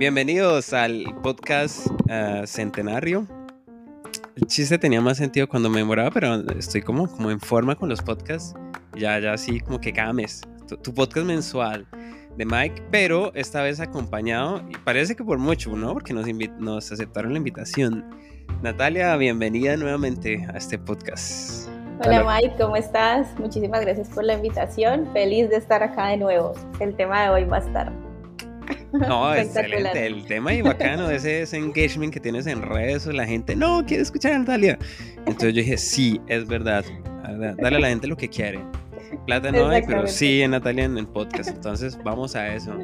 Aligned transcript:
Bienvenidos 0.00 0.72
al 0.72 1.04
podcast 1.22 1.86
uh, 1.86 2.46
Centenario. 2.46 3.26
El 4.34 4.46
chiste 4.46 4.78
tenía 4.78 5.02
más 5.02 5.18
sentido 5.18 5.46
cuando 5.46 5.68
me 5.68 5.80
demoraba, 5.80 6.10
pero 6.10 6.36
estoy 6.52 6.80
como, 6.80 7.06
como 7.06 7.30
en 7.30 7.38
forma 7.38 7.74
con 7.74 7.90
los 7.90 8.00
podcasts. 8.00 8.54
Ya, 8.96 9.18
ya 9.18 9.34
así 9.34 9.60
como 9.60 9.78
que 9.78 9.92
cada 9.92 10.14
mes. 10.14 10.40
Tu, 10.66 10.78
tu 10.78 10.94
podcast 10.94 11.26
mensual 11.26 11.86
de 12.38 12.46
Mike, 12.46 12.82
pero 12.90 13.30
esta 13.34 13.62
vez 13.62 13.78
acompañado, 13.78 14.64
y 14.70 14.78
parece 14.78 15.14
que 15.14 15.22
por 15.22 15.36
mucho, 15.36 15.76
¿no? 15.76 15.92
Porque 15.92 16.14
nos, 16.14 16.26
nos 16.58 16.90
aceptaron 16.90 17.32
la 17.32 17.36
invitación. 17.36 18.08
Natalia, 18.62 19.14
bienvenida 19.18 19.76
nuevamente 19.76 20.46
a 20.50 20.56
este 20.56 20.78
podcast. 20.78 21.68
Hola 22.02 22.24
Mike, 22.24 22.54
¿cómo 22.58 22.74
estás? 22.74 23.38
Muchísimas 23.38 23.82
gracias 23.82 24.08
por 24.08 24.24
la 24.24 24.32
invitación. 24.32 25.10
Feliz 25.12 25.50
de 25.50 25.56
estar 25.56 25.82
acá 25.82 26.06
de 26.06 26.16
nuevo. 26.16 26.54
El 26.80 26.96
tema 26.96 27.24
de 27.24 27.28
hoy 27.28 27.44
va 27.44 27.58
a 27.58 27.60
estar. 27.60 28.09
No, 28.92 29.34
excelente. 29.36 30.06
El 30.06 30.24
tema 30.26 30.54
y 30.54 30.62
bacano, 30.62 31.10
ese, 31.10 31.42
ese 31.42 31.56
engagement 31.56 32.12
que 32.12 32.20
tienes 32.20 32.46
en 32.46 32.62
redes, 32.62 33.06
la 33.06 33.26
gente, 33.26 33.56
no, 33.56 33.84
quiere 33.86 34.02
escuchar 34.02 34.32
a 34.32 34.38
Natalia. 34.38 34.78
Entonces 35.18 35.54
yo 35.54 35.60
dije, 35.60 35.76
sí, 35.76 36.20
es 36.28 36.46
verdad. 36.46 36.84
Dale 37.58 37.76
a 37.76 37.80
la 37.80 37.88
gente 37.88 38.06
lo 38.06 38.16
que 38.16 38.28
quiere. 38.28 38.60
Plata 39.26 39.50
no 39.50 39.68
hay, 39.68 39.82
pero 39.82 40.06
sí 40.06 40.42
en 40.42 40.52
Natalia 40.52 40.84
en 40.84 40.96
el 40.98 41.06
podcast. 41.06 41.50
Entonces 41.50 41.98
vamos 42.04 42.36
a 42.36 42.54
eso. 42.54 42.74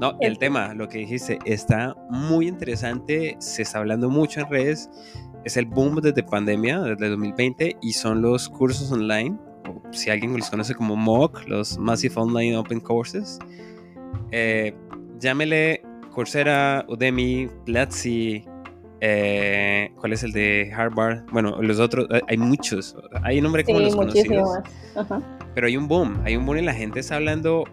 No, 0.00 0.16
el 0.20 0.38
tema, 0.38 0.74
lo 0.74 0.88
que 0.88 0.98
dijiste, 0.98 1.38
está 1.44 1.94
muy 2.10 2.48
interesante. 2.48 3.36
Se 3.40 3.62
está 3.62 3.78
hablando 3.78 4.08
mucho 4.08 4.40
en 4.40 4.50
redes. 4.50 4.90
Es 5.44 5.56
el 5.56 5.66
boom 5.66 6.00
desde 6.00 6.22
pandemia, 6.22 6.80
desde 6.80 7.08
2020, 7.10 7.76
y 7.80 7.92
son 7.92 8.22
los 8.22 8.48
cursos 8.48 8.90
online. 8.90 9.36
O 9.68 9.82
si 9.92 10.10
alguien 10.10 10.36
los 10.36 10.50
conoce 10.50 10.74
como 10.74 10.96
MOOC, 10.96 11.46
los 11.46 11.78
Massive 11.78 12.14
Online 12.16 12.56
Open 12.56 12.80
Courses. 12.80 13.38
Eh, 14.32 14.74
llámele 15.18 15.82
Coursera, 16.12 16.84
Udemy, 16.88 17.48
Platzi, 17.64 18.44
eh, 19.00 19.92
¿cuál 20.00 20.12
es 20.12 20.22
el 20.22 20.32
de 20.32 20.72
Harvard? 20.74 21.24
Bueno, 21.30 21.60
los 21.60 21.78
otros, 21.78 22.06
hay 22.26 22.38
muchos, 22.38 22.96
hay 23.22 23.38
un 23.38 23.44
nombre 23.44 23.64
como 23.64 23.80
los 23.80 23.94
conocidos. 23.94 24.48
Pero 25.54 25.66
hay 25.66 25.76
un 25.76 25.88
boom, 25.88 26.20
hay 26.24 26.36
un 26.36 26.46
boom 26.46 26.58
y 26.58 26.62
la 26.62 26.74
gente 26.74 27.00
está 27.00 27.16
hablando, 27.16 27.64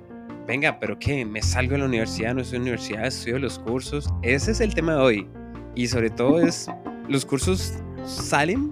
venga, 0.48 0.80
pero 0.80 1.00
¿qué? 1.00 1.26
¿Me 1.26 1.42
salgo 1.42 1.74
de 1.74 1.80
la 1.80 1.86
universidad? 1.86 2.34
¿No 2.34 2.42
estoy 2.42 2.58
en 2.58 2.64
la 2.64 2.72
universidad? 2.72 3.06
¿Estudio 3.06 3.40
los 3.40 3.60
cursos? 3.60 4.10
Ese 4.22 4.52
es 4.52 4.60
el 4.60 4.74
tema 4.74 4.96
de 4.96 5.02
hoy. 5.02 5.28
Y 5.76 5.88
sobre 5.88 6.10
todo 6.10 6.40
es, 6.42 6.70
los 7.08 7.26
cursos 7.26 7.76
salen 8.06 8.72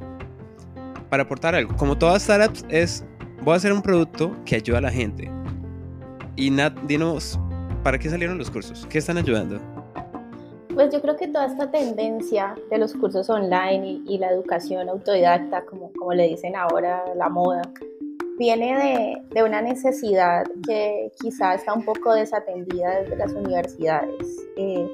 para 1.09 1.23
aportar 1.23 1.55
algo. 1.55 1.75
Como 1.77 1.97
todas 1.97 2.23
startups 2.23 2.65
es, 2.69 3.05
voy 3.43 3.53
a 3.53 3.57
hacer 3.57 3.73
un 3.73 3.81
producto 3.81 4.35
que 4.45 4.55
ayuda 4.55 4.79
a 4.79 4.81
la 4.81 4.91
gente. 4.91 5.31
Y 6.35 6.49
Nat, 6.49 6.77
dinos, 6.83 7.39
¿para 7.83 7.97
qué 7.97 8.09
salieron 8.09 8.37
los 8.37 8.49
cursos? 8.49 8.85
¿Qué 8.89 8.99
están 8.99 9.17
ayudando? 9.17 9.59
Pues 10.73 10.93
yo 10.93 11.01
creo 11.01 11.17
que 11.17 11.27
toda 11.27 11.47
esta 11.47 11.69
tendencia 11.69 12.55
de 12.69 12.77
los 12.77 12.93
cursos 12.93 13.29
online 13.29 14.01
y, 14.07 14.17
la 14.17 14.29
educación 14.31 14.87
autodidacta, 14.87 15.65
como, 15.65 15.91
como 15.93 16.13
le 16.13 16.29
dicen 16.29 16.55
ahora, 16.55 17.03
la 17.15 17.27
moda, 17.27 17.61
viene 18.37 18.77
de, 18.77 19.35
de, 19.35 19.43
una 19.43 19.61
necesidad 19.61 20.45
que 20.65 21.11
quizá 21.19 21.55
está 21.55 21.73
un 21.73 21.83
poco 21.83 22.13
desatendida 22.13 23.01
desde 23.01 23.17
las 23.17 23.33
universidades. 23.33 24.47
Eh, 24.55 24.89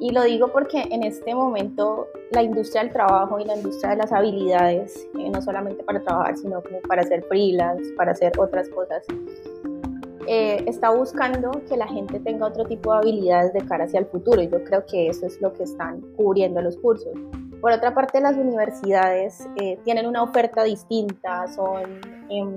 y 0.00 0.12
lo 0.12 0.22
digo 0.22 0.48
porque 0.48 0.88
en 0.90 1.02
este 1.02 1.34
momento 1.34 2.06
la 2.30 2.42
industria 2.42 2.82
del 2.82 2.92
trabajo 2.92 3.38
y 3.38 3.44
la 3.44 3.56
industria 3.56 3.90
de 3.90 3.96
las 3.96 4.12
habilidades, 4.12 5.06
eh, 5.18 5.28
no 5.28 5.42
solamente 5.42 5.82
para 5.82 6.00
trabajar, 6.00 6.36
sino 6.38 6.62
como 6.62 6.80
para 6.82 7.02
hacer 7.02 7.22
freelance, 7.24 7.92
para 7.96 8.12
hacer 8.12 8.32
otras 8.38 8.68
cosas, 8.70 9.04
eh, 10.32 10.62
está 10.68 10.90
buscando 10.90 11.50
que 11.68 11.76
la 11.76 11.88
gente 11.88 12.20
tenga 12.20 12.46
otro 12.46 12.64
tipo 12.64 12.92
de 12.92 12.98
habilidades 12.98 13.52
de 13.52 13.66
cara 13.66 13.82
hacia 13.82 13.98
el 13.98 14.06
futuro. 14.06 14.40
Y 14.40 14.48
yo 14.48 14.62
creo 14.62 14.86
que 14.86 15.08
eso 15.08 15.26
es 15.26 15.40
lo 15.40 15.52
que 15.52 15.64
están 15.64 16.02
cubriendo 16.16 16.62
los 16.62 16.76
cursos. 16.76 17.12
Por 17.60 17.72
otra 17.72 17.92
parte, 17.94 18.20
las 18.20 18.36
universidades 18.36 19.48
eh, 19.60 19.76
tienen 19.82 20.06
una 20.06 20.22
oferta 20.22 20.62
distinta, 20.62 21.48
son 21.48 22.00
eh, 22.30 22.56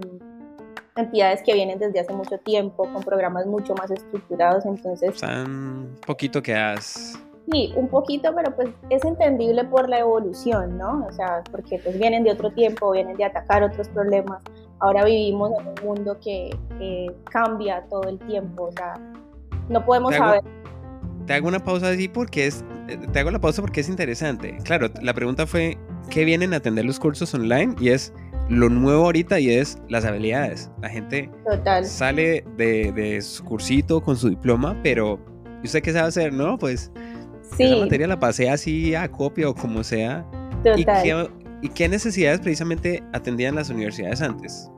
entidades 0.96 1.42
que 1.42 1.56
vienen 1.56 1.80
desde 1.80 2.00
hace 2.00 2.14
mucho 2.14 2.38
tiempo, 2.38 2.88
con 2.94 3.02
programas 3.02 3.47
mucho 3.47 3.74
más 3.74 3.90
estructurados, 3.90 4.68
entonces... 4.68 5.09
Están 5.09 5.96
poquito 6.06 6.44
que 6.44 6.53
has... 6.53 7.20
Sí, 7.52 7.74
un 7.76 7.88
poquito, 7.88 8.34
pero 8.36 8.56
pues 8.56 8.70
es 8.92 9.03
entendible 9.03 9.66
por 9.66 9.90
la 9.90 9.97
evolución, 10.00 10.78
¿no? 10.78 11.08
O 11.09 11.12
sea, 11.12 11.44
porque 11.52 11.80
pues 11.80 11.97
vienen 11.97 12.24
de 12.24 12.31
otro 12.31 12.52
tiempo, 12.52 12.92
vienen 12.92 13.18
de 13.18 13.26
atacar 13.26 13.64
otros 13.64 13.90
problemas. 13.90 14.44
Ahora 14.84 15.06
vivimos 15.06 15.52
en 15.60 15.68
un 15.68 15.76
mundo 15.84 16.18
que, 16.24 16.56
que 16.78 17.12
cambia 17.32 17.84
todo 17.90 18.10
el 18.10 18.20
tiempo, 18.20 18.66
o 18.66 18.72
sea, 18.72 18.94
no 19.70 19.84
podemos 19.84 20.14
saber 20.14 20.44
te 21.26 21.34
hago 21.34 21.48
una 21.48 21.60
pausa 21.60 21.90
así 21.90 22.08
porque 22.08 22.48
es, 22.48 22.64
te 23.12 23.20
hago 23.20 23.32
la 23.32 23.40
pausa 23.40 23.62
porque 23.62 23.82
es 23.82 23.90
interesante. 23.90 24.58
Claro, 24.64 24.90
la 25.02 25.14
pregunta 25.14 25.48
fue, 25.48 25.78
¿qué 26.10 26.26
vienen 26.26 26.54
a 26.54 26.58
atender 26.58 26.86
los 26.86 27.00
cursos 27.00 27.34
online? 27.34 27.76
Y 27.80 27.90
es 27.90 28.14
lo 28.50 28.70
nuevo 28.70 29.06
ahorita 29.06 29.40
y 29.40 29.52
es 29.52 29.78
las 29.88 30.06
habilidades. 30.06 30.70
La 30.82 30.90
gente 30.90 31.30
sale 31.84 32.44
de, 32.58 32.92
de, 32.92 33.22
su 33.22 33.44
cursito 33.44 34.02
con 34.02 34.18
su 34.18 34.30
diploma, 34.30 34.78
pero 34.84 35.20
¿y 35.64 35.68
usted 35.68 35.82
qué 35.82 35.94
sabe 35.94 36.10
hacer? 36.10 36.34
No, 36.34 36.58
pues 36.58 36.92
sí. 37.58 37.64
esa 37.64 37.78
materia 37.78 38.08
la 38.08 38.20
pasé 38.20 38.50
así 38.50 38.94
a 38.96 39.10
copia 39.10 39.50
o 39.50 39.56
como 39.56 39.84
sea. 39.84 40.26
Total. 40.64 40.80
¿Y 40.80 40.86
qué, 40.86 41.30
¿Y 41.62 41.70
qué 41.70 41.88
necesidades 41.88 42.42
precisamente 42.42 43.02
atendían 43.14 43.56
las 43.56 43.70
universidades 43.70 44.22
antes? 44.22 44.70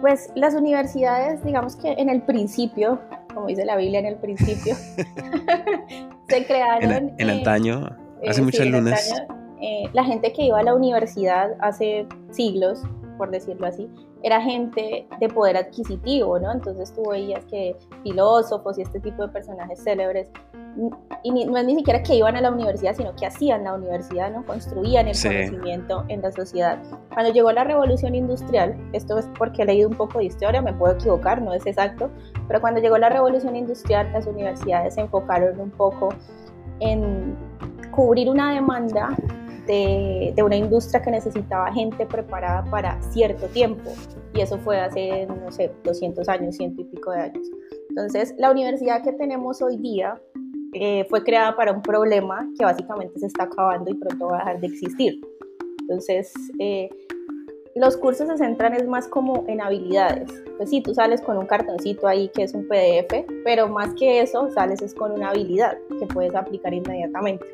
Pues 0.00 0.30
las 0.34 0.54
universidades, 0.54 1.42
digamos 1.44 1.76
que 1.76 1.92
en 1.92 2.08
el 2.08 2.22
principio 2.22 3.00
como 3.36 3.48
dice 3.48 3.66
la 3.66 3.76
Biblia 3.76 4.00
en 4.00 4.06
el 4.06 4.16
principio, 4.16 4.74
se 6.28 6.46
crearon... 6.46 6.90
En, 6.90 7.14
en 7.18 7.30
antaño, 7.30 7.94
hace 8.26 8.40
eh, 8.40 8.44
muchas 8.44 8.62
sí, 8.62 8.70
lunas. 8.70 9.12
eh, 9.60 9.84
la 9.92 10.04
gente 10.04 10.32
que 10.32 10.44
iba 10.44 10.58
a 10.58 10.62
la 10.62 10.74
universidad 10.74 11.50
hace 11.60 12.06
siglos, 12.30 12.82
por 13.16 13.30
decirlo 13.30 13.66
así, 13.66 13.88
era 14.22 14.40
gente 14.40 15.06
de 15.20 15.28
poder 15.28 15.56
adquisitivo, 15.56 16.38
¿no? 16.38 16.52
Entonces 16.52 16.92
tú 16.92 17.10
veías 17.10 17.44
que 17.46 17.76
filósofos 18.02 18.78
y 18.78 18.82
este 18.82 19.00
tipo 19.00 19.22
de 19.22 19.28
personajes 19.28 19.82
célebres, 19.82 20.28
y 21.22 21.30
ni, 21.30 21.44
no 21.46 21.56
es 21.56 21.64
ni 21.64 21.76
siquiera 21.76 22.02
que 22.02 22.14
iban 22.14 22.36
a 22.36 22.40
la 22.40 22.50
universidad, 22.50 22.94
sino 22.94 23.14
que 23.16 23.26
hacían 23.26 23.64
la 23.64 23.74
universidad, 23.74 24.30
¿no? 24.30 24.44
Construían 24.44 25.08
el 25.08 25.14
sí. 25.14 25.28
conocimiento 25.28 26.04
en 26.08 26.20
la 26.20 26.30
sociedad. 26.32 26.78
Cuando 27.12 27.32
llegó 27.32 27.50
la 27.52 27.64
revolución 27.64 28.14
industrial, 28.14 28.76
esto 28.92 29.18
es 29.18 29.26
porque 29.38 29.62
he 29.62 29.64
leído 29.64 29.88
un 29.88 29.96
poco 29.96 30.18
de 30.18 30.26
historia, 30.26 30.60
me 30.60 30.72
puedo 30.74 30.94
equivocar, 30.94 31.40
no 31.40 31.54
es 31.54 31.66
exacto, 31.66 32.10
pero 32.46 32.60
cuando 32.60 32.80
llegó 32.80 32.98
la 32.98 33.08
revolución 33.08 33.56
industrial, 33.56 34.12
las 34.12 34.26
universidades 34.26 34.94
se 34.94 35.00
enfocaron 35.00 35.58
un 35.58 35.70
poco 35.70 36.10
en 36.80 37.36
cubrir 37.90 38.28
una 38.28 38.52
demanda 38.52 39.16
de, 39.66 40.34
una 40.42 40.56
industria 40.56 41.02
que 41.02 41.10
necesitaba 41.10 41.72
gente 41.72 42.06
preparada 42.06 42.64
para 42.70 43.00
cierto 43.12 43.46
tiempo. 43.48 43.90
Y 44.34 44.40
eso 44.40 44.58
fue 44.58 44.78
hace, 44.80 45.26
no 45.26 45.50
sé, 45.50 45.72
200 45.84 46.28
años, 46.28 46.56
ciento 46.56 46.82
y 46.82 46.84
pico 46.84 47.10
de 47.10 47.20
años. 47.20 47.46
Entonces, 47.90 48.34
la 48.38 48.50
universidad 48.50 49.02
que 49.02 49.12
tenemos 49.12 49.62
hoy 49.62 49.76
día 49.78 50.20
eh, 50.74 51.06
fue 51.08 51.24
creada 51.24 51.56
para 51.56 51.72
un 51.72 51.82
problema 51.82 52.48
que 52.58 52.64
básicamente 52.64 53.18
se 53.18 53.26
está 53.26 53.44
acabando 53.44 53.90
y 53.90 53.94
pronto 53.94 54.26
va 54.26 54.36
a 54.36 54.38
dejar 54.38 54.60
de 54.60 54.66
existir. 54.66 55.20
Entonces, 55.80 56.32
eh, 56.58 56.90
los 57.76 57.96
cursos 57.96 58.28
se 58.28 58.38
centran 58.38 58.74
es 58.74 58.86
más 58.86 59.06
como 59.06 59.44
en 59.48 59.60
habilidades. 59.60 60.30
Pues 60.56 60.70
sí, 60.70 60.80
tú 60.80 60.94
sales 60.94 61.20
con 61.20 61.36
un 61.36 61.46
cartoncito 61.46 62.08
ahí 62.08 62.28
que 62.28 62.44
es 62.44 62.54
un 62.54 62.66
PDF, 62.66 63.26
pero 63.44 63.68
más 63.68 63.94
que 63.94 64.20
eso, 64.20 64.50
sales 64.50 64.80
es 64.80 64.94
con 64.94 65.12
una 65.12 65.30
habilidad 65.30 65.76
que 66.00 66.06
puedes 66.06 66.34
aplicar 66.34 66.72
inmediatamente. 66.72 67.44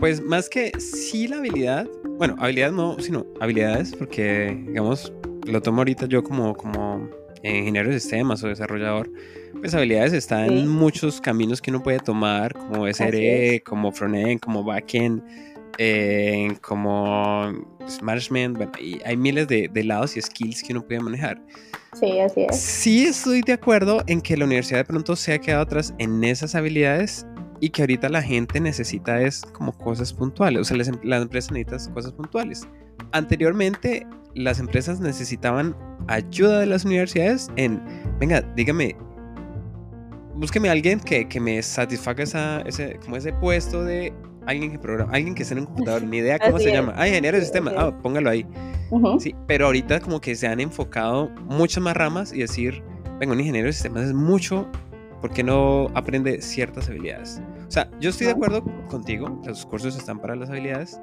Pues 0.00 0.22
más 0.22 0.48
que 0.48 0.72
sí 0.80 1.28
la 1.28 1.36
habilidad, 1.36 1.86
bueno, 2.16 2.34
habilidad 2.38 2.72
no, 2.72 2.98
sino 3.00 3.26
habilidades, 3.38 3.94
porque 3.94 4.58
digamos, 4.66 5.12
lo 5.46 5.60
tomo 5.60 5.82
ahorita 5.82 6.06
yo 6.06 6.24
como, 6.24 6.54
como 6.56 7.06
ingeniero 7.42 7.90
de 7.90 8.00
sistemas 8.00 8.42
o 8.42 8.48
desarrollador, 8.48 9.10
pues 9.60 9.74
habilidades 9.74 10.14
están 10.14 10.48
sí. 10.48 10.58
en 10.60 10.68
muchos 10.68 11.20
caminos 11.20 11.60
que 11.60 11.70
uno 11.70 11.82
puede 11.82 11.98
tomar, 11.98 12.54
como 12.54 12.86
SRE, 12.86 13.62
como 13.62 13.92
frontend, 13.92 14.40
como 14.40 14.64
backend, 14.64 15.22
eh, 15.76 16.56
como 16.62 17.52
management, 18.00 18.56
bueno, 18.56 18.72
y 18.80 19.02
hay 19.04 19.18
miles 19.18 19.48
de, 19.48 19.68
de, 19.68 19.84
lados 19.84 20.16
y 20.16 20.22
skills 20.22 20.62
que 20.62 20.72
uno 20.72 20.80
puede 20.82 21.00
manejar. 21.00 21.42
Sí, 21.98 22.20
así 22.20 22.46
es. 22.48 22.58
Sí 22.58 23.04
estoy 23.04 23.42
de 23.42 23.52
acuerdo 23.52 24.02
en 24.06 24.22
que 24.22 24.34
la 24.36 24.46
universidad 24.46 24.78
de 24.78 24.84
pronto 24.84 25.14
se 25.14 25.34
ha 25.34 25.38
quedado 25.38 25.62
atrás 25.62 25.92
en 25.98 26.24
esas 26.24 26.54
habilidades 26.54 27.26
y 27.60 27.70
que 27.70 27.82
ahorita 27.82 28.08
la 28.08 28.22
gente 28.22 28.60
necesita 28.60 29.20
es 29.20 29.42
como 29.52 29.72
cosas 29.72 30.12
puntuales, 30.12 30.60
o 30.60 30.64
sea, 30.64 30.76
las, 30.76 30.88
em, 30.88 30.96
las 31.02 31.22
empresas 31.22 31.52
necesitan 31.52 31.94
cosas 31.94 32.12
puntuales. 32.12 32.66
Anteriormente, 33.12 34.06
las 34.34 34.58
empresas 34.60 35.00
necesitaban 35.00 35.76
ayuda 36.08 36.60
de 36.60 36.66
las 36.66 36.84
universidades 36.84 37.50
en, 37.56 37.82
venga, 38.18 38.40
dígame, 38.56 38.96
búsqueme 40.36 40.68
a 40.68 40.72
alguien 40.72 41.00
que, 41.00 41.28
que 41.28 41.40
me 41.40 41.62
satisfaga 41.62 42.22
esa, 42.24 42.60
ese, 42.62 42.98
como 43.04 43.16
ese 43.16 43.32
puesto 43.32 43.84
de 43.84 44.12
alguien 44.46 44.72
que 44.72 44.78
programa, 44.78 45.12
alguien 45.12 45.34
que 45.34 45.42
esté 45.42 45.54
en 45.54 45.60
un 45.60 45.66
computador, 45.66 46.02
ni 46.02 46.18
idea 46.18 46.38
cómo 46.38 46.56
Así 46.56 46.64
se 46.64 46.70
es. 46.70 46.76
llama. 46.76 46.94
Ah, 46.96 47.06
ingeniero 47.06 47.36
de 47.36 47.42
sistemas, 47.42 47.74
ah, 47.76 47.96
póngalo 48.02 48.30
ahí. 48.30 48.46
Uh 48.90 48.98
-huh. 48.98 49.20
Sí, 49.20 49.34
pero 49.46 49.66
ahorita 49.66 50.00
como 50.00 50.20
que 50.20 50.34
se 50.34 50.46
han 50.46 50.60
enfocado 50.60 51.28
muchas 51.46 51.82
más 51.82 51.96
ramas 51.96 52.32
y 52.32 52.38
decir, 52.38 52.82
venga, 53.18 53.34
un 53.34 53.40
ingeniero 53.40 53.66
de 53.66 53.72
sistemas 53.72 54.04
es 54.04 54.14
mucho, 54.14 54.66
¿por 55.20 55.32
qué 55.32 55.42
no 55.42 55.88
aprende 55.94 56.40
ciertas 56.42 56.88
habilidades? 56.88 57.40
O 57.68 57.70
sea, 57.70 57.90
yo 58.00 58.10
estoy 58.10 58.26
de 58.26 58.32
acuerdo 58.32 58.64
contigo, 58.88 59.40
los 59.44 59.64
cursos 59.66 59.96
están 59.96 60.18
para 60.18 60.34
las 60.34 60.50
habilidades, 60.50 61.00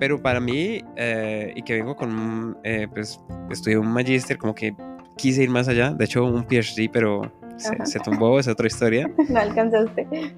pero 0.00 0.20
para 0.20 0.40
mí, 0.40 0.82
eh, 0.96 1.52
y 1.54 1.62
que 1.62 1.74
vengo 1.74 1.94
con, 1.96 2.58
eh, 2.64 2.88
pues, 2.92 3.20
estudié 3.50 3.78
un 3.78 3.88
magíster, 3.88 4.38
como 4.38 4.54
que 4.54 4.74
quise 5.16 5.42
ir 5.42 5.50
más 5.50 5.68
allá, 5.68 5.92
de 5.92 6.04
hecho 6.04 6.24
un 6.24 6.44
PhD, 6.44 6.90
pero 6.92 7.32
se, 7.56 8.00
tumbó, 8.00 8.38
es 8.40 8.48
otra 8.48 8.66
historia. 8.66 9.10
no 9.28 9.38
alcanzaste. 9.38 10.34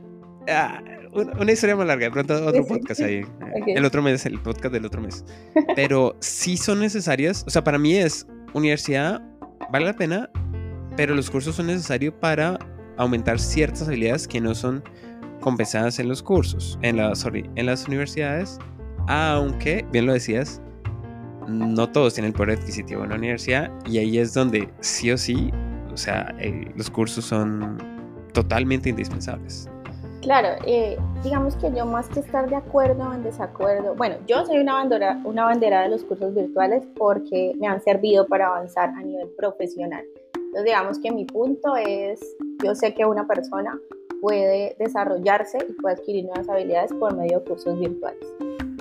Ah, 0.48 0.82
una 1.12 1.50
historia 1.50 1.74
más 1.74 1.86
larga, 1.86 2.06
de 2.06 2.12
pronto 2.12 2.46
otro 2.46 2.66
podcast 2.66 3.00
ahí, 3.00 3.22
el 3.66 3.84
otro 3.84 4.02
mes, 4.02 4.26
el 4.26 4.38
podcast 4.38 4.72
del 4.72 4.84
otro 4.84 5.00
mes. 5.00 5.24
Pero 5.74 6.16
sí 6.20 6.56
son 6.56 6.80
necesarias, 6.80 7.44
o 7.46 7.50
sea, 7.50 7.64
para 7.64 7.78
mí 7.78 7.94
es 7.94 8.26
universidad, 8.52 9.22
vale 9.72 9.86
la 9.86 9.94
pena, 9.94 10.30
pero 10.96 11.14
los 11.14 11.30
cursos 11.30 11.56
son 11.56 11.68
necesarios 11.68 12.14
para 12.20 12.58
aumentar 12.96 13.38
ciertas 13.38 13.88
habilidades 13.88 14.26
que 14.26 14.40
no 14.40 14.54
son 14.54 14.82
compensadas 15.40 15.98
en 15.98 16.08
los 16.08 16.22
cursos, 16.22 16.78
en, 16.82 16.98
sorry, 17.14 17.48
las 17.56 17.86
universidades, 17.86 18.58
aunque, 19.08 19.84
bien 19.92 20.06
lo 20.06 20.12
decías, 20.12 20.60
no 21.46 21.88
todos 21.88 22.14
tienen 22.14 22.32
el 22.32 22.36
poder 22.36 22.58
adquisitivo 22.58 23.04
en 23.04 23.10
la 23.10 23.16
universidad 23.16 23.70
y 23.86 23.98
ahí 23.98 24.18
es 24.18 24.34
donde 24.34 24.68
sí 24.80 25.10
o 25.12 25.18
sí, 25.18 25.52
o 25.92 25.96
sea, 25.96 26.34
eh, 26.40 26.72
los 26.74 26.90
cursos 26.90 27.24
son 27.24 27.78
totalmente 28.32 28.88
indispensables. 28.88 29.68
Claro, 30.22 30.48
eh, 30.66 30.98
digamos 31.22 31.54
que 31.56 31.72
yo 31.72 31.86
más 31.86 32.08
que 32.08 32.18
estar 32.18 32.50
de 32.50 32.56
acuerdo 32.56 33.08
o 33.08 33.14
en 33.14 33.22
desacuerdo, 33.22 33.94
bueno, 33.94 34.16
yo 34.26 34.44
soy 34.44 34.58
una 34.58 34.74
bandera, 34.74 35.20
una 35.24 35.44
bandera 35.44 35.82
de 35.82 35.88
los 35.90 36.02
cursos 36.02 36.34
virtuales 36.34 36.82
porque 36.96 37.54
me 37.60 37.68
han 37.68 37.80
servido 37.80 38.26
para 38.26 38.48
avanzar 38.48 38.88
a 38.88 39.02
nivel 39.02 39.28
profesional. 39.38 40.04
Entonces, 40.56 40.72
digamos 40.72 40.98
que 41.00 41.12
mi 41.12 41.26
punto 41.26 41.76
es, 41.76 42.18
yo 42.64 42.74
sé 42.74 42.94
que 42.94 43.04
una 43.04 43.26
persona 43.26 43.78
puede 44.22 44.74
desarrollarse 44.78 45.58
y 45.68 45.72
puede 45.74 45.96
adquirir 45.96 46.24
nuevas 46.24 46.48
habilidades 46.48 46.94
por 46.94 47.14
medio 47.14 47.40
de 47.40 47.44
cursos 47.44 47.78
virtuales. 47.78 48.26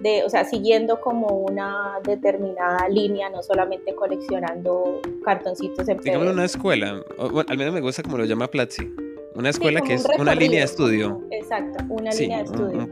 De, 0.01 0.23
o 0.23 0.29
sea, 0.29 0.45
siguiendo 0.45 1.01
como 1.01 1.27
una 1.27 1.99
determinada 2.05 2.87
línea, 2.87 3.29
no 3.29 3.43
solamente 3.43 3.93
coleccionando 3.93 5.01
cartoncitos 5.25 5.89
en 5.89 5.97
Digamos 5.97 6.31
una 6.31 6.45
escuela, 6.45 7.03
bueno, 7.17 7.49
al 7.49 7.57
menos 7.57 7.73
me 7.73 7.81
gusta 7.81 8.03
como 8.03 8.19
lo 8.19 8.23
llama 8.23 8.47
Platzi, 8.47 8.89
una 9.35 9.49
escuela 9.49 9.81
que 9.81 9.95
es 9.95 10.07
una 10.17 10.33
línea 10.33 10.59
de 10.59 10.65
estudio. 10.67 11.23
Exacto, 11.29 11.83
una 11.89 12.11
línea 12.11 12.37
de 12.37 12.43
estudio. 12.45 12.89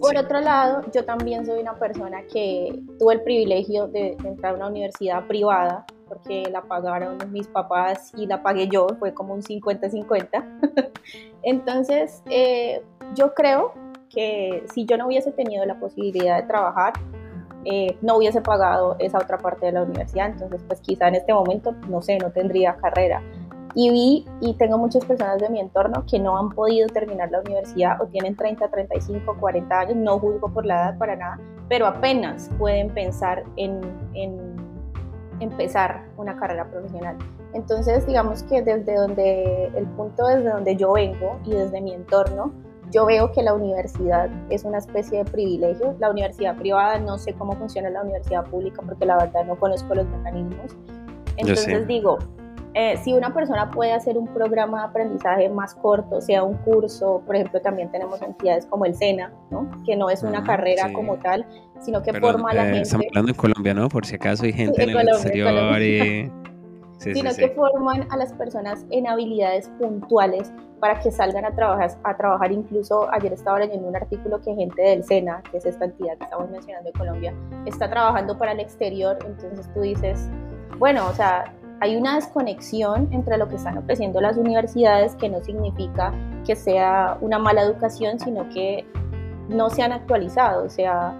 Por 0.00 0.16
otro 0.16 0.40
lado, 0.40 0.90
yo 0.94 1.04
también 1.04 1.44
soy 1.44 1.60
una 1.60 1.78
persona 1.78 2.22
que 2.32 2.82
tuvo 2.98 3.12
el 3.12 3.20
privilegio 3.20 3.88
de, 3.88 4.16
entrar 4.24 4.54
a 4.54 4.56
una 4.56 4.68
universidad 4.68 5.26
privada 5.26 5.84
porque 6.08 6.48
la 6.50 6.62
pagaron 6.62 7.18
mis 7.32 7.46
papás 7.48 8.12
y 8.16 8.26
la 8.26 8.42
pagué 8.42 8.68
yo, 8.68 8.86
fue 8.98 9.12
como 9.12 9.34
un 9.34 9.42
50-50. 9.42 10.90
Entonces, 11.42 12.22
eh, 12.30 12.82
yo 13.14 13.34
creo 13.34 13.72
que 14.08 14.64
si 14.72 14.86
yo 14.86 14.96
no 14.96 15.06
hubiese 15.06 15.32
tenido 15.32 15.64
la 15.64 15.78
posibilidad 15.78 16.40
de 16.40 16.46
trabajar, 16.46 16.94
eh, 17.64 17.98
no 18.00 18.16
hubiese 18.16 18.40
pagado 18.40 18.96
esa 19.00 19.18
otra 19.18 19.38
parte 19.38 19.66
de 19.66 19.72
la 19.72 19.82
universidad, 19.82 20.30
entonces 20.30 20.62
pues 20.68 20.80
quizá 20.80 21.08
en 21.08 21.16
este 21.16 21.34
momento, 21.34 21.74
no 21.88 22.00
sé, 22.00 22.16
no 22.18 22.30
tendría 22.30 22.76
carrera. 22.76 23.20
Y 23.74 23.90
vi 23.90 24.24
y 24.40 24.54
tengo 24.54 24.78
muchas 24.78 25.04
personas 25.04 25.38
de 25.38 25.50
mi 25.50 25.60
entorno 25.60 26.04
que 26.10 26.18
no 26.18 26.38
han 26.38 26.48
podido 26.50 26.86
terminar 26.88 27.30
la 27.30 27.40
universidad 27.40 28.00
o 28.00 28.06
tienen 28.06 28.36
30, 28.36 28.68
35, 28.68 29.36
40 29.38 29.80
años, 29.80 29.96
no 29.96 30.18
juzgo 30.18 30.48
por 30.48 30.64
la 30.64 30.76
edad 30.76 30.98
para 30.98 31.16
nada, 31.16 31.38
pero 31.68 31.86
apenas 31.86 32.50
pueden 32.56 32.88
pensar 32.94 33.44
en, 33.56 33.80
en 34.14 34.55
empezar 35.40 36.04
una 36.16 36.36
carrera 36.36 36.68
profesional. 36.70 37.16
Entonces, 37.54 38.06
digamos 38.06 38.42
que 38.44 38.62
desde 38.62 38.94
donde 38.94 39.66
el 39.74 39.86
punto 39.96 40.26
desde 40.26 40.50
donde 40.50 40.76
yo 40.76 40.92
vengo 40.92 41.38
y 41.44 41.52
desde 41.52 41.80
mi 41.80 41.94
entorno, 41.94 42.52
yo 42.92 43.06
veo 43.06 43.32
que 43.32 43.42
la 43.42 43.54
universidad 43.54 44.30
es 44.50 44.64
una 44.64 44.78
especie 44.78 45.24
de 45.24 45.30
privilegio. 45.30 45.96
La 45.98 46.10
universidad 46.10 46.56
privada, 46.56 46.98
no 46.98 47.18
sé 47.18 47.34
cómo 47.34 47.52
funciona 47.52 47.90
la 47.90 48.02
universidad 48.02 48.44
pública 48.44 48.82
porque 48.84 49.06
la 49.06 49.16
verdad 49.16 49.44
no 49.44 49.56
conozco 49.56 49.94
los 49.94 50.06
mecanismos. 50.06 50.76
Entonces 51.36 51.86
digo, 51.86 52.18
eh, 52.78 52.98
si 52.98 53.14
una 53.14 53.32
persona 53.32 53.70
puede 53.70 53.94
hacer 53.94 54.18
un 54.18 54.28
programa 54.28 54.80
de 54.80 54.88
aprendizaje 54.88 55.48
más 55.48 55.74
corto, 55.74 56.20
sea 56.20 56.42
un 56.42 56.58
curso, 56.58 57.22
por 57.24 57.34
ejemplo, 57.34 57.58
también 57.62 57.90
tenemos 57.90 58.20
entidades 58.20 58.66
como 58.66 58.84
el 58.84 58.94
SENA, 58.94 59.32
¿no? 59.50 59.70
que 59.86 59.96
no 59.96 60.10
es 60.10 60.22
una 60.22 60.44
carrera 60.44 60.92
como 60.92 61.16
tal, 61.16 61.46
sino 61.80 62.02
que 62.02 62.12
forma 62.12 62.50
a 62.50 62.54
la 62.54 62.62
eh, 62.64 62.66
gente. 62.66 62.82
Estamos 62.82 63.06
hablando 63.08 63.32
en 63.32 63.36
Colombia, 63.38 63.72
¿no? 63.72 63.88
Por 63.88 64.04
si 64.04 64.16
acaso 64.16 64.44
hay 64.44 64.52
gente 64.52 64.82
en, 64.82 64.90
el 64.90 65.08
exterior 65.08 65.80
y... 65.80 66.30
sino 66.98 67.34
que 67.34 67.48
forman 67.48 68.06
a 68.10 68.16
las 68.18 68.34
personas 68.34 68.84
en 68.90 69.06
habilidades 69.06 69.70
puntuales 69.78 70.52
para 70.78 71.00
que 71.00 71.10
salgan 71.10 71.46
a 71.46 71.54
trabajar, 71.54 71.92
a 72.04 72.14
trabajar 72.14 72.52
incluso 72.52 73.10
ayer 73.10 73.32
estaba 73.32 73.58
leyendo 73.58 73.88
un 73.88 73.96
artículo 73.96 74.38
que 74.42 74.54
gente 74.54 74.82
del 74.82 75.02
SENA, 75.02 75.42
que 75.50 75.56
es 75.56 75.64
esta 75.64 75.86
entidad 75.86 76.18
que 76.18 76.24
estamos 76.24 76.50
mencionando 76.50 76.90
en 76.90 76.94
Colombia, 76.94 77.34
está 77.64 77.88
trabajando 77.88 78.36
para 78.36 78.52
el 78.52 78.60
exterior, 78.60 79.16
entonces 79.26 79.66
tú 79.72 79.80
dices, 79.80 80.28
bueno, 80.78 81.06
o 81.08 81.12
sea, 81.14 81.54
hay 81.80 81.96
una 81.96 82.16
desconexión 82.16 83.08
entre 83.12 83.36
lo 83.38 83.48
que 83.48 83.56
están 83.56 83.78
ofreciendo 83.78 84.20
las 84.20 84.36
universidades, 84.36 85.14
que 85.16 85.28
no 85.28 85.42
significa 85.42 86.12
que 86.44 86.56
sea 86.56 87.18
una 87.20 87.38
mala 87.38 87.62
educación, 87.62 88.18
sino 88.18 88.48
que 88.48 88.84
no 89.48 89.70
se 89.70 89.82
han 89.82 89.92
actualizado, 89.92 90.64
o 90.64 90.68
sea, 90.68 91.16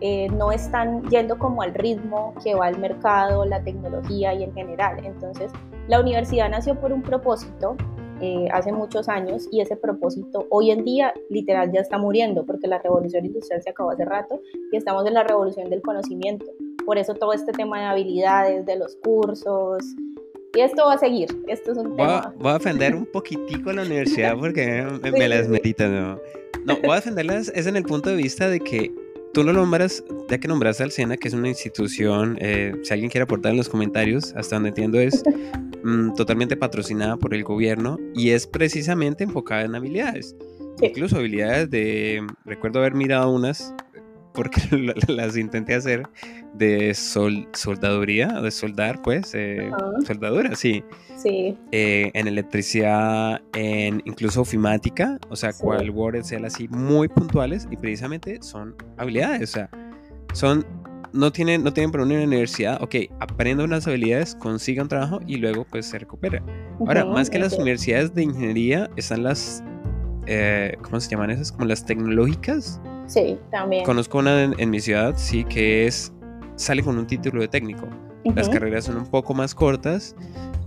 eh, 0.00 0.28
no 0.30 0.50
están 0.50 1.02
yendo 1.10 1.38
como 1.38 1.62
al 1.62 1.74
ritmo 1.74 2.34
que 2.42 2.54
va 2.54 2.68
el 2.68 2.78
mercado, 2.78 3.44
la 3.44 3.62
tecnología 3.62 4.32
y 4.34 4.44
en 4.44 4.52
general. 4.54 5.04
Entonces, 5.04 5.52
la 5.88 6.00
universidad 6.00 6.48
nació 6.48 6.74
por 6.80 6.92
un 6.92 7.02
propósito 7.02 7.76
eh, 8.22 8.48
hace 8.52 8.72
muchos 8.72 9.08
años 9.08 9.48
y 9.50 9.60
ese 9.60 9.76
propósito 9.76 10.46
hoy 10.50 10.70
en 10.70 10.84
día 10.84 11.14
literal 11.30 11.72
ya 11.72 11.80
está 11.80 11.96
muriendo 11.96 12.44
porque 12.44 12.66
la 12.66 12.78
revolución 12.78 13.24
industrial 13.24 13.62
se 13.62 13.70
acabó 13.70 13.92
hace 13.92 14.04
rato 14.04 14.40
y 14.72 14.76
estamos 14.76 15.06
en 15.06 15.14
la 15.14 15.24
revolución 15.24 15.70
del 15.70 15.80
conocimiento. 15.80 16.44
Por 16.90 16.98
eso 16.98 17.14
todo 17.14 17.32
este 17.32 17.52
tema 17.52 17.78
de 17.78 17.84
habilidades, 17.84 18.66
de 18.66 18.74
los 18.74 18.96
cursos, 18.96 19.84
y 20.56 20.60
esto 20.60 20.86
va 20.86 20.94
a 20.94 20.98
seguir. 20.98 21.28
Esto 21.46 21.70
es 21.70 21.78
un 21.78 21.96
voy, 21.96 22.04
A, 22.04 22.34
voy 22.36 22.50
a 22.50 22.54
defender 22.54 22.96
un 22.96 23.06
poquitico 23.06 23.70
a 23.70 23.74
la 23.74 23.82
universidad 23.82 24.36
porque 24.40 24.84
me, 25.00 25.28
las 25.28 25.46
medita, 25.46 25.86
¿no? 25.86 26.18
No, 26.64 26.80
voy 26.80 26.90
a 26.90 26.94
defenderlas 26.96 27.52
es 27.54 27.68
en 27.68 27.76
el 27.76 27.84
punto 27.84 28.10
de 28.10 28.16
vista 28.16 28.48
de 28.48 28.58
que 28.58 28.92
tú 29.32 29.44
no 29.44 29.52
nombras, 29.52 30.02
ya 30.28 30.38
que 30.38 30.48
nombraste 30.48 30.82
al 30.82 30.90
SENA, 30.90 31.16
que 31.16 31.28
es 31.28 31.34
una 31.34 31.46
institución, 31.46 32.36
eh, 32.40 32.72
si 32.82 32.92
alguien 32.92 33.08
quiere 33.08 33.22
aportar 33.22 33.52
en 33.52 33.58
los 33.58 33.68
comentarios, 33.68 34.34
hasta 34.34 34.56
donde 34.56 34.70
entiendo 34.70 34.98
es 34.98 35.22
mm, 35.84 36.14
totalmente 36.14 36.56
patrocinada 36.56 37.18
por 37.18 37.34
el 37.34 37.44
gobierno 37.44 37.98
y 38.16 38.30
es 38.30 38.48
precisamente 38.48 39.22
enfocada 39.22 39.62
en 39.62 39.76
habilidades. 39.76 40.34
Incluso 40.82 41.18
habilidades 41.18 41.70
de, 41.70 42.26
recuerdo 42.44 42.80
haber 42.80 42.94
mirado 42.94 43.30
unas 43.30 43.72
porque 44.32 44.60
las 45.08 45.36
intenté 45.36 45.74
hacer 45.74 46.08
de 46.54 46.94
sol, 46.94 47.48
soldaduría, 47.52 48.28
de 48.40 48.50
soldar, 48.50 49.02
pues, 49.02 49.34
eh, 49.34 49.70
soldadura, 50.06 50.54
sí. 50.54 50.84
Sí. 51.16 51.56
Eh, 51.70 52.10
en 52.14 52.28
electricidad, 52.28 53.42
en 53.54 54.02
incluso 54.06 54.40
ofimática, 54.40 55.18
o 55.28 55.36
sea, 55.36 55.52
cual 55.52 55.90
Word, 55.90 56.16
Excel, 56.16 56.44
así, 56.44 56.66
muy 56.68 57.08
puntuales 57.08 57.68
y 57.70 57.76
precisamente 57.76 58.38
son 58.42 58.74
habilidades, 58.96 59.42
o 59.42 59.52
sea, 59.52 59.70
son, 60.32 60.64
no 61.12 61.30
tienen, 61.30 61.62
no 61.62 61.72
tienen 61.72 61.90
por 61.90 62.00
una 62.00 62.14
universidad, 62.14 62.82
ok, 62.82 62.96
aprenda 63.20 63.64
unas 63.64 63.86
habilidades, 63.86 64.34
consiga 64.34 64.82
un 64.82 64.88
trabajo 64.88 65.20
y 65.26 65.36
luego 65.36 65.66
pues 65.70 65.86
se 65.86 65.98
recupera. 65.98 66.42
Ahora, 66.78 67.04
más 67.04 67.28
que 67.28 67.38
las 67.38 67.52
universidades 67.52 68.14
de 68.14 68.22
ingeniería, 68.22 68.88
están 68.96 69.24
las, 69.24 69.62
eh, 70.26 70.74
¿cómo 70.82 71.00
se 71.00 71.10
llaman 71.10 71.30
esas? 71.30 71.52
Como 71.52 71.66
las 71.66 71.84
tecnológicas 71.84 72.80
Sí, 73.10 73.36
también. 73.50 73.84
Conozco 73.84 74.18
una 74.18 74.44
en, 74.44 74.70
mi 74.70 74.78
ciudad, 74.80 75.14
sí, 75.16 75.44
que 75.44 75.86
es, 75.86 76.12
sale 76.54 76.80
con 76.80 76.96
un 76.96 77.08
título 77.08 77.40
de 77.40 77.48
técnico. 77.48 77.88
Las 78.36 78.48
carreras 78.48 78.84
son 78.84 78.98
un 78.98 79.06
poco 79.06 79.34
más 79.34 79.52
cortas. 79.52 80.14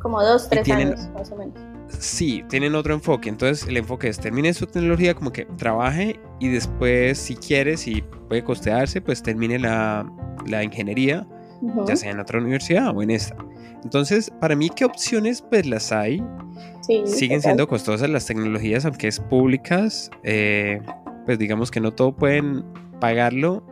Como 0.02 0.22
dos, 0.22 0.50
tres 0.50 0.70
años, 0.70 1.10
más 1.14 1.32
o 1.32 1.38
menos. 1.38 1.54
Sí, 1.88 2.44
tienen 2.50 2.76
otro 2.76 2.94
enfoque. 2.94 3.30
Entonces, 3.30 3.66
el 3.66 3.78
enfoque 3.78 4.10
es 4.10 4.20
termine 4.20 4.54
su 4.54 4.68
tecnología, 4.68 5.14
como 5.14 5.32
que 5.32 5.46
trabaje 5.58 6.20
y 6.42 6.50
después, 6.50 7.18
si 7.18 7.38
quiere, 7.38 7.78
si 7.78 8.02
puede 8.28 8.44
costearse, 8.44 9.00
pues 9.00 9.24
termine 9.24 9.58
la, 9.58 10.06
la 10.46 10.66
ingeniería, 10.66 11.26
ya 11.88 11.96
sea 11.96 12.12
en 12.12 12.20
otra 12.20 12.40
universidad 12.40 12.94
o 12.94 13.02
en 13.02 13.12
esta. 13.12 13.38
Entonces, 13.86 14.30
para 14.42 14.58
mí, 14.58 14.70
¿qué 14.70 14.84
opciones 14.84 15.42
pues 15.42 15.66
las 15.66 15.94
hay? 15.94 16.22
Sí, 16.82 17.04
Siguen 17.06 17.42
siendo 17.42 17.70
costosas 17.70 18.10
las 18.10 18.26
tecnologías, 18.26 18.84
aunque 18.84 19.08
es 19.08 19.22
públicas. 19.22 20.12
Eh, 20.24 20.82
pues 21.26 21.40
digamos 21.40 21.72
que 21.72 21.80
no 21.80 21.92
todo 21.92 22.16
pueden 22.16 22.64
pagarlo. 23.00 23.64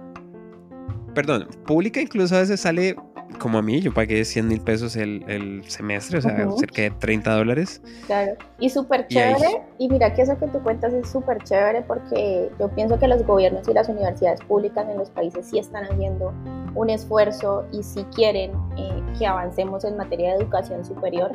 Perdón, 1.13 1.47
pública 1.65 1.99
incluso 1.99 2.35
a 2.35 2.39
veces 2.39 2.61
sale 2.61 2.95
como 3.39 3.57
a 3.57 3.61
mí, 3.61 3.81
yo 3.81 3.93
pagué 3.93 4.23
100 4.23 4.47
mil 4.47 4.61
pesos 4.61 4.95
el, 4.95 5.63
semestre, 5.67 6.19
o 6.19 6.21
sea, 6.21 6.49
cerca 6.57 6.83
de 6.83 6.91
30 6.91 7.35
dólares. 7.35 7.81
Claro, 8.05 8.33
y 8.59 8.69
súper 8.69 9.07
chévere, 9.07 9.61
y, 9.77 9.89
mira 9.89 10.13
que 10.13 10.21
eso 10.21 10.37
que 10.37 10.47
tú 10.47 10.61
cuentas 10.61 10.93
es 10.93 11.09
súper 11.09 11.43
chévere 11.43 11.81
porque 11.81 12.49
yo 12.59 12.69
pienso 12.69 12.99
que 12.99 13.07
los 13.07 13.25
gobiernos 13.25 13.67
y 13.67 13.73
las 13.73 13.89
universidades 13.89 14.41
públicas 14.41 14.87
en 14.89 14.97
los 14.97 15.09
países 15.09 15.47
sí 15.47 15.59
están 15.59 15.85
haciendo 15.85 16.33
un 16.75 16.89
esfuerzo 16.89 17.65
y 17.71 17.83
sí 17.83 18.05
quieren 18.13 18.51
eh, 18.77 19.03
que 19.17 19.25
avancemos 19.25 19.83
en 19.85 19.97
materia 19.97 20.31
de 20.31 20.37
educación 20.37 20.85
superior, 20.85 21.31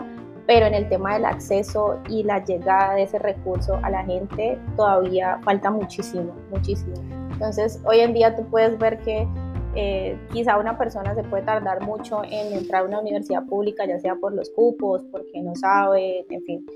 pero 0.46 0.66
en 0.66 0.74
el 0.74 0.88
tema 0.88 1.14
del 1.14 1.24
acceso 1.24 1.98
y 2.08 2.22
la 2.22 2.44
llegada 2.44 2.94
de 2.94 3.02
ese 3.02 3.18
recurso 3.18 3.78
a 3.82 3.90
la 3.90 4.04
gente 4.04 4.58
todavía 4.76 5.40
falta 5.42 5.70
muchísimo, 5.70 6.34
muchísimo. 6.50 6.94
Entonces, 7.32 7.80
hoy 7.84 8.00
en 8.00 8.14
día 8.14 8.34
tú 8.34 8.44
puedes 8.46 8.78
ver 8.78 8.98
que 9.00 9.26
eh, 9.74 10.18
quizá 10.32 10.56
una 10.58 10.78
persona 10.78 11.14
se 11.14 11.22
puede 11.24 11.42
tardar 11.42 11.82
mucho 11.84 12.22
en 12.24 12.54
entrar 12.54 12.82
a 12.82 12.86
una 12.86 13.00
universidad 13.00 13.44
pública, 13.44 13.84
ya 13.86 13.98
sea 13.98 14.14
por 14.14 14.32
los 14.32 14.48
cupos, 14.50 15.04
porque 15.10 15.42
no 15.42 15.54
sabe, 15.54 16.24
en 16.30 16.42
fin. 16.44 16.66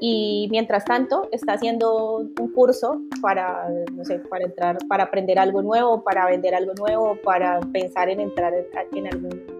y 0.00 0.48
mientras 0.50 0.84
tanto 0.84 1.28
está 1.32 1.52
haciendo 1.52 2.16
un 2.16 2.52
curso 2.52 3.00
para, 3.20 3.68
no 3.92 4.04
sé, 4.04 4.20
para 4.20 4.46
entrar, 4.46 4.78
para 4.88 5.04
aprender 5.04 5.38
algo 5.38 5.62
nuevo, 5.62 6.02
para 6.02 6.26
vender 6.26 6.54
algo 6.54 6.72
nuevo, 6.74 7.16
para 7.22 7.60
pensar 7.72 8.08
en 8.08 8.20
entrar 8.20 8.54
en 8.92 9.06
algún, 9.06 9.57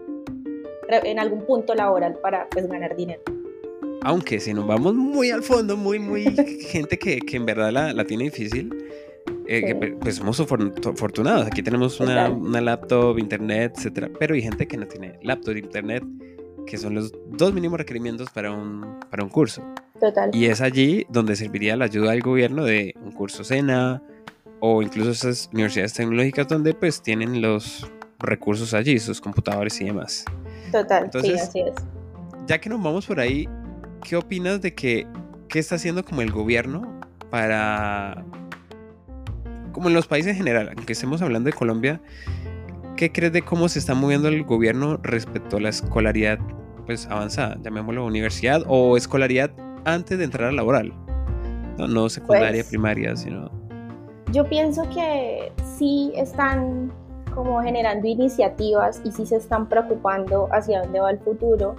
en 0.88 1.18
algún 1.18 1.42
punto 1.44 1.74
laboral 1.74 2.18
para 2.22 2.48
pues, 2.48 2.66
ganar 2.66 2.96
dinero. 2.96 3.22
Aunque 4.02 4.40
si 4.40 4.54
nos 4.54 4.66
vamos 4.66 4.94
muy 4.94 5.30
al 5.30 5.42
fondo, 5.42 5.76
muy, 5.76 5.98
muy 5.98 6.24
gente 6.70 6.98
que, 6.98 7.18
que 7.18 7.36
en 7.36 7.46
verdad 7.46 7.72
la, 7.72 7.92
la 7.92 8.04
tiene 8.04 8.24
difícil, 8.24 8.72
eh, 9.46 9.96
pues 10.00 10.16
somos 10.16 10.38
afortunados. 10.40 11.46
Aquí 11.46 11.62
tenemos 11.62 11.98
una, 12.00 12.30
una, 12.30 12.60
laptop, 12.60 13.18
internet, 13.18 13.72
etcétera. 13.76 14.10
Pero 14.18 14.34
hay 14.34 14.42
gente 14.42 14.68
que 14.68 14.76
no 14.76 14.86
tiene 14.86 15.18
laptop, 15.22 15.56
internet, 15.56 16.04
que 16.66 16.76
son 16.76 16.94
los 16.94 17.12
dos 17.26 17.52
mínimos 17.54 17.78
requerimientos 17.78 18.28
para 18.30 18.52
un, 18.52 19.00
para 19.10 19.24
un 19.24 19.30
curso. 19.30 19.62
Total. 19.98 20.30
Y 20.34 20.46
es 20.46 20.60
allí 20.60 21.06
donde 21.08 21.34
serviría 21.34 21.76
la 21.76 21.86
ayuda 21.86 22.10
del 22.10 22.20
gobierno 22.20 22.64
de 22.64 22.94
un 23.02 23.12
curso 23.12 23.42
SENA 23.42 24.02
o 24.60 24.82
incluso 24.82 25.10
esas 25.10 25.48
universidades 25.52 25.94
tecnológicas 25.94 26.46
donde 26.46 26.74
pues 26.74 27.02
tienen 27.02 27.40
los 27.40 27.90
recursos 28.18 28.74
allí, 28.74 28.98
sus 28.98 29.20
computadores 29.20 29.80
y 29.80 29.84
demás. 29.84 30.24
Total, 30.70 31.04
Entonces, 31.04 31.32
sí, 31.32 31.38
así 31.38 31.60
es. 31.60 31.74
Ya 32.46 32.60
que 32.60 32.68
nos 32.68 32.82
vamos 32.82 33.06
por 33.06 33.20
ahí, 33.20 33.48
¿qué 34.02 34.16
opinas 34.16 34.60
de 34.60 34.74
que 34.74 35.06
qué 35.48 35.58
está 35.58 35.76
haciendo 35.76 36.04
como 36.04 36.22
el 36.22 36.30
gobierno 36.30 37.00
para 37.30 38.24
como 39.72 39.88
en 39.88 39.94
los 39.94 40.06
países 40.06 40.32
en 40.32 40.38
general, 40.38 40.72
aunque 40.76 40.92
estemos 40.92 41.22
hablando 41.22 41.48
de 41.48 41.52
Colombia, 41.52 42.00
¿qué 42.96 43.12
crees 43.12 43.32
de 43.32 43.42
cómo 43.42 43.68
se 43.68 43.78
está 43.78 43.94
moviendo 43.94 44.26
el 44.26 44.42
gobierno 44.42 44.98
respecto 45.02 45.58
a 45.58 45.60
la 45.60 45.68
escolaridad 45.68 46.38
pues 46.84 47.06
avanzada, 47.06 47.58
llamémoslo 47.62 48.04
universidad 48.04 48.62
o 48.66 48.96
escolaridad 48.96 49.52
antes 49.84 50.18
de 50.18 50.24
entrar 50.24 50.48
a 50.48 50.52
laboral? 50.52 50.92
No, 51.78 51.86
no 51.86 52.08
secundaria, 52.08 52.62
pues, 52.62 52.70
primaria, 52.70 53.14
sino... 53.14 53.52
Yo 54.32 54.48
pienso 54.48 54.82
que 54.90 55.52
sí 55.78 56.12
están 56.16 56.92
como 57.38 57.62
generando 57.62 58.08
iniciativas 58.08 59.00
y 59.04 59.12
sí 59.12 59.24
se 59.24 59.36
están 59.36 59.68
preocupando 59.68 60.48
hacia 60.50 60.82
dónde 60.82 60.98
va 60.98 61.12
el 61.12 61.20
futuro, 61.20 61.76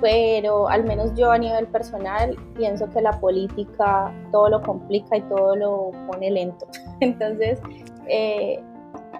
pero 0.00 0.68
al 0.68 0.82
menos 0.82 1.14
yo 1.14 1.30
a 1.30 1.38
nivel 1.38 1.68
personal 1.68 2.36
pienso 2.56 2.90
que 2.90 3.00
la 3.00 3.12
política 3.20 4.12
todo 4.32 4.48
lo 4.48 4.60
complica 4.60 5.16
y 5.16 5.20
todo 5.22 5.54
lo 5.54 5.90
pone 6.08 6.32
lento. 6.32 6.66
Entonces, 7.00 7.60
eh, 8.08 8.60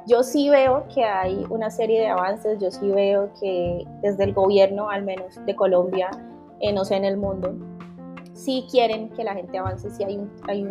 yo 0.04 0.24
sí 0.24 0.50
veo 0.50 0.84
que 0.92 1.04
hay 1.04 1.46
una 1.48 1.70
serie 1.70 2.00
de 2.00 2.08
avances, 2.08 2.58
yo 2.58 2.72
sí 2.72 2.90
veo 2.90 3.30
que 3.40 3.86
desde 4.02 4.24
el 4.24 4.34
gobierno, 4.34 4.90
al 4.90 5.04
menos 5.04 5.40
de 5.46 5.54
Colombia, 5.54 6.10
eh, 6.58 6.72
no 6.72 6.84
sé 6.84 6.96
en 6.96 7.04
el 7.04 7.16
mundo, 7.16 7.54
sí 8.38 8.66
quieren 8.70 9.10
que 9.10 9.24
la 9.24 9.34
gente 9.34 9.58
avance, 9.58 9.90
sí 9.90 10.04
hay, 10.04 10.64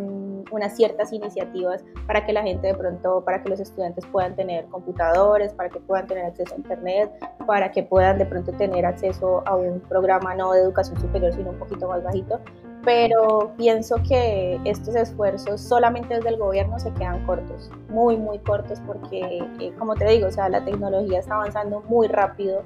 unas 0.49 0.77
ciertas 0.77 1.11
iniciativas 1.11 1.83
para 2.05 2.25
que 2.25 2.31
la 2.31 2.41
gente 2.41 2.67
de 2.67 2.73
pronto, 2.73 3.21
para 3.25 3.43
que 3.43 3.49
los 3.49 3.59
estudiantes 3.59 4.05
puedan 4.05 4.33
tener 4.33 4.65
computadores, 4.67 5.53
para 5.53 5.67
que 5.67 5.79
puedan 5.81 6.07
tener 6.07 6.23
acceso 6.23 6.55
a 6.55 6.57
internet, 6.57 7.11
para 7.45 7.69
que 7.69 7.83
puedan 7.83 8.17
de 8.17 8.25
pronto 8.25 8.53
tener 8.53 8.85
acceso 8.85 9.43
a 9.45 9.57
un 9.57 9.81
programa 9.81 10.33
no 10.35 10.53
de 10.53 10.61
educación 10.61 10.99
superior, 11.01 11.33
sino 11.33 11.49
un 11.49 11.59
poquito 11.59 11.89
más 11.89 12.01
bajito. 12.01 12.39
Pero 12.85 13.51
pienso 13.57 13.97
que 14.07 14.61
estos 14.63 14.95
esfuerzos 14.95 15.59
solamente 15.59 16.15
desde 16.15 16.29
el 16.29 16.37
gobierno 16.37 16.79
se 16.79 16.93
quedan 16.93 17.25
cortos, 17.25 17.69
muy, 17.89 18.15
muy 18.15 18.39
cortos, 18.39 18.79
porque, 18.87 19.43
eh, 19.59 19.73
como 19.77 19.95
te 19.95 20.05
digo, 20.05 20.27
o 20.27 20.31
sea, 20.31 20.47
la 20.47 20.63
tecnología 20.63 21.19
está 21.19 21.35
avanzando 21.35 21.81
muy 21.89 22.07
rápido 22.07 22.63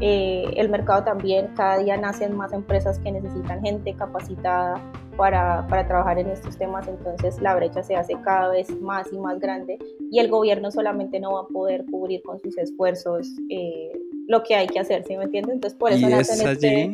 eh, 0.00 0.44
el 0.56 0.70
mercado 0.70 1.04
también, 1.04 1.48
cada 1.56 1.78
día 1.78 1.96
nacen 1.98 2.34
más 2.34 2.54
empresas 2.54 2.98
que 3.00 3.12
necesitan 3.12 3.62
gente 3.62 3.94
capacitada 3.94 4.80
para, 5.16 5.66
para, 5.66 5.86
trabajar 5.86 6.18
en 6.18 6.28
estos 6.28 6.56
temas, 6.56 6.88
entonces 6.88 7.38
la 7.42 7.54
brecha 7.54 7.82
se 7.82 7.96
hace 7.96 8.14
cada 8.24 8.48
vez 8.48 8.70
más 8.80 9.12
y 9.12 9.18
más 9.18 9.38
grande 9.40 9.78
y 10.10 10.18
el 10.18 10.28
gobierno 10.28 10.70
solamente 10.70 11.20
no 11.20 11.34
va 11.34 11.40
a 11.42 11.46
poder 11.48 11.84
cubrir 11.90 12.22
con 12.22 12.40
sus 12.40 12.56
esfuerzos 12.56 13.28
eh, 13.50 13.92
lo 14.26 14.42
que 14.42 14.54
hay 14.54 14.68
que 14.68 14.78
hacer, 14.78 15.04
¿sí 15.04 15.16
me 15.18 15.24
entiendes? 15.24 15.56
Entonces 15.56 15.78
por 15.78 15.92
eso 15.92 16.08
nacen 16.08 16.48
este, 16.48 16.92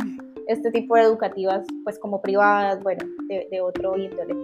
este, 0.48 0.72
tipo 0.72 0.96
de 0.96 1.02
educativas, 1.02 1.64
pues 1.84 2.00
como 2.00 2.20
privadas, 2.20 2.82
bueno, 2.82 3.04
de, 3.28 3.60
otro 3.60 3.96
índole. 3.96 4.34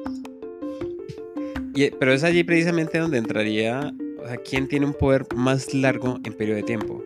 Y, 1.75 1.91
pero 1.91 2.13
es 2.13 2.23
allí 2.23 2.45
precisamente 2.45 2.99
donde 2.99 3.19
entraría, 3.19 3.93
o 4.23 4.29
sea, 4.29 4.37
¿quién 4.37 4.69
tiene 4.69 4.87
un 4.87 4.95
poder 4.95 5.27
más 5.35 5.75
largo 5.75 6.19
en 6.23 6.33
periodo 6.35 6.59
de 6.59 6.63
tiempo? 6.63 7.03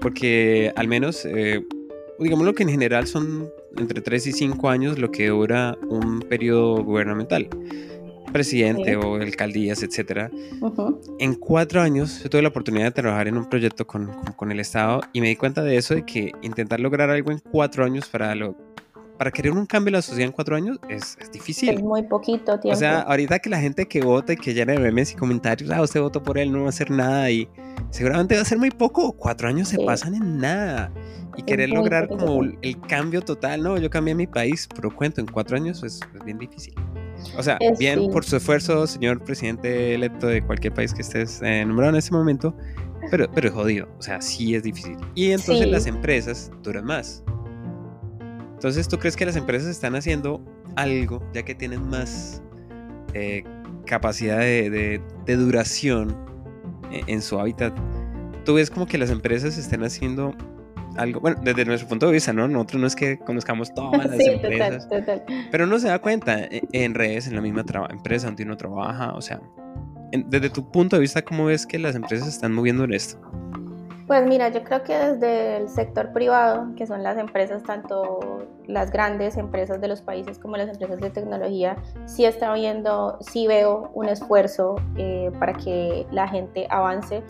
Porque 0.00 0.72
al 0.76 0.88
menos, 0.88 1.24
eh, 1.24 1.64
digámoslo 2.18 2.54
que 2.54 2.62
en 2.62 2.70
general 2.70 3.06
son 3.06 3.50
entre 3.76 4.00
3 4.00 4.26
y 4.28 4.32
5 4.32 4.68
años 4.68 4.98
lo 4.98 5.10
que 5.10 5.28
dura 5.28 5.76
un 5.88 6.20
periodo 6.20 6.82
gubernamental. 6.82 7.48
Presidente 8.32 8.96
o 8.96 9.14
alcaldías, 9.14 9.82
etc. 9.82 10.30
En 11.18 11.34
cuatro 11.34 11.80
años 11.80 12.22
yo 12.22 12.28
tuve 12.28 12.42
la 12.42 12.48
oportunidad 12.48 12.84
de 12.84 12.90
trabajar 12.90 13.26
en 13.26 13.38
un 13.38 13.48
proyecto 13.48 13.86
con, 13.86 14.10
con, 14.36 14.52
el 14.52 14.60
Estado 14.60 15.00
y 15.14 15.22
me 15.22 15.28
di 15.28 15.36
cuenta 15.36 15.62
de 15.62 15.76
eso, 15.78 15.94
de 15.94 16.04
que 16.04 16.32
intentar 16.42 16.78
lograr 16.78 17.08
algo 17.08 17.30
en 17.30 17.38
cuatro 17.38 17.86
años 17.86 18.06
para 18.06 18.34
lo, 18.34 18.54
para 19.18 19.32
querer 19.32 19.52
un 19.52 19.66
cambio 19.66 19.88
en 19.88 19.94
la 19.94 20.02
sociedad 20.02 20.26
en 20.26 20.32
cuatro 20.32 20.54
años 20.54 20.78
es, 20.88 21.18
es, 21.20 21.30
difícil. 21.32 21.70
Es 21.70 21.82
muy 21.82 22.04
poquito 22.04 22.58
tiempo. 22.58 22.76
O 22.76 22.78
sea, 22.78 23.00
ahorita 23.00 23.40
que 23.40 23.50
la 23.50 23.60
gente 23.60 23.86
que 23.86 24.00
vota 24.00 24.32
y 24.32 24.36
que 24.36 24.54
llena 24.54 24.72
de 24.72 24.78
memes 24.78 25.12
y 25.12 25.16
comentarios, 25.16 25.70
ah, 25.70 25.82
usted 25.82 26.00
votó 26.00 26.22
por 26.22 26.38
él, 26.38 26.52
no 26.52 26.60
va 26.60 26.66
a 26.66 26.68
hacer 26.68 26.90
nada 26.90 27.28
y 27.30 27.48
seguramente 27.90 28.36
va 28.36 28.42
a 28.42 28.44
ser 28.44 28.58
muy 28.58 28.70
poco. 28.70 29.12
Cuatro 29.12 29.48
años 29.48 29.68
se 29.68 29.78
pasan 29.84 30.14
en 30.14 30.38
nada. 30.38 30.92
Y 31.36 31.42
querer 31.42 31.68
lograr 31.68 32.08
como 32.08 32.42
el 32.42 32.80
cambio 32.88 33.22
total, 33.22 33.62
no, 33.62 33.78
yo 33.78 33.90
cambié 33.90 34.14
mi 34.14 34.26
país, 34.26 34.68
pero 34.74 34.94
cuento, 34.94 35.20
en 35.20 35.26
cuatro 35.26 35.56
años 35.56 35.84
es, 35.84 36.00
bien 36.24 36.38
difícil. 36.38 36.74
O 37.36 37.42
sea, 37.42 37.58
bien 37.78 38.10
por 38.10 38.24
su 38.24 38.36
esfuerzo, 38.36 38.86
señor 38.86 39.22
presidente 39.22 39.94
electo 39.94 40.26
de 40.28 40.42
cualquier 40.42 40.74
país 40.74 40.92
que 40.94 41.02
estés 41.02 41.40
eh, 41.42 41.64
nombrado 41.64 41.90
en 41.90 41.98
este 41.98 42.12
momento, 42.12 42.56
pero, 43.10 43.30
pero 43.32 43.48
es 43.48 43.54
jodido, 43.54 43.88
o 43.98 44.02
sea, 44.02 44.20
sí 44.20 44.54
es 44.54 44.64
difícil. 44.64 44.96
Y 45.14 45.30
entonces 45.30 45.68
las 45.68 45.86
empresas 45.86 46.50
duran 46.62 46.84
más. 46.84 47.22
Entonces, 48.58 48.88
¿tú 48.88 48.98
crees 48.98 49.14
que 49.14 49.24
las 49.24 49.36
empresas 49.36 49.70
están 49.70 49.94
haciendo 49.94 50.44
algo, 50.74 51.22
ya 51.32 51.44
que 51.44 51.54
tienen 51.54 51.88
más 51.88 52.42
eh, 53.14 53.44
capacidad 53.86 54.40
de, 54.40 55.00
duración 55.28 56.16
eh, 56.90 57.02
en, 57.06 57.22
su 57.22 57.38
hábitat? 57.38 57.72
¿Tú 58.44 58.54
ves 58.54 58.68
como 58.68 58.86
que 58.86 58.98
las 58.98 59.10
empresas 59.10 59.58
están 59.58 59.84
haciendo 59.84 60.34
algo, 60.96 61.20
bueno, 61.20 61.40
desde 61.40 61.64
nuestro 61.66 61.88
punto 61.88 62.06
de 62.06 62.14
vista, 62.14 62.32
¿no? 62.32 62.48
Nosotros 62.48 62.80
no 62.80 62.88
es 62.88 62.96
que 62.96 63.16
conozcamos 63.20 63.72
todas 63.72 64.04
las 64.10 64.18
empresas, 64.18 64.88
pero 65.52 65.62
uno 65.62 65.78
se 65.78 65.86
da 65.86 66.00
cuenta 66.00 66.40
eh, 66.40 66.62
en, 66.72 66.94
redes, 66.94 67.28
en 67.28 67.36
la 67.36 67.40
misma 67.40 67.64
empresa 67.90 68.26
donde 68.26 68.42
uno 68.42 68.56
trabaja, 68.56 69.12
o 69.12 69.22
sea, 69.22 69.40
desde 70.10 70.50
tu 70.50 70.68
punto 70.68 70.96
de 70.96 71.02
vista, 71.02 71.22
¿cómo 71.22 71.44
ves 71.44 71.64
que 71.64 71.78
las 71.78 71.94
empresas 71.94 72.26
están 72.26 72.52
moviendo 72.52 72.82
en 72.82 72.92
esto? 72.92 73.20
Pues 74.08 74.26
mira, 74.26 74.48
yo 74.48 74.64
creo 74.64 74.82
que 74.84 74.96
desde 74.96 75.58
el 75.58 75.68
sector 75.68 76.14
privado, 76.14 76.74
que 76.76 76.86
son 76.86 77.02
las 77.02 77.18
empresas, 77.18 77.62
tanto 77.62 78.46
las 78.66 78.90
grandes 78.90 79.36
empresas 79.36 79.82
de 79.82 79.88
los 79.88 80.00
países 80.00 80.38
como 80.38 80.56
las 80.56 80.70
empresas 80.70 80.98
de 80.98 81.10
tecnología, 81.10 81.76
sí 82.06 82.24
está 82.24 82.54
viendo, 82.54 83.18
sí 83.20 83.46
veo 83.46 83.90
un 83.92 84.08
esfuerzo 84.08 84.76
eh, 84.96 85.30
para 85.38 85.52
que 85.52 86.06
la 86.10 86.26
gente 86.26 86.66
avance. 86.70 87.22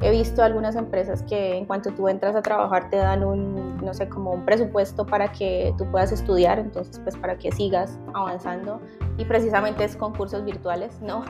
He 0.00 0.10
visto 0.10 0.42
algunas 0.42 0.74
empresas 0.74 1.22
que 1.22 1.54
en 1.54 1.66
cuanto 1.66 1.90
tú 1.90 2.08
entras 2.08 2.34
a 2.34 2.40
trabajar 2.40 2.88
te 2.88 2.96
dan 2.96 3.22
un, 3.22 3.76
no 3.84 3.92
sé, 3.92 4.08
como 4.08 4.30
un 4.30 4.46
presupuesto 4.46 5.04
para 5.04 5.30
que 5.30 5.74
tú 5.76 5.84
puedas 5.90 6.12
estudiar, 6.12 6.58
entonces 6.58 6.98
pues 7.00 7.14
para 7.14 7.36
que 7.36 7.52
sigas 7.52 7.98
avanzando 8.14 8.80
y 9.18 9.26
precisamente 9.26 9.84
es 9.84 9.96
con 9.96 10.14
cursos 10.14 10.46
virtuales, 10.46 10.98
¿no? 11.02 11.24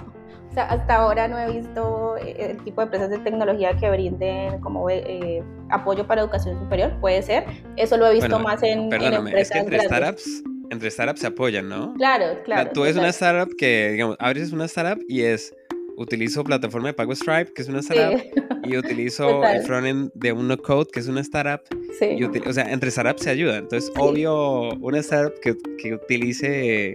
O 0.51 0.55
sea, 0.55 0.65
hasta 0.65 0.97
ahora 0.97 1.29
no 1.29 1.39
he 1.39 1.51
visto 1.51 2.17
eh, 2.19 2.51
el 2.51 2.62
tipo 2.62 2.83
de 2.83 2.85
empresas 2.85 3.09
de 3.09 3.19
tecnología 3.19 3.75
que 3.77 3.91
brinden 3.91 4.61
como 4.61 4.91
eh, 4.91 5.43
apoyo 5.71 6.07
para 6.07 6.21
educación 6.21 6.59
superior, 6.59 6.93
puede 7.01 7.23
ser. 7.23 7.45
Eso 7.77 7.97
lo 7.97 8.07
he 8.07 8.15
visto 8.15 8.39
más 8.39 8.62
en, 8.62 8.91
perdóname, 8.91 9.31
empresas 9.31 9.41
es 9.41 9.51
que 9.51 9.59
entre 9.61 9.81
startups, 9.81 10.43
entre 10.71 10.91
startups 10.91 11.21
se 11.21 11.27
apoyan, 11.29 11.69
¿no? 11.69 11.95
Claro, 11.95 12.39
claro. 12.45 12.71
tú 12.75 12.85
eres 12.85 12.97
una 12.97 13.09
startup 13.09 13.55
que, 13.57 13.93
digamos, 13.93 14.17
abres 14.21 14.53
una 14.53 14.67
startup 14.67 15.03
y 15.09 15.23
es 15.23 15.55
utilizo 15.97 16.45
plataforma 16.45 16.89
de 16.89 16.95
pago 16.95 17.15
Stripe, 17.15 17.53
que 17.55 17.62
es 17.62 17.69
una 17.69 17.81
startup, 17.81 18.23
y 18.65 18.77
utilizo 18.77 19.45
el 19.45 19.62
frontend 19.62 20.11
de 20.15 20.33
un 20.33 20.55
code, 20.57 20.89
que 20.93 21.01
es 21.01 21.09
una 21.09 21.21
startup. 21.21 21.62
Sí. 21.99 22.19
o 22.25 22.53
sea, 22.53 22.71
entre 22.71 22.91
startups 22.91 23.23
se 23.23 23.31
ayudan. 23.31 23.57
Entonces, 23.65 23.91
obvio, 23.97 24.71
una 24.81 24.99
startup 24.99 25.39
que, 25.41 25.57
que 25.79 25.95
utilice, 25.95 26.91
eh, 26.91 26.95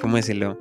¿cómo 0.00 0.16
decirlo? 0.16 0.56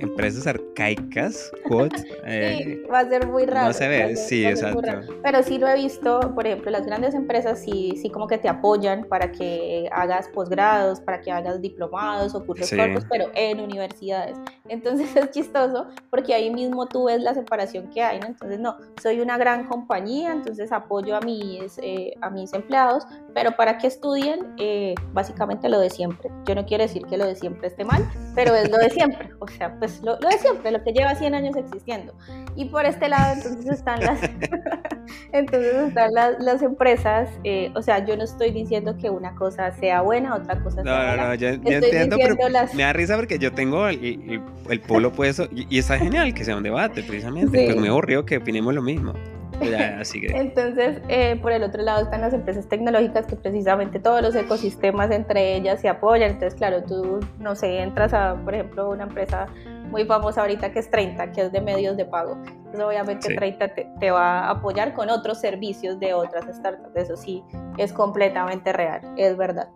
Empresas 0.00 0.46
arcaicas, 0.46 1.50
sí, 1.68 2.82
va 2.90 3.00
a 3.00 3.08
ser 3.08 3.26
muy 3.26 3.46
raro. 3.46 3.68
No 3.68 3.72
se 3.72 3.88
ve, 3.88 4.16
sí, 4.16 4.44
exacto. 4.46 4.82
Pero 5.22 5.42
sí 5.42 5.58
lo 5.58 5.68
he 5.68 5.74
visto, 5.74 6.20
por 6.34 6.46
ejemplo, 6.46 6.70
las 6.70 6.86
grandes 6.86 7.14
empresas 7.14 7.60
sí, 7.60 7.94
sí 8.00 8.10
como 8.10 8.26
que 8.26 8.38
te 8.38 8.48
apoyan 8.48 9.04
para 9.04 9.32
que 9.32 9.88
hagas 9.92 10.28
posgrados, 10.28 11.00
para 11.00 11.20
que 11.20 11.30
hagas 11.30 11.60
diplomados 11.60 12.34
o 12.34 12.44
cursos 12.44 12.70
cortos, 12.70 13.04
pero 13.10 13.26
en 13.34 13.60
universidades. 13.60 14.38
Entonces 14.68 15.08
es 15.16 15.30
chistoso 15.30 15.86
porque 16.10 16.34
ahí 16.34 16.50
mismo 16.50 16.86
tú 16.86 17.04
ves 17.04 17.22
la 17.22 17.34
separación 17.34 17.88
que 17.90 18.02
hay, 18.02 18.20
¿no? 18.20 18.26
Entonces, 18.26 18.58
no, 18.58 18.76
soy 19.02 19.20
una 19.20 19.38
gran 19.38 19.66
compañía, 19.66 20.32
entonces 20.32 20.72
apoyo 20.72 21.16
a 21.16 21.20
mis, 21.20 21.78
eh, 21.78 22.14
a 22.20 22.30
mis 22.30 22.52
empleados, 22.52 23.04
pero 23.34 23.52
para 23.56 23.78
que 23.78 23.86
estudien, 23.86 24.54
eh, 24.58 24.94
básicamente 25.12 25.68
lo 25.68 25.80
de 25.80 25.90
siempre. 25.90 26.30
Yo 26.46 26.54
no 26.54 26.64
quiero 26.66 26.84
decir 26.84 27.04
que 27.06 27.16
lo 27.16 27.26
de 27.26 27.34
siempre 27.34 27.68
esté 27.68 27.84
mal, 27.84 28.08
pero 28.34 28.54
es 28.54 28.70
lo 28.70 28.78
de 28.78 28.90
siempre, 28.90 29.30
o 29.38 29.48
sea, 29.48 29.76
pues 29.78 29.87
lo, 30.02 30.16
de 30.16 30.38
siempre, 30.38 30.70
lo 30.70 30.82
que 30.82 30.92
lleva 30.92 31.14
100 31.14 31.34
años 31.34 31.56
existiendo. 31.56 32.14
Y 32.56 32.66
por 32.66 32.84
este 32.84 33.08
lado, 33.08 33.34
entonces 33.34 33.66
están 33.66 34.00
las, 34.00 34.20
entonces 35.32 35.74
están 35.74 36.12
las, 36.12 36.38
las 36.40 36.62
empresas, 36.62 37.28
eh, 37.44 37.70
o 37.74 37.82
sea, 37.82 38.04
yo 38.04 38.16
no 38.16 38.24
estoy 38.24 38.50
diciendo 38.50 38.96
que 38.96 39.10
una 39.10 39.34
cosa 39.34 39.72
sea 39.72 40.02
buena, 40.02 40.34
otra 40.34 40.60
cosa 40.62 40.82
sea 40.82 40.92
mala. 40.92 41.16
No, 41.16 41.28
no, 41.28 41.34
yo, 41.34 41.48
entiendo, 41.48 42.16
pero 42.16 42.36
me 42.74 42.82
da 42.82 42.92
risa 42.92 43.16
porque 43.16 43.38
yo 43.38 43.52
tengo 43.52 43.88
el, 43.88 44.42
el, 44.68 44.80
polo 44.80 45.12
puesto 45.12 45.48
y, 45.52 45.66
y, 45.68 45.78
está 45.78 45.98
genial 45.98 46.34
que 46.34 46.44
sea 46.44 46.56
un 46.56 46.62
debate, 46.62 47.02
precisamente, 47.02 47.64
pues 47.64 47.76
me 47.76 47.88
aburrió 47.88 48.24
que 48.24 48.38
opinemos 48.38 48.74
lo 48.74 48.82
mismo. 48.82 49.14
Entonces, 49.60 51.00
eh, 51.08 51.36
por 51.40 51.52
el 51.52 51.62
otro 51.62 51.82
lado 51.82 52.02
están 52.04 52.20
las 52.20 52.32
empresas 52.32 52.68
tecnológicas 52.68 53.26
que 53.26 53.36
precisamente 53.36 53.98
todos 53.98 54.22
los 54.22 54.34
ecosistemas 54.34 55.10
entre 55.10 55.56
ellas 55.56 55.80
se 55.80 55.88
apoyan. 55.88 56.32
Entonces, 56.32 56.54
claro, 56.54 56.82
tú, 56.84 57.20
no 57.40 57.54
sé, 57.54 57.80
entras 57.80 58.14
a, 58.14 58.36
por 58.36 58.54
ejemplo, 58.54 58.90
una 58.90 59.04
empresa 59.04 59.46
muy 59.90 60.04
famosa 60.04 60.42
ahorita 60.42 60.72
que 60.72 60.78
es 60.78 60.90
30, 60.90 61.32
que 61.32 61.42
es 61.42 61.52
de 61.52 61.60
medios 61.60 61.96
de 61.96 62.04
pago. 62.04 62.38
Entonces, 62.44 62.82
obviamente 62.82 63.34
30 63.34 63.74
te, 63.74 64.10
va 64.10 64.40
a 64.40 64.50
apoyar 64.50 64.94
con 64.94 65.10
otros 65.10 65.40
servicios 65.40 65.98
de 65.98 66.14
otras 66.14 66.44
startups. 66.54 66.96
Eso 66.96 67.16
sí, 67.16 67.42
es 67.76 67.92
completamente 67.92 68.72
real, 68.72 69.00
es 69.16 69.36
verdad. 69.36 69.68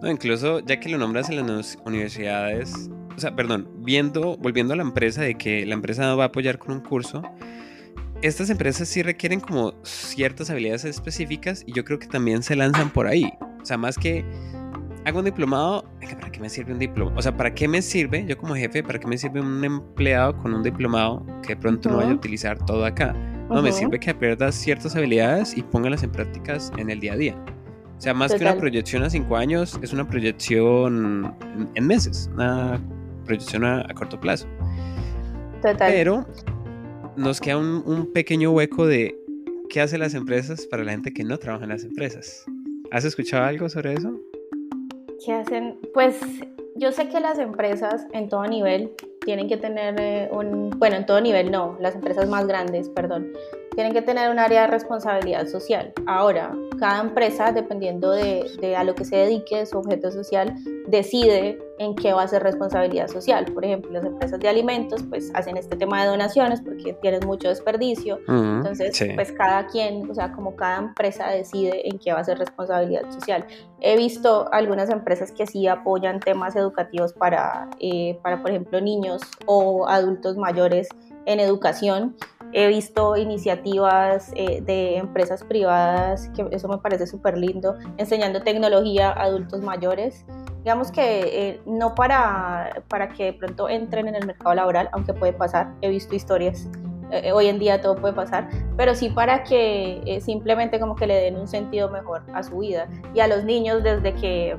No, 0.00 0.10
incluso 0.10 0.60
ya 0.60 0.78
que 0.78 0.88
lo 0.88 0.98
nombras 0.98 1.28
en 1.28 1.46
las 1.46 1.76
universidades, 1.84 2.88
o 3.16 3.20
sea, 3.20 3.34
perdón, 3.34 3.68
viendo, 3.78 4.36
volviendo 4.36 4.74
a 4.74 4.76
la 4.76 4.82
empresa 4.82 5.22
de 5.22 5.34
que 5.34 5.66
la 5.66 5.74
empresa 5.74 6.02
no 6.02 6.16
va 6.16 6.24
a 6.24 6.26
apoyar 6.28 6.58
con 6.58 6.72
un 6.72 6.80
curso, 6.80 7.22
estas 8.22 8.50
empresas 8.50 8.88
sí 8.88 9.02
requieren 9.02 9.40
como 9.40 9.74
ciertas 9.82 10.50
habilidades 10.50 10.84
específicas 10.84 11.62
y 11.66 11.72
yo 11.72 11.84
creo 11.84 11.98
que 11.98 12.06
también 12.06 12.42
se 12.42 12.56
lanzan 12.56 12.90
por 12.90 13.06
ahí. 13.06 13.32
O 13.60 13.64
sea, 13.64 13.76
más 13.76 13.96
que 13.96 14.24
hago 15.08 15.18
un 15.18 15.24
diplomado, 15.24 15.84
¿para 16.00 16.30
qué 16.30 16.40
me 16.40 16.48
sirve 16.48 16.72
un 16.72 16.78
diplomado? 16.78 17.18
O 17.18 17.22
sea, 17.22 17.36
¿para 17.36 17.52
qué 17.54 17.66
me 17.66 17.82
sirve, 17.82 18.24
yo 18.26 18.36
como 18.38 18.54
jefe, 18.54 18.82
para 18.82 18.98
qué 18.98 19.06
me 19.06 19.18
sirve 19.18 19.40
un 19.40 19.64
empleado 19.64 20.36
con 20.38 20.54
un 20.54 20.62
diplomado 20.62 21.24
que 21.42 21.54
de 21.54 21.56
pronto 21.56 21.90
no 21.90 21.96
vaya 21.96 22.10
a 22.10 22.14
utilizar 22.14 22.64
todo 22.64 22.84
acá? 22.84 23.14
No, 23.48 23.62
me 23.62 23.72
sirve 23.72 23.98
que 23.98 24.14
pierdas 24.14 24.54
ciertas 24.54 24.94
habilidades 24.94 25.56
y 25.56 25.62
póngalas 25.62 26.02
en 26.02 26.12
prácticas 26.12 26.70
en 26.76 26.90
el 26.90 27.00
día 27.00 27.14
a 27.14 27.16
día. 27.16 27.44
O 27.96 28.00
sea, 28.00 28.14
más 28.14 28.34
que 28.34 28.42
una 28.42 28.56
proyección 28.56 29.02
a 29.02 29.10
cinco 29.10 29.36
años, 29.36 29.78
es 29.82 29.92
una 29.92 30.06
proyección 30.06 31.34
en, 31.74 31.86
meses, 31.86 32.30
una 32.34 32.80
proyección 33.24 33.64
a, 33.64 33.80
a 33.80 33.94
corto 33.94 34.20
plazo. 34.20 34.46
Total. 35.62 35.90
Pero 35.90 36.26
nos 37.16 37.40
queda 37.40 37.56
un, 37.56 38.10
pequeño 38.12 38.52
hueco 38.52 38.86
de 38.86 39.18
qué 39.68 39.80
hacen 39.80 40.00
las 40.00 40.14
empresas 40.14 40.66
para 40.66 40.84
la 40.84 40.92
gente 40.92 41.12
que 41.12 41.24
no 41.24 41.38
trabaja 41.38 41.64
en 41.64 41.70
las 41.70 41.84
empresas. 41.84 42.44
¿Has 42.92 43.04
escuchado 43.04 43.44
algo 43.44 43.68
sobre 43.68 43.94
eso? 43.94 44.20
¿Qué 45.24 45.32
hacen? 45.32 45.78
Pues 45.92 46.20
yo 46.76 46.92
sé 46.92 47.08
que 47.08 47.20
las 47.20 47.38
empresas 47.38 48.06
en 48.12 48.28
todo 48.28 48.44
nivel 48.44 48.92
tienen 49.24 49.48
que 49.48 49.56
tener 49.56 50.00
eh, 50.00 50.28
un, 50.32 50.70
bueno, 50.70 50.96
en 50.96 51.06
todo 51.06 51.20
nivel 51.20 51.50
no, 51.50 51.76
las 51.80 51.94
empresas 51.94 52.28
más 52.28 52.46
grandes, 52.46 52.88
perdón, 52.88 53.32
tienen 53.74 53.92
que 53.92 54.02
tener 54.02 54.30
un 54.30 54.38
área 54.38 54.62
de 54.62 54.66
responsabilidad 54.68 55.46
social. 55.46 55.92
Ahora, 56.06 56.54
cada 56.78 57.00
empresa, 57.00 57.52
dependiendo 57.52 58.10
de, 58.10 58.74
a 58.76 58.84
lo 58.84 58.94
que 58.94 59.04
se 59.04 59.16
dedique, 59.16 59.66
su 59.66 59.78
objeto 59.78 60.10
social, 60.10 60.54
decide 60.86 61.58
en 61.78 61.94
qué 61.94 62.12
va 62.12 62.22
a 62.22 62.28
ser 62.28 62.42
responsabilidad 62.42 63.08
social. 63.08 63.44
Por 63.52 63.64
ejemplo, 63.64 63.92
las 63.92 64.04
empresas 64.04 64.40
de 64.40 64.48
alimentos, 64.48 65.02
pues 65.08 65.30
hacen 65.34 65.56
este 65.56 65.76
tema 65.76 66.02
de 66.02 66.08
donaciones 66.08 66.60
porque 66.60 66.92
tienen 66.94 67.26
mucho 67.26 67.48
desperdicio. 67.48 68.18
Entonces, 68.26 68.98
pues 69.14 69.32
cada 69.32 69.66
quien, 69.66 70.10
o 70.10 70.14
sea, 70.14 70.32
como 70.32 70.56
cada 70.56 70.78
empresa 70.78 71.28
decide 71.28 71.88
en 71.88 71.98
qué 71.98 72.12
va 72.12 72.20
a 72.20 72.24
ser 72.24 72.38
responsabilidad 72.38 73.08
social. 73.10 73.46
He 73.80 73.96
visto 73.96 74.48
algunas 74.52 74.90
empresas 74.90 75.30
que 75.30 75.46
sí 75.46 75.68
apoyan 75.68 76.20
temas 76.20 76.56
educativos 76.56 77.12
para, 77.12 77.68
eh, 77.80 78.18
para 78.22 78.40
por 78.42 78.50
ejemplo, 78.50 78.80
niños 78.80 79.22
o 79.46 79.86
adultos 79.86 80.36
mayores 80.36 80.88
en 81.26 81.40
educación 81.40 82.16
He 82.52 82.66
visto 82.68 83.16
iniciativas 83.16 84.32
eh, 84.34 84.62
de 84.62 84.96
empresas 84.96 85.44
privadas, 85.44 86.30
que 86.34 86.46
eso 86.50 86.68
me 86.68 86.78
parece 86.78 87.06
súper 87.06 87.36
lindo, 87.36 87.76
enseñando 87.98 88.42
tecnología 88.42 89.10
a 89.10 89.24
adultos 89.24 89.62
mayores. 89.62 90.24
Digamos 90.64 90.90
que 90.90 91.20
eh, 91.24 91.60
no 91.66 91.94
para, 91.94 92.82
para 92.88 93.08
que 93.08 93.26
de 93.26 93.32
pronto 93.34 93.68
entren 93.68 94.08
en 94.08 94.14
el 94.14 94.26
mercado 94.26 94.54
laboral, 94.54 94.88
aunque 94.92 95.12
puede 95.12 95.32
pasar, 95.32 95.74
he 95.82 95.88
visto 95.88 96.14
historias, 96.14 96.68
eh, 97.10 97.32
hoy 97.32 97.46
en 97.46 97.58
día 97.58 97.80
todo 97.80 97.96
puede 97.96 98.14
pasar, 98.14 98.48
pero 98.76 98.94
sí 98.94 99.08
para 99.10 99.42
que 99.42 100.18
simplemente 100.22 100.80
como 100.80 100.94
que 100.94 101.06
le 101.06 101.14
den 101.14 101.36
un 101.36 101.48
sentido 101.48 101.90
mejor 101.90 102.22
a 102.34 102.42
su 102.42 102.58
vida 102.58 102.88
y 103.14 103.20
a 103.20 103.28
los 103.28 103.44
niños 103.44 103.82
desde 103.82 104.14
que 104.14 104.56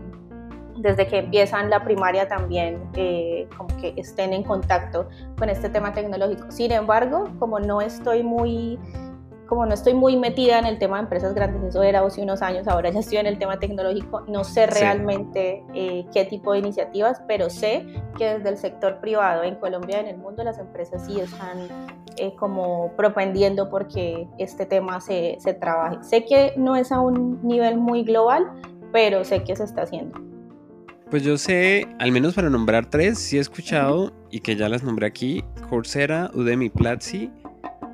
desde 0.80 1.08
que 1.08 1.20
empiezan 1.20 1.70
la 1.70 1.84
primaria 1.84 2.28
también 2.28 2.82
eh, 2.96 3.48
como 3.58 3.76
que 3.78 3.94
estén 3.98 4.34
en 4.34 4.44
contacto 4.44 5.08
con 5.38 5.50
este 5.50 5.70
tema 5.70 5.94
tecnológico. 5.94 6.52
Sin 6.52 6.72
embargo, 6.72 7.30
como 7.40 7.60
no 7.60 7.82
estoy 7.82 8.24
muy 8.24 8.80
como 9.46 9.66
no 9.66 9.74
estoy 9.74 9.96
muy 9.96 10.16
metida 10.16 10.60
en 10.60 10.68
el 10.68 10.78
tema 10.78 10.98
de 10.98 11.04
empresas 11.04 11.34
grandes, 11.34 11.64
eso 11.64 11.82
era 11.82 12.02
hace 12.02 12.22
unos 12.22 12.44
años, 12.44 12.68
ahora 12.68 12.92
ya 12.92 13.00
estoy 13.00 13.18
en 13.18 13.26
el 13.26 13.40
tema 13.40 13.58
tecnológico, 13.58 14.22
no 14.28 14.44
sé 14.44 14.68
realmente 14.68 15.66
eh, 15.74 16.06
qué 16.14 16.24
tipo 16.26 16.54
de 16.54 16.60
iniciativas, 16.60 17.24
pero 17.28 17.50
sé 17.50 17.88
que 18.16 18.36
desde 18.36 18.50
el 18.50 18.58
sector 18.58 19.00
privado 19.00 19.42
en 19.42 19.56
Colombia 19.56 19.98
y 19.98 20.00
en 20.02 20.08
el 20.10 20.18
mundo 20.18 20.44
las 20.44 20.60
empresas 20.60 21.04
sí 21.04 21.20
están 21.20 21.68
eh, 22.18 22.36
como 22.36 22.92
propendiendo 22.96 23.72
porque 23.72 24.28
este 24.38 24.68
tema 24.68 25.02
se, 25.02 25.38
se 25.40 25.56
trabaje. 25.56 25.98
Sé 26.04 26.26
que 26.26 26.54
no 26.56 26.76
es 26.76 26.92
a 26.92 27.00
un 27.00 27.40
nivel 27.42 27.80
muy 27.80 28.04
global, 28.04 28.52
pero 28.92 29.24
sé 29.24 29.44
que 29.44 29.56
se 29.56 29.64
está 29.64 29.82
haciendo. 29.82 30.29
Pues 31.10 31.24
yo 31.24 31.40
sé, 31.40 31.88
al 31.98 32.12
menos 32.12 32.36
para 32.36 32.52
nombrar 32.52 32.88
tres, 32.88 33.18
sí 33.18 33.38
he 33.38 33.40
escuchado 33.40 34.14
y 34.30 34.42
que 34.42 34.56
ya 34.56 34.70
las 34.70 34.84
nombré 34.84 35.08
aquí, 35.08 35.44
Coursera, 35.68 36.30
Udemy, 36.36 36.70
Platzi. 36.70 37.32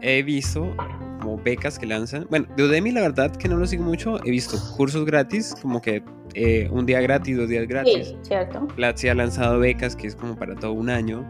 He 0.02 0.22
visto 0.22 0.76
como 1.22 1.38
becas 1.38 1.80
que 1.80 1.86
lanzan. 1.86 2.28
Bueno, 2.30 2.46
de 2.58 2.64
Udemy 2.64 2.92
la 2.92 3.02
verdad 3.02 3.34
que 3.34 3.48
no 3.48 3.56
lo 3.56 3.66
sigo 3.68 3.86
mucho. 3.86 4.20
He 4.26 4.32
visto 4.32 4.58
cursos 4.76 5.06
gratis, 5.06 5.56
como 5.62 5.82
que 5.82 6.04
eh, 6.34 6.68
un 6.72 6.86
día 6.86 7.00
gratis, 7.00 7.38
dos 7.38 7.48
días 7.48 7.66
gratis. 7.68 8.08
Sí, 8.10 8.18
cierto. 8.22 8.68
Platzi 8.76 9.08
ha 9.08 9.16
lanzado 9.16 9.60
becas 9.60 9.96
que 9.96 10.08
es 10.08 10.16
como 10.18 10.36
para 10.36 10.54
todo 10.54 10.74
un 10.74 10.90
año. 10.90 11.26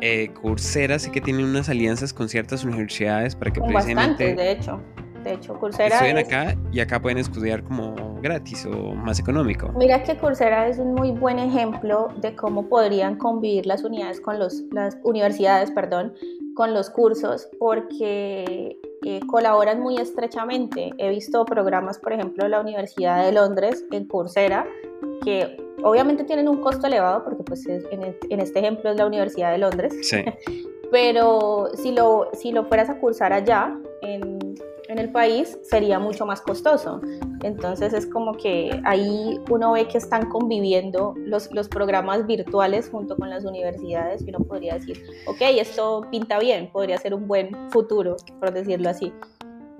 Eh, 0.00 0.30
Coursera 0.40 1.00
sí 1.00 1.10
que 1.10 1.20
tiene 1.20 1.42
unas 1.42 1.68
alianzas 1.68 2.12
con 2.12 2.28
ciertas 2.28 2.62
universidades 2.62 3.34
para 3.34 3.52
que 3.52 3.60
precisamente... 3.60 4.36
de 4.36 4.52
hecho 4.52 4.80
de 5.24 5.34
hecho, 5.34 5.58
Coursera. 5.58 5.96
Estudian 5.96 6.18
acá 6.18 6.56
y 6.72 6.80
acá 6.80 7.00
pueden 7.00 7.18
estudiar 7.18 7.62
como 7.64 7.94
gratis 8.20 8.66
o 8.66 8.94
más 8.94 9.18
económico. 9.18 9.70
Mira 9.76 10.02
que 10.02 10.16
Coursera 10.16 10.68
es 10.68 10.78
un 10.78 10.94
muy 10.94 11.12
buen 11.12 11.38
ejemplo 11.38 12.08
de 12.20 12.34
cómo 12.34 12.68
podrían 12.68 13.16
convivir 13.16 13.66
las 13.66 13.84
unidades 13.84 14.20
con 14.20 14.38
los, 14.38 14.62
las 14.72 14.96
universidades, 15.04 15.70
perdón, 15.70 16.14
con 16.54 16.74
los 16.74 16.90
cursos, 16.90 17.48
porque 17.58 18.78
eh, 19.04 19.20
colaboran 19.26 19.80
muy 19.80 19.96
estrechamente. 19.96 20.90
He 20.98 21.10
visto 21.10 21.44
programas, 21.44 21.98
por 21.98 22.12
ejemplo, 22.12 22.44
de 22.44 22.50
la 22.50 22.60
Universidad 22.60 23.24
de 23.24 23.32
Londres 23.32 23.84
en 23.92 24.06
Coursera, 24.06 24.66
que 25.24 25.56
obviamente 25.82 26.24
tienen 26.24 26.48
un 26.48 26.60
costo 26.60 26.86
elevado, 26.86 27.24
porque 27.24 27.42
pues 27.44 27.66
en, 27.66 28.16
en 28.28 28.40
este 28.40 28.58
ejemplo 28.58 28.90
es 28.90 28.96
la 28.96 29.06
Universidad 29.06 29.52
de 29.52 29.58
Londres. 29.58 29.94
Sí. 30.02 30.24
Pero 30.90 31.70
si 31.74 31.92
lo, 31.92 32.30
si 32.32 32.50
lo 32.52 32.64
fueras 32.64 32.88
a 32.88 32.98
cursar 32.98 33.32
allá, 33.32 33.76
en 34.02 34.37
en 34.98 35.06
el 35.06 35.12
país 35.12 35.58
sería 35.62 35.98
mucho 35.98 36.26
más 36.26 36.40
costoso. 36.40 37.00
Entonces 37.42 37.92
es 37.92 38.06
como 38.06 38.36
que 38.36 38.80
ahí 38.84 39.40
uno 39.48 39.72
ve 39.72 39.86
que 39.86 39.98
están 39.98 40.28
conviviendo 40.28 41.14
los, 41.16 41.52
los 41.52 41.68
programas 41.68 42.26
virtuales 42.26 42.88
junto 42.90 43.16
con 43.16 43.30
las 43.30 43.44
universidades 43.44 44.22
y 44.26 44.30
uno 44.30 44.40
podría 44.40 44.74
decir, 44.74 45.02
ok, 45.26 45.40
esto 45.40 46.06
pinta 46.10 46.38
bien, 46.38 46.70
podría 46.72 46.98
ser 46.98 47.14
un 47.14 47.28
buen 47.28 47.70
futuro, 47.70 48.16
por 48.40 48.52
decirlo 48.52 48.90
así. 48.90 49.12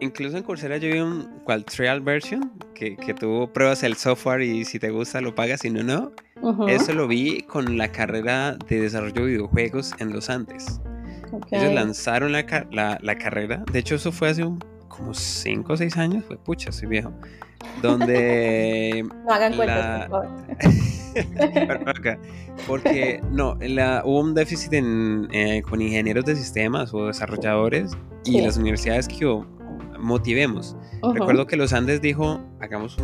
Incluso 0.00 0.36
en 0.36 0.44
Coursera 0.44 0.76
yo 0.76 0.92
vi 0.92 1.00
un 1.00 1.28
trial 1.66 2.00
version 2.00 2.52
que, 2.72 2.96
que 2.96 3.12
tú 3.12 3.50
pruebas 3.52 3.82
el 3.82 3.96
software 3.96 4.42
y 4.42 4.64
si 4.64 4.78
te 4.78 4.90
gusta 4.90 5.20
lo 5.20 5.34
pagas, 5.34 5.62
si 5.62 5.70
no, 5.70 5.82
no. 5.82 6.12
Eso 6.68 6.92
lo 6.92 7.08
vi 7.08 7.42
con 7.42 7.76
la 7.76 7.90
carrera 7.90 8.56
de 8.68 8.80
desarrollo 8.80 9.22
de 9.22 9.32
videojuegos 9.32 9.92
en 9.98 10.12
los 10.12 10.30
Andes. 10.30 10.80
Ellos 11.50 11.74
lanzaron 11.74 12.30
la, 12.30 12.46
la, 12.70 12.98
la, 13.02 13.18
carrera, 13.18 13.64
de 13.70 13.80
hecho 13.80 13.96
eso 13.96 14.12
fue 14.12 14.30
hace 14.30 14.44
un 14.44 14.60
como 14.88 15.14
5 15.14 15.72
o 15.72 15.76
6 15.76 15.96
años, 15.96 16.24
fue 16.24 16.36
pucha, 16.36 16.72
soy 16.72 16.88
viejo, 16.88 17.12
donde... 17.82 19.06
no 19.24 19.32
hagan 19.32 19.54
cuentas, 19.54 20.08
por 20.08 20.24
favor. 20.24 20.38
Porque 22.66 23.20
no, 23.30 23.56
la, 23.60 24.02
hubo 24.04 24.20
un 24.20 24.34
déficit 24.34 24.72
en, 24.74 25.28
eh, 25.32 25.62
con 25.62 25.80
ingenieros 25.80 26.24
de 26.24 26.36
sistemas 26.36 26.92
o 26.92 27.06
desarrolladores 27.06 27.96
y 28.24 28.40
las 28.40 28.56
universidades 28.56 29.08
que 29.08 29.16
yo 29.16 29.46
motivemos. 29.98 30.76
Recuerdo 31.14 31.46
que 31.46 31.56
los 31.56 31.72
Andes 31.72 32.00
dijo, 32.00 32.40
hagamos 32.60 32.96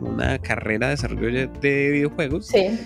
una 0.00 0.38
carrera 0.38 0.88
de 0.88 0.92
desarrollo 0.92 1.48
de 1.48 1.90
videojuegos. 1.90 2.46
Sí. 2.46 2.78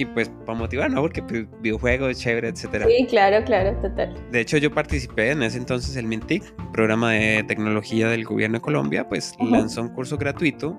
Y 0.00 0.06
pues 0.06 0.30
para 0.46 0.58
motivar, 0.58 0.90
¿no? 0.90 1.02
Porque 1.02 1.22
pues, 1.22 1.46
videojuegos, 1.60 2.18
chévere, 2.18 2.48
etcétera. 2.48 2.86
Sí, 2.86 3.06
claro, 3.06 3.44
claro, 3.44 3.76
total. 3.82 4.14
De 4.30 4.40
hecho, 4.40 4.56
yo 4.56 4.72
participé 4.72 5.30
en 5.30 5.42
ese 5.42 5.58
entonces 5.58 5.94
el 5.96 6.06
MINTIC, 6.06 6.42
programa 6.72 7.12
de 7.12 7.44
tecnología 7.46 8.08
del 8.08 8.24
gobierno 8.24 8.58
de 8.58 8.62
Colombia, 8.62 9.08
pues 9.08 9.34
lanzó 9.40 9.82
un 9.82 9.90
curso 9.90 10.16
gratuito 10.16 10.78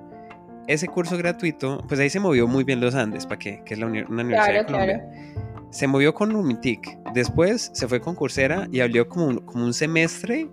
ese 0.67 0.87
curso 0.87 1.17
gratuito, 1.17 1.83
pues 1.87 1.99
ahí 1.99 2.09
se 2.09 2.19
movió 2.19 2.47
muy 2.47 2.63
bien 2.63 2.79
los 2.79 2.95
Andes, 2.95 3.25
¿para 3.25 3.39
qué? 3.39 3.61
Que 3.65 3.73
es 3.73 3.79
la 3.79 3.87
una 3.87 4.05
universidad 4.07 4.53
de 4.53 4.65
Colombia. 4.65 5.11
Se 5.69 5.87
movió 5.87 6.13
con 6.13 6.35
Umitic. 6.35 6.97
Después 7.13 7.71
se 7.73 7.87
fue 7.87 7.99
con 7.99 8.15
Coursera 8.15 8.67
y 8.71 8.81
abrió 8.81 9.07
como 9.07 9.27
un, 9.27 9.37
como 9.39 9.65
un 9.65 9.73
semestre 9.73 10.49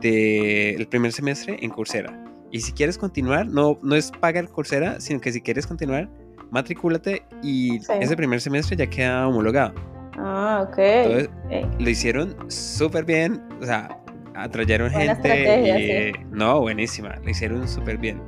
de, 0.00 0.74
el 0.74 0.86
primer 0.88 1.12
semestre 1.12 1.56
en 1.60 1.70
Coursera. 1.70 2.20
Y 2.50 2.60
si 2.60 2.72
quieres 2.72 2.98
continuar, 2.98 3.46
no, 3.46 3.78
no 3.82 3.96
es 3.96 4.12
pagar 4.12 4.48
Coursera, 4.48 5.00
sino 5.00 5.20
que 5.20 5.32
si 5.32 5.40
quieres 5.40 5.66
continuar, 5.66 6.08
matricúlate 6.50 7.24
y 7.42 7.76
ese 7.76 8.16
primer 8.16 8.40
semestre 8.40 8.76
ya 8.76 8.86
queda 8.86 9.28
homologado. 9.28 9.74
Ah, 10.16 10.66
ok. 10.68 10.78
Entonces, 10.78 11.30
lo 11.78 11.90
hicieron 11.90 12.36
súper 12.48 13.04
bien, 13.04 13.42
o 13.60 13.64
sea, 13.64 13.98
atrayeron 14.34 14.90
gente 14.90 16.12
y... 16.12 16.24
No, 16.30 16.60
buenísima, 16.60 17.16
lo 17.22 17.30
hicieron 17.30 17.66
súper 17.68 17.98
bien. 17.98 18.20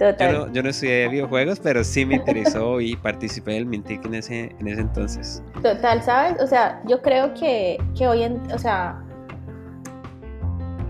Yo 0.00 0.32
no, 0.32 0.50
yo 0.50 0.62
no 0.62 0.70
estudié 0.70 1.08
videojuegos, 1.08 1.60
pero 1.60 1.84
sí 1.84 2.06
me 2.06 2.14
interesó 2.14 2.80
y 2.80 2.96
participé 2.96 3.52
del 3.52 3.66
Mintic 3.66 4.02
en 4.06 4.14
ese, 4.14 4.56
en 4.58 4.66
ese 4.66 4.80
entonces. 4.80 5.42
Total, 5.62 6.02
¿sabes? 6.02 6.40
O 6.42 6.46
sea, 6.46 6.80
yo 6.86 7.02
creo 7.02 7.34
que, 7.34 7.76
que 7.94 8.08
hoy 8.08 8.22
en, 8.22 8.40
o 8.50 8.58
sea, 8.58 8.98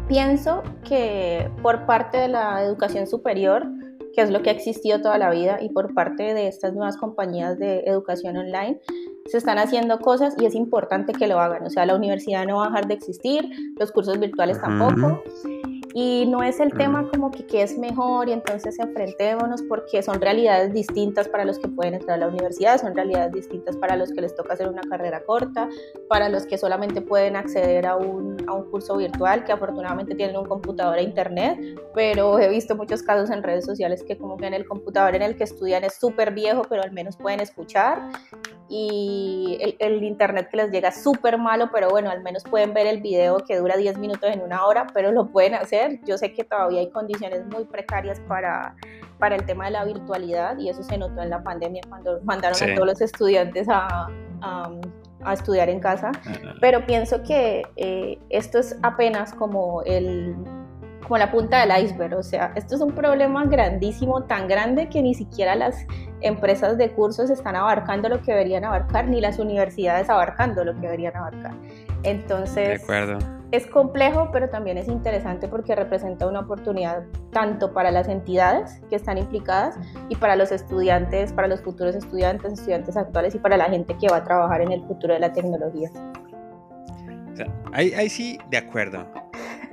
pienso 0.07 0.63
que 0.89 1.51
por 1.61 1.87
parte 1.87 2.19
de 2.19 2.29
la 2.29 2.63
educación 2.63 3.09
superior, 3.09 3.67
que 4.15 4.23
es 4.23 4.31
lo 4.31 4.43
que 4.43 4.51
ha 4.51 4.53
existido 4.53 5.01
toda 5.01 5.19
la 5.19 5.31
vida, 5.31 5.59
y 5.61 5.69
por 5.71 5.95
parte 5.95 6.35
de 6.35 6.49
estas 6.49 6.75
nuevas 6.75 6.97
compañías 6.97 7.59
de 7.59 7.81
educación 7.87 8.37
online, 8.37 8.81
se 9.27 9.39
están 9.39 9.59
haciendo 9.59 9.99
cosas 9.99 10.35
y 10.39 10.47
es 10.47 10.55
importante 10.55 11.13
que 11.13 11.29
lo 11.29 11.39
hagan. 11.41 11.65
O 11.65 11.71
sea, 11.71 11.87
la 11.87 11.95
universidad 11.95 12.47
no 12.47 12.57
va 12.57 12.67
a 12.67 12.69
dejar 12.69 12.89
de 12.89 12.95
existir, 12.95 13.49
los 13.79 13.93
cursos 13.93 14.19
virtuales 14.19 14.61
tampoco. 14.61 15.23
Y 15.95 16.27
no 16.27 16.43
es 16.43 16.61
el 16.61 16.73
tema 16.73 17.09
como 17.11 17.31
que 17.31 17.47
qué 17.47 17.63
es 17.63 17.77
mejor 17.79 18.29
y 18.29 18.33
entonces 18.33 18.79
enfrentémonos 18.79 19.63
porque 19.63 20.03
son 20.03 20.21
realidades 20.21 20.73
distintas 20.73 21.29
para 21.29 21.45
los 21.45 21.59
que 21.59 21.69
pueden 21.69 21.95
entrar 21.95 22.17
a 22.17 22.21
la 22.21 22.29
universidad, 22.29 22.81
son 22.81 22.95
realidades 22.95 23.33
distintas 23.33 23.77
para 23.77 23.97
los 23.97 24.13
que 24.13 24.21
les 24.21 24.35
toca 24.35 24.55
hacer 24.55 24.69
una 24.69 24.83
carrera 24.83 25.25
corta, 25.25 25.69
para 26.09 26.29
los 26.29 26.47
que 26.47 26.59
solamente 26.59 27.03
pueden 27.03 27.37
acceder 27.37 27.87
a 27.87 27.97
un, 27.97 28.37
a 28.47 28.55
un 28.55 28.71
curso 28.71 28.97
virtual, 28.97 29.45
que 29.45 29.53
afortunadamente 29.53 30.15
tienen 30.15 30.37
un 30.37 30.47
computador 30.47 30.99
e 30.99 31.03
internet, 31.03 31.59
pero 31.95 32.39
he 32.39 32.49
visto 32.49 32.77
muchos 32.77 33.03
casos 33.03 33.31
en 33.31 33.43
redes 33.43 33.65
sociales 33.65 34.05
que 34.05 34.17
como 34.17 34.37
que 34.37 34.47
en 34.47 34.55
el 34.55 34.67
computador 34.67 35.15
en 35.17 35.23
el 35.23 35.37
que 35.37 35.45
estudian 35.45 35.85
es 35.85 35.95
súper 35.95 36.33
viejo, 36.33 36.63
pero 36.69 36.83
al 36.83 36.93
menos 36.93 37.17
pueden 37.17 37.41
escuchar 37.41 38.11
y 38.73 39.59
el, 39.61 39.75
el, 39.81 40.05
internet 40.05 40.49
que 40.49 40.57
les 40.57 40.71
llega 40.71 40.93
súper 40.93 41.37
malo, 41.39 41.71
pero 41.73 41.91
bueno, 41.91 42.09
al 42.09 42.23
menos 42.23 42.45
pueden 42.45 42.73
ver 42.73 42.87
el 42.87 43.03
video 43.03 43.39
que 43.39 43.57
dura 43.57 43.77
10 43.77 43.99
minutos 43.99 44.31
en 44.33 44.43
una 44.43 44.65
hora, 44.65 44.87
pero 44.95 45.11
lo 45.11 45.27
pueden 45.27 45.55
hacer. 45.55 45.99
Yo 46.05 46.17
sé 46.17 46.33
que 46.33 46.45
todavía 46.45 46.79
hay 46.79 46.89
condiciones 46.91 47.45
muy 47.47 47.65
precarias 47.65 48.21
para, 48.29 48.77
para 49.19 49.35
el 49.35 49.45
tema 49.45 49.65
de 49.65 49.73
la 49.73 49.85
virtualidad 49.85 50.57
y 50.57 50.69
eso 50.69 50.85
se 50.85 50.97
notó 50.97 51.21
en 51.21 51.31
la 51.31 51.43
pandemia 51.43 51.83
cuando 51.89 52.21
mandaron 52.23 52.63
a 52.63 52.75
todos 52.77 52.87
los 52.87 53.01
estudiantes 53.01 53.67
a, 53.69 54.07
a, 54.41 55.33
estudiar 55.33 55.69
en 55.69 55.81
casa, 55.81 56.13
pero 56.61 56.87
pienso 56.87 57.25
que 57.25 57.63
eh, 57.75 58.19
esto 58.29 58.61
es 58.61 58.79
apenas 58.83 59.35
como 59.35 59.83
el 59.83 60.37
como 61.11 61.19
la 61.19 61.33
punta 61.33 61.67
del 61.67 61.85
iceberg, 61.85 62.17
o 62.17 62.23
sea, 62.23 62.53
esto 62.55 62.77
es 62.77 62.81
un 62.81 62.93
problema 62.93 63.45
grandísimo, 63.45 64.23
tan 64.27 64.47
grande 64.47 64.89
que 64.89 65.03
ni 65.03 65.13
siquiera 65.13 65.57
las 65.57 65.85
empresas 66.21 66.79
de 66.79 66.93
cursos 66.93 67.31
están 67.31 67.57
abarcando 67.57 68.09
lo 68.09 68.23
que 68.23 68.31
deberían 68.31 68.65
abarcar, 68.65 69.09
ni 69.09 69.21
las 69.21 69.41
universidades 69.41 70.09
abarcando 70.09 70.65
lo 70.65 70.73
que 70.75 70.83
deberían 70.83 71.17
abarcar. 71.17 71.55
Entonces, 72.05 72.87
es 73.51 73.67
complejo, 73.67 74.29
pero 74.33 74.51
también 74.51 74.79
es 74.79 74.87
interesante 74.87 75.49
porque 75.49 75.75
representa 75.75 76.29
una 76.29 76.39
oportunidad 76.43 77.03
tanto 77.33 77.73
para 77.73 77.91
las 77.91 78.07
entidades 78.07 78.81
que 78.89 78.95
están 78.95 79.19
implicadas 79.19 79.81
y 80.11 80.15
para 80.15 80.37
los 80.37 80.53
estudiantes, 80.53 81.33
para 81.33 81.49
los 81.49 81.61
futuros 81.61 81.97
estudiantes, 81.97 82.53
estudiantes 82.53 82.97
actuales 82.97 83.35
y 83.35 83.41
para 83.41 83.57
la 83.57 83.65
gente 83.65 83.97
que 83.99 84.07
va 84.07 84.19
a 84.19 84.23
trabajar 84.23 84.61
en 84.61 84.71
el 84.71 84.85
futuro 84.85 85.15
de 85.15 85.19
la 85.19 85.33
tecnología. 85.33 85.91
ahí, 87.73 88.09
sí, 88.09 88.39
de 88.49 88.59
acuerdo. 88.59 89.09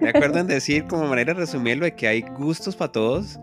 De 0.01 0.09
acuerdo 0.09 0.39
en 0.39 0.47
decir, 0.47 0.85
como 0.85 1.07
manera 1.07 1.33
de 1.33 1.39
resumirlo, 1.39 1.85
de 1.85 1.95
que 1.95 2.07
hay 2.07 2.21
gustos 2.21 2.75
para 2.75 2.91
todos. 2.91 3.39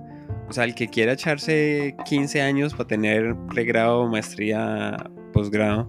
O 0.49 0.53
sea, 0.53 0.65
el 0.65 0.75
que 0.75 0.89
quiera 0.89 1.13
echarse 1.13 1.97
15 2.05 2.43
años 2.43 2.75
para 2.75 2.87
tener 2.87 3.35
pregrado, 3.49 4.07
maestría, 4.07 5.11
posgrado, 5.33 5.89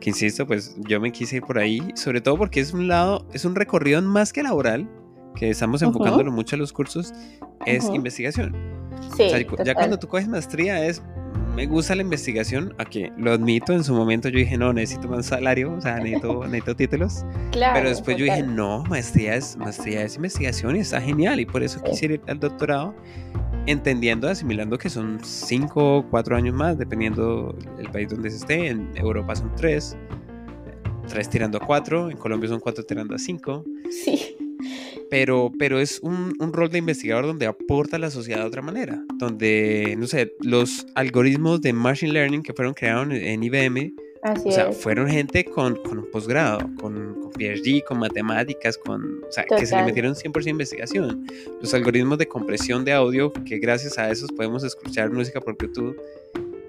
que 0.00 0.10
insisto, 0.10 0.46
pues 0.46 0.76
yo 0.86 1.00
me 1.00 1.10
quise 1.10 1.36
ir 1.36 1.42
por 1.42 1.58
ahí, 1.58 1.82
sobre 1.94 2.20
todo 2.20 2.36
porque 2.36 2.60
es 2.60 2.72
un 2.72 2.86
lado, 2.86 3.26
es 3.32 3.44
un 3.44 3.54
recorrido 3.54 4.00
más 4.02 4.32
que 4.32 4.42
laboral, 4.42 4.88
que 5.34 5.50
estamos 5.50 5.82
enfocándolo 5.82 6.30
mucho 6.30 6.56
a 6.56 6.58
los 6.58 6.72
cursos, 6.72 7.12
es 7.66 7.84
investigación. 7.86 8.54
Sí, 9.16 9.24
o 9.24 9.28
sea, 9.28 9.64
ya 9.64 9.74
cuando 9.74 9.98
tú 9.98 10.08
coges 10.08 10.28
maestría 10.28 10.86
es 10.86 11.02
me 11.56 11.66
gusta 11.66 11.94
la 11.94 12.02
investigación, 12.02 12.74
aquí 12.76 13.10
lo 13.16 13.32
admito, 13.32 13.72
en 13.72 13.82
su 13.82 13.94
momento 13.94 14.28
yo 14.28 14.38
dije, 14.38 14.58
no, 14.58 14.74
necesito 14.74 15.08
más 15.08 15.24
salario, 15.24 15.72
o 15.72 15.80
sea, 15.80 15.96
necesito, 15.96 16.44
necesito 16.44 16.76
títulos. 16.76 17.24
Claro, 17.50 17.74
pero 17.74 17.88
después 17.88 18.18
yo 18.18 18.26
dije, 18.26 18.42
no, 18.42 18.84
maestría 18.84 19.34
es, 19.34 19.56
maestría 19.56 20.02
es 20.02 20.16
investigación 20.16 20.76
y 20.76 20.80
está 20.80 21.00
genial, 21.00 21.40
y 21.40 21.46
por 21.46 21.62
eso 21.62 21.82
quise 21.82 22.04
ir 22.04 22.20
al 22.28 22.38
doctorado 22.38 22.94
entendiendo, 23.64 24.28
asimilando 24.28 24.76
que 24.76 24.90
son 24.90 25.18
5 25.22 25.96
o 25.96 26.06
4 26.10 26.36
años 26.36 26.54
más, 26.54 26.76
dependiendo 26.76 27.56
el 27.78 27.90
país 27.90 28.10
donde 28.10 28.30
se 28.30 28.36
esté. 28.36 28.68
En 28.68 28.90
Europa 28.94 29.34
son 29.34 29.50
3, 29.56 29.96
3 31.08 31.30
tirando 31.30 31.58
a 31.58 31.66
4, 31.66 32.10
en 32.10 32.16
Colombia 32.18 32.50
son 32.50 32.60
4 32.60 32.84
tirando 32.84 33.14
a 33.14 33.18
5. 33.18 33.64
Sí. 33.90 34.35
Pero, 35.08 35.52
pero 35.58 35.78
es 35.78 36.00
un, 36.00 36.34
un, 36.40 36.52
rol 36.52 36.68
de 36.68 36.78
investigador 36.78 37.26
donde 37.26 37.46
aporta 37.46 37.96
a 37.96 37.98
la 38.00 38.10
sociedad 38.10 38.40
de 38.40 38.46
otra 38.46 38.62
manera, 38.62 39.04
donde, 39.18 39.94
no 39.96 40.08
sé, 40.08 40.32
los 40.40 40.84
algoritmos 40.96 41.60
de 41.60 41.72
Machine 41.72 42.12
Learning 42.12 42.42
que 42.42 42.52
fueron 42.52 42.74
creados 42.74 43.08
en 43.12 43.42
IBM 43.42 43.94
o 44.44 44.50
sea, 44.50 44.72
fueron 44.72 45.08
gente 45.08 45.44
con, 45.44 45.76
con 45.76 45.98
un 45.98 46.10
posgrado, 46.10 46.58
con, 46.80 47.20
con, 47.20 47.32
PhD, 47.32 47.84
con 47.86 47.98
matemáticas, 47.98 48.76
con, 48.76 49.22
o 49.24 49.30
sea, 49.30 49.44
que 49.44 49.66
se 49.66 49.76
le 49.76 49.84
metieron 49.84 50.14
100% 50.14 50.48
investigación. 50.48 51.26
Los 51.60 51.74
algoritmos 51.74 52.18
de 52.18 52.26
compresión 52.26 52.84
de 52.84 52.92
audio, 52.92 53.32
que 53.32 53.58
gracias 53.58 53.98
a 53.98 54.10
esos 54.10 54.32
podemos 54.32 54.64
escuchar 54.64 55.10
música 55.10 55.40
por 55.40 55.56
YouTube, 55.60 55.96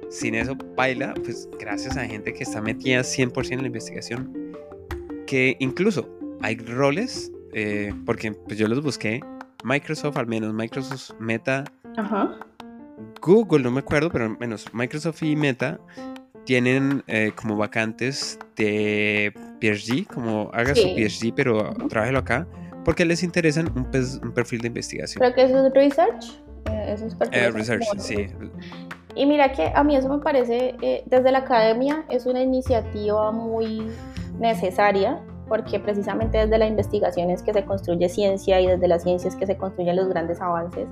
sin 0.09 0.35
eso 0.35 0.55
baila, 0.75 1.13
pues 1.15 1.49
gracias 1.59 1.97
a 1.97 2.05
gente 2.05 2.33
que 2.33 2.43
está 2.43 2.61
metida 2.61 3.01
100% 3.01 3.51
en 3.53 3.61
la 3.61 3.67
investigación. 3.67 4.53
Que 5.25 5.55
incluso 5.59 6.07
hay 6.41 6.57
roles, 6.57 7.31
eh, 7.57 7.91
porque 8.05 8.31
pues 8.33 8.57
yo 8.59 8.67
los 8.67 8.83
busqué, 8.83 9.19
Microsoft 9.63 10.15
al 10.17 10.27
menos, 10.27 10.53
Microsoft 10.53 11.19
Meta, 11.19 11.63
Google, 13.19 13.63
no 13.63 13.71
me 13.71 13.79
acuerdo, 13.79 14.11
pero 14.11 14.25
al 14.25 14.37
menos 14.37 14.71
Microsoft 14.73 15.23
y 15.23 15.35
Meta 15.35 15.79
tienen 16.45 17.03
eh, 17.07 17.31
como 17.35 17.57
vacantes 17.57 18.37
de 18.55 19.33
PhD, 19.59 20.05
como 20.05 20.51
haga 20.53 20.75
su 20.75 20.87
PhD, 20.95 21.33
pero 21.35 21.73
trabajelo 21.89 22.19
acá, 22.19 22.47
porque 22.85 23.05
les 23.05 23.23
interesan 23.23 23.69
un, 23.75 23.89
un, 24.23 24.31
perfil 24.33 24.61
de 24.61 24.67
investigación. 24.67 25.19
Creo 25.19 25.33
que 25.33 25.43
eso 25.43 25.65
es 25.65 25.73
research. 25.73 26.39
Eh, 26.71 26.93
eso 26.93 27.07
es 27.07 27.17
eh, 27.31 27.49
research, 27.49 27.85
sí. 27.97 28.27
Y 29.15 29.25
mira 29.25 29.51
que 29.51 29.71
a 29.73 29.83
mí 29.83 29.95
eso 29.95 30.09
me 30.09 30.19
parece, 30.19 30.75
desde 31.07 31.31
la 31.31 31.39
academia, 31.39 32.05
es 32.07 32.27
una 32.27 32.41
iniciativa 32.43 33.31
muy 33.31 33.87
necesaria, 34.39 35.19
porque 35.47 35.79
precisamente 35.79 36.37
desde 36.37 36.57
la 36.57 36.67
investigación 36.67 37.29
es 37.29 37.41
que 37.41 37.53
se 37.53 37.65
construye 37.65 38.09
ciencia 38.09 38.59
y 38.61 38.67
desde 38.67 38.87
la 38.87 38.99
ciencia 38.99 39.27
es 39.27 39.35
que 39.35 39.45
se 39.45 39.57
construyen 39.57 39.95
los 39.95 40.07
grandes 40.07 40.41
avances. 40.41 40.87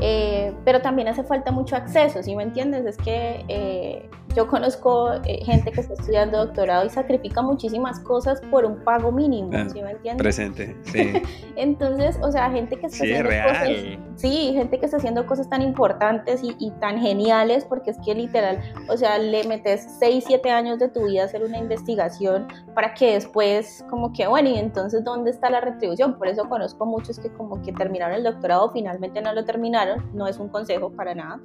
Eh, 0.00 0.54
pero 0.64 0.80
también 0.80 1.08
hace 1.08 1.22
falta 1.22 1.50
mucho 1.50 1.76
acceso, 1.76 2.22
¿sí 2.22 2.34
me 2.34 2.42
entiendes? 2.42 2.86
Es 2.86 2.96
que 2.96 3.44
eh, 3.48 4.08
yo 4.34 4.46
conozco 4.46 5.12
eh, 5.24 5.44
gente 5.44 5.72
que 5.72 5.80
está 5.80 5.94
estudiando 5.94 6.38
doctorado 6.38 6.86
y 6.86 6.90
sacrifica 6.90 7.42
muchísimas 7.42 7.98
cosas 8.00 8.40
por 8.50 8.64
un 8.64 8.82
pago 8.84 9.10
mínimo, 9.10 9.50
ah, 9.54 9.66
¿sí 9.68 9.82
me 9.82 9.90
entiendes? 9.90 10.22
Presente, 10.22 10.76
sí. 10.84 11.12
Entonces, 11.56 12.16
o 12.22 12.30
sea, 12.30 12.50
gente 12.50 12.76
que 12.76 12.86
está 12.86 13.04
haciendo 13.04 13.28
cosas, 13.28 13.68
sí, 14.16 14.52
gente 14.54 14.78
que 14.78 14.84
está 14.84 14.98
haciendo 14.98 15.26
cosas 15.26 15.48
tan 15.48 15.62
importantes 15.62 16.42
y, 16.42 16.54
y, 16.58 16.70
tan 16.72 17.00
geniales, 17.00 17.64
porque 17.64 17.90
es 17.90 17.98
que 18.04 18.14
literal, 18.14 18.60
o 18.88 18.96
sea, 18.96 19.18
le 19.18 19.44
metes 19.44 19.86
6, 19.98 20.24
7 20.26 20.50
años 20.50 20.78
de 20.78 20.88
tu 20.88 21.06
vida 21.06 21.22
a 21.22 21.24
hacer 21.24 21.42
una 21.42 21.58
investigación 21.58 22.46
para 22.74 22.94
que 22.94 23.14
después, 23.14 23.84
como 23.90 24.12
que, 24.12 24.26
bueno, 24.28 24.48
y 24.48 24.58
entonces, 24.58 25.02
¿dónde 25.02 25.30
está 25.30 25.50
la 25.50 25.60
retribución? 25.60 26.16
Por 26.16 26.28
eso 26.28 26.48
conozco 26.48 26.86
muchos 26.86 27.18
que 27.18 27.30
como 27.32 27.60
que 27.62 27.72
terminaron 27.72 28.14
el 28.14 28.22
doctorado, 28.22 28.70
finalmente 28.72 29.20
no 29.20 29.32
lo 29.32 29.44
terminaron, 29.44 29.89
no 30.12 30.26
es 30.26 30.38
un 30.38 30.48
consejo 30.48 30.90
para 30.90 31.14
nada, 31.14 31.40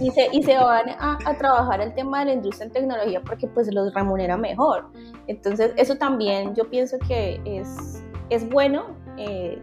y 0.00 0.10
se, 0.10 0.28
y 0.32 0.42
se 0.42 0.56
van 0.56 0.88
a, 0.90 1.18
a 1.24 1.34
trabajar 1.36 1.80
el 1.80 1.94
tema 1.94 2.22
la 2.24 2.32
industria 2.32 2.66
en 2.66 2.72
tecnología 2.72 3.22
porque 3.24 3.46
pues 3.48 3.72
los 3.72 3.92
remunera 3.94 4.36
mejor. 4.36 4.86
Entonces 5.26 5.72
eso 5.76 5.96
también 5.96 6.54
yo 6.54 6.68
pienso 6.68 6.98
que 6.98 7.40
es, 7.44 8.02
es 8.30 8.48
bueno 8.48 9.02
eh, 9.18 9.60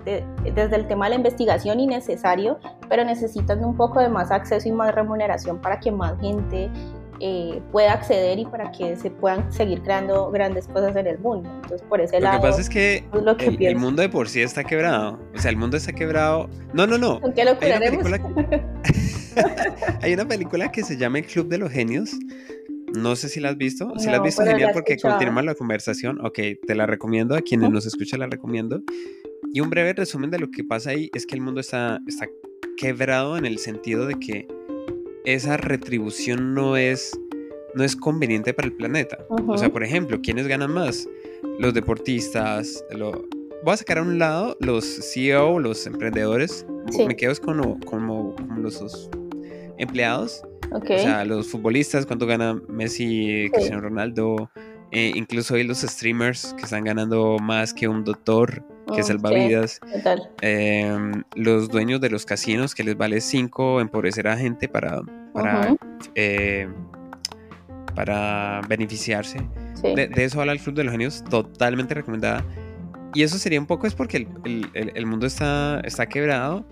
desde 0.54 0.76
el 0.76 0.88
tema 0.88 1.06
de 1.06 1.12
la 1.12 1.16
investigación 1.16 1.80
y 1.80 1.88
necesario, 1.88 2.60
pero 2.88 3.04
necesitan 3.04 3.64
un 3.64 3.76
poco 3.76 4.00
de 4.00 4.10
más 4.10 4.32
acceso 4.32 4.68
y 4.68 4.72
más 4.72 4.94
remuneración 4.94 5.60
para 5.60 5.80
que 5.80 5.92
más 5.92 6.20
gente 6.20 6.70
eh, 7.20 7.62
pueda 7.72 7.94
acceder 7.94 8.40
y 8.40 8.46
para 8.46 8.72
que 8.72 8.96
se 8.96 9.12
puedan 9.12 9.52
seguir 9.52 9.82
creando 9.82 10.32
grandes 10.32 10.68
cosas 10.68 10.96
en 10.96 11.08
el 11.08 11.20
mundo. 11.20 11.50
Entonces, 11.56 11.82
por 11.88 12.02
ese 12.02 12.20
lado. 12.20 12.38
Lo 12.38 12.42
que 12.42 12.48
pasa 12.50 12.62
es 12.62 12.70
que, 12.70 13.04
el, 13.60 13.76
mundo 13.76 14.02
de 14.02 14.10
por 14.10 14.30
sí 14.30 14.42
está 14.42 14.64
quebrado. 14.64 15.20
O 15.36 15.40
sea, 15.40 15.52
el 15.52 15.58
mundo 15.58 15.78
está 15.78 15.94
quebrado. 15.94 16.50
No, 16.74 16.88
no, 16.88 16.98
no. 16.98 17.20
¿Con 17.22 17.34
qué 17.34 17.46
lo 17.46 17.58
Hay 17.62 17.72
una, 17.72 17.80
película... 17.80 18.20
Hay 20.02 20.14
una 20.14 20.28
película 20.28 20.72
que 20.72 20.84
se 20.84 20.98
llama 20.98 21.20
El 21.20 21.26
Club 21.26 21.48
de 21.48 21.58
los 21.58 21.72
Genios 21.72 22.18
no 22.94 23.16
sé 23.16 23.30
si 23.30 23.40
la 23.40 23.50
has 23.50 23.58
visto. 23.58 23.92
Si 23.98 24.08
la 24.08 24.18
has 24.18 24.24
visto, 24.24 24.44
genial 24.44 24.72
porque 24.74 24.98
continúa 24.98 25.44
la 25.44 25.56
conversación. 25.56 26.26
Ok, 26.26 26.40
te 26.66 26.76
la 26.76 26.86
recomiendo. 26.86 27.36
A 27.36 27.42
quienes 27.42 27.70
nos 27.70 27.86
escuchan 27.86 28.20
la 28.20 28.28
recomiendo. 28.28 28.82
Y 29.54 29.62
un 29.62 29.70
breve 29.70 29.94
resumen 29.94 30.30
de 30.30 30.40
lo 30.40 30.52
que 30.52 30.64
pasa 30.64 30.92
ahí 30.92 31.10
es 31.14 31.26
que 31.26 31.36
el 31.36 31.42
mundo 31.42 31.60
está, 31.60 32.00
está 32.08 32.28
quebrado 32.78 33.38
en 33.38 33.46
el 33.46 33.58
sentido 33.60 34.06
de 34.06 34.16
que 34.16 34.48
esa 35.26 35.58
retribución 35.58 36.54
no 36.54 36.78
es, 36.78 37.18
no 37.74 37.84
es 37.84 37.96
conveniente 37.96 38.54
para 38.54 38.68
el 38.68 38.74
planeta. 38.74 39.18
O 39.48 39.58
sea, 39.58 39.72
por 39.72 39.84
ejemplo, 39.84 40.20
¿quiénes 40.22 40.48
ganan 40.48 40.72
más? 40.72 41.08
Los 41.60 41.74
deportistas. 41.74 42.84
Lo... 42.92 43.12
Voy 43.64 43.74
a 43.74 43.78
sacar 43.78 43.98
a 43.98 44.02
un 44.02 44.20
lado 44.20 44.56
los 44.60 44.86
CEO, 44.86 45.60
los 45.60 45.86
emprendedores. 45.86 46.66
Me 47.08 47.16
quedo 47.16 47.34
con 47.36 47.58
como, 47.58 47.80
como 47.86 48.36
los 48.58 49.10
empleados 49.78 50.44
o 50.72 50.86
sea, 50.86 51.26
los 51.26 51.48
futbolistas, 51.48 52.06
cuánto 52.06 52.26
gana 52.28 52.62
Messi, 52.68 53.50
Cristiano 53.52 53.82
Ronaldo, 53.82 54.52
eh, 54.92 55.12
incluso 55.16 55.56
hay 55.56 55.64
los 55.64 55.80
streamers 55.82 56.54
que 56.56 56.64
están 56.64 56.84
ganando 56.84 57.38
más 57.40 57.74
que 57.74 57.88
un 57.88 58.04
doctor 58.04 58.64
que 58.96 59.04
salva 59.04 59.32
vidas. 59.32 59.80
Em, 60.42 61.24
los 61.36 61.70
dueños 61.70 62.02
de 62.02 62.10
los 62.10 62.26
casinos 62.26 62.76
que 62.76 62.84
les 62.84 62.98
vale 62.98 63.22
5 63.22 63.82
empobrecer 63.82 64.28
a 64.28 64.38
gente 64.38 64.68
para, 64.68 65.02
para, 65.34 65.76
eh, 66.16 66.68
para 67.96 68.62
beneficiarse. 68.68 69.40
De, 69.84 70.10
eso 70.16 70.42
habla 70.42 70.54
el 70.54 70.60
Club 70.60 70.76
de 70.76 70.84
los 70.84 70.92
Genios, 70.92 71.24
totalmente 71.30 71.94
recomendada. 71.94 72.46
Y 73.14 73.24
eso 73.24 73.38
sería 73.38 73.60
un 73.60 73.66
poco 73.66 73.88
es 73.88 73.96
porque 73.96 74.18
el, 74.18 74.70
el, 74.74 74.92
el 74.94 75.06
mundo 75.06 75.26
está, 75.26 75.80
está 75.82 76.06
quebrado. 76.08 76.66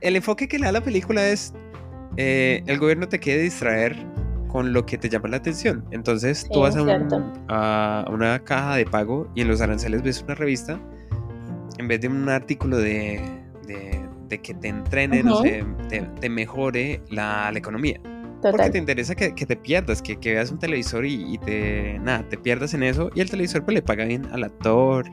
El 0.00 0.16
enfoque 0.16 0.48
que 0.48 0.58
le 0.58 0.66
da 0.66 0.72
la 0.72 0.82
película 0.82 1.26
es 1.26 1.54
eh, 2.16 2.62
el 2.66 2.78
gobierno 2.78 3.08
te 3.08 3.18
quiere 3.18 3.42
distraer 3.42 3.96
con 4.48 4.72
lo 4.72 4.84
que 4.84 4.98
te 4.98 5.08
llama 5.08 5.28
la 5.28 5.38
atención. 5.38 5.84
Entonces 5.90 6.46
tú 6.52 6.60
vas 6.60 6.76
a, 6.76 8.06
una 8.10 8.38
caja 8.44 8.76
de 8.76 8.84
pago 8.84 9.30
y 9.34 9.40
en 9.40 9.48
los 9.48 9.60
aranceles 9.60 10.02
ves 10.02 10.22
una 10.22 10.34
revista 10.34 10.78
en 11.78 11.88
vez 11.88 12.00
de 12.00 12.08
un 12.08 12.28
artículo 12.28 12.78
de, 12.78 13.20
que 14.28 14.54
te 14.54 14.68
entrene, 14.68 15.22
no 15.22 15.42
sé, 15.42 15.64
te, 15.88 16.28
mejore 16.28 17.02
la, 17.10 17.52
economía. 17.54 18.00
Porque 18.40 18.70
te 18.70 18.78
interesa 18.78 19.14
que, 19.14 19.30
te 19.30 19.56
pierdas, 19.56 20.02
que, 20.02 20.16
veas 20.16 20.50
un 20.50 20.58
televisor 20.58 21.04
y, 21.06 21.38
te, 21.38 21.98
nada, 22.00 22.28
te 22.28 22.38
pierdas 22.38 22.74
en 22.74 22.82
eso 22.82 23.10
y 23.14 23.20
el 23.20 23.30
televisor 23.30 23.64
pues 23.64 23.74
le 23.74 23.82
paga 23.82 24.04
bien 24.04 24.26
al 24.32 24.44
actor 24.44 25.06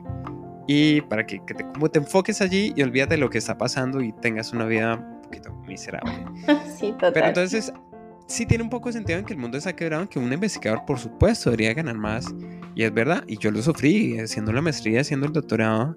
y 0.66 1.00
para 1.02 1.26
que, 1.26 1.40
te, 1.40 1.64
como 1.72 1.90
te 1.90 1.98
enfoques 1.98 2.40
allí 2.40 2.72
y 2.76 2.82
olvídate 2.82 3.14
de 3.14 3.20
lo 3.20 3.30
que 3.30 3.38
está 3.38 3.58
pasando 3.58 4.00
y 4.00 4.12
tengas 4.12 4.52
una 4.52 4.66
vida 4.66 5.20
poquito 5.30 5.52
miserable. 5.66 6.12
sí, 6.78 6.92
total. 6.92 7.12
Pero 7.12 7.26
entonces, 7.28 7.72
sí 8.26 8.46
tiene 8.46 8.64
un 8.64 8.70
poco 8.70 8.88
de 8.88 8.94
sentido 8.94 9.18
en 9.18 9.24
que 9.24 9.32
el 9.32 9.38
mundo 9.38 9.58
está 9.58 9.74
quebrado, 9.74 10.02
en 10.02 10.08
que 10.08 10.18
un 10.18 10.32
investigador, 10.32 10.84
por 10.86 10.98
supuesto, 10.98 11.50
debería 11.50 11.74
ganar 11.74 11.96
más. 11.96 12.26
Y 12.74 12.84
es 12.84 12.92
verdad, 12.92 13.24
y 13.26 13.36
yo 13.38 13.50
lo 13.50 13.62
sufrí, 13.62 14.18
haciendo 14.18 14.52
la 14.52 14.60
maestría, 14.60 15.00
haciendo 15.00 15.26
el 15.26 15.32
doctorado. 15.32 15.96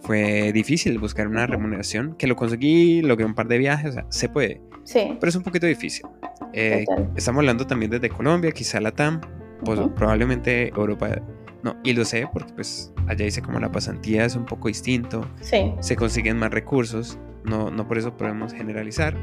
Fue 0.00 0.52
difícil 0.52 0.98
buscar 0.98 1.26
una 1.26 1.46
remuneración, 1.46 2.14
que 2.16 2.26
lo 2.26 2.36
conseguí, 2.36 3.02
logré 3.02 3.24
un 3.24 3.34
par 3.34 3.48
de 3.48 3.58
viajes, 3.58 3.90
o 3.90 3.92
sea, 3.94 4.06
se 4.08 4.28
puede. 4.28 4.60
Sí. 4.84 5.16
Pero 5.18 5.28
es 5.28 5.36
un 5.36 5.42
poquito 5.42 5.66
difícil. 5.66 6.06
Eh, 6.52 6.84
estamos 7.16 7.40
hablando 7.40 7.66
también 7.66 7.90
desde 7.90 8.08
Colombia, 8.08 8.52
quizá 8.52 8.80
Latam, 8.80 9.20
pues, 9.64 9.80
probablemente 9.96 10.68
Europa 10.68 11.20
no, 11.64 11.76
y 11.82 11.92
lo 11.92 12.04
sé 12.04 12.28
porque 12.32 12.52
pues 12.54 12.92
allá 13.08 13.24
dice 13.24 13.42
como 13.42 13.58
la 13.58 13.72
pasantía 13.72 14.24
es 14.24 14.36
un 14.36 14.46
poco 14.46 14.68
distinto. 14.68 15.28
Sí. 15.40 15.74
Se 15.80 15.96
consiguen 15.96 16.38
más 16.38 16.52
recursos 16.52 17.18
no, 17.48 17.70
no 17.70 17.86
por 17.86 17.98
eso 17.98 18.16
podemos 18.16 18.52
generalizar, 18.52 19.16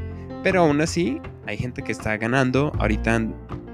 pero 0.44 0.62
aún 0.62 0.82
así 0.82 1.20
hay 1.46 1.58
gente 1.58 1.82
que 1.82 1.92
está 1.92 2.18
ganando, 2.18 2.72
ahorita 2.80 3.22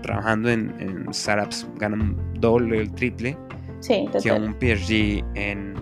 trabajando 0.01 0.49
en, 0.49 0.73
en 0.79 1.13
startups 1.13 1.67
ganan 1.77 2.17
doble 2.39 2.79
o 2.79 2.81
el 2.81 2.91
triple 2.91 3.37
sí, 3.79 4.09
que 4.21 4.31
un 4.31 4.53
PhD 4.55 5.23
en, 5.35 5.75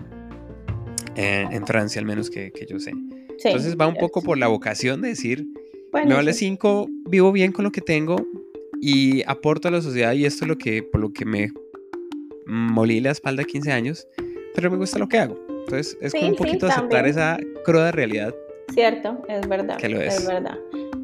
en, 1.15 1.65
Francia, 1.65 2.00
al 2.00 2.06
menos 2.06 2.30
que, 2.30 2.52
que 2.52 2.65
yo 2.65 2.80
sé. 2.80 2.93
Entonces 3.43 3.78
va 3.80 3.88
un 3.88 3.95
poco 3.95 4.22
por 4.22 4.38
la 4.38 4.48
vocación 4.48 5.02
de 5.02 5.10
decir, 5.10 5.45
me 5.93 6.13
vale 6.13 6.34
cinco, 6.34 6.88
vivo 7.10 7.32
bien 7.32 7.52
con 7.52 7.65
lo 7.65 7.72
que 7.72 7.82
tengo 7.82 8.17
y 8.82 9.24
aporto 9.28 9.67
a 9.67 9.72
la 9.72 9.82
sociedad 9.82 10.13
y 10.13 10.26
esto 10.26 10.45
es 10.45 10.50
lo 10.50 10.58
que, 10.58 10.84
por 10.84 11.02
lo 11.02 11.12
que 11.12 11.26
me 11.26 11.52
molí 12.45 13.00
la 13.00 13.12
espalda 13.12 13.43
15 13.43 13.72
años, 13.72 14.08
pero 14.56 14.69
me 14.72 14.78
gusta 14.78 15.00
lo 15.00 15.08
que 15.08 15.19
hago. 15.19 15.39
Entonces 15.50 15.98
es 16.02 16.13
como 16.13 16.30
un 16.30 16.36
poquito 16.36 16.67
aceptar 16.67 17.08
esa 17.08 17.38
cruda 17.63 17.91
realidad 17.91 18.34
Cierto, 18.74 19.24
es 19.28 19.48
verdad. 19.48 19.84
es. 19.84 20.28
verdad, 20.28 20.58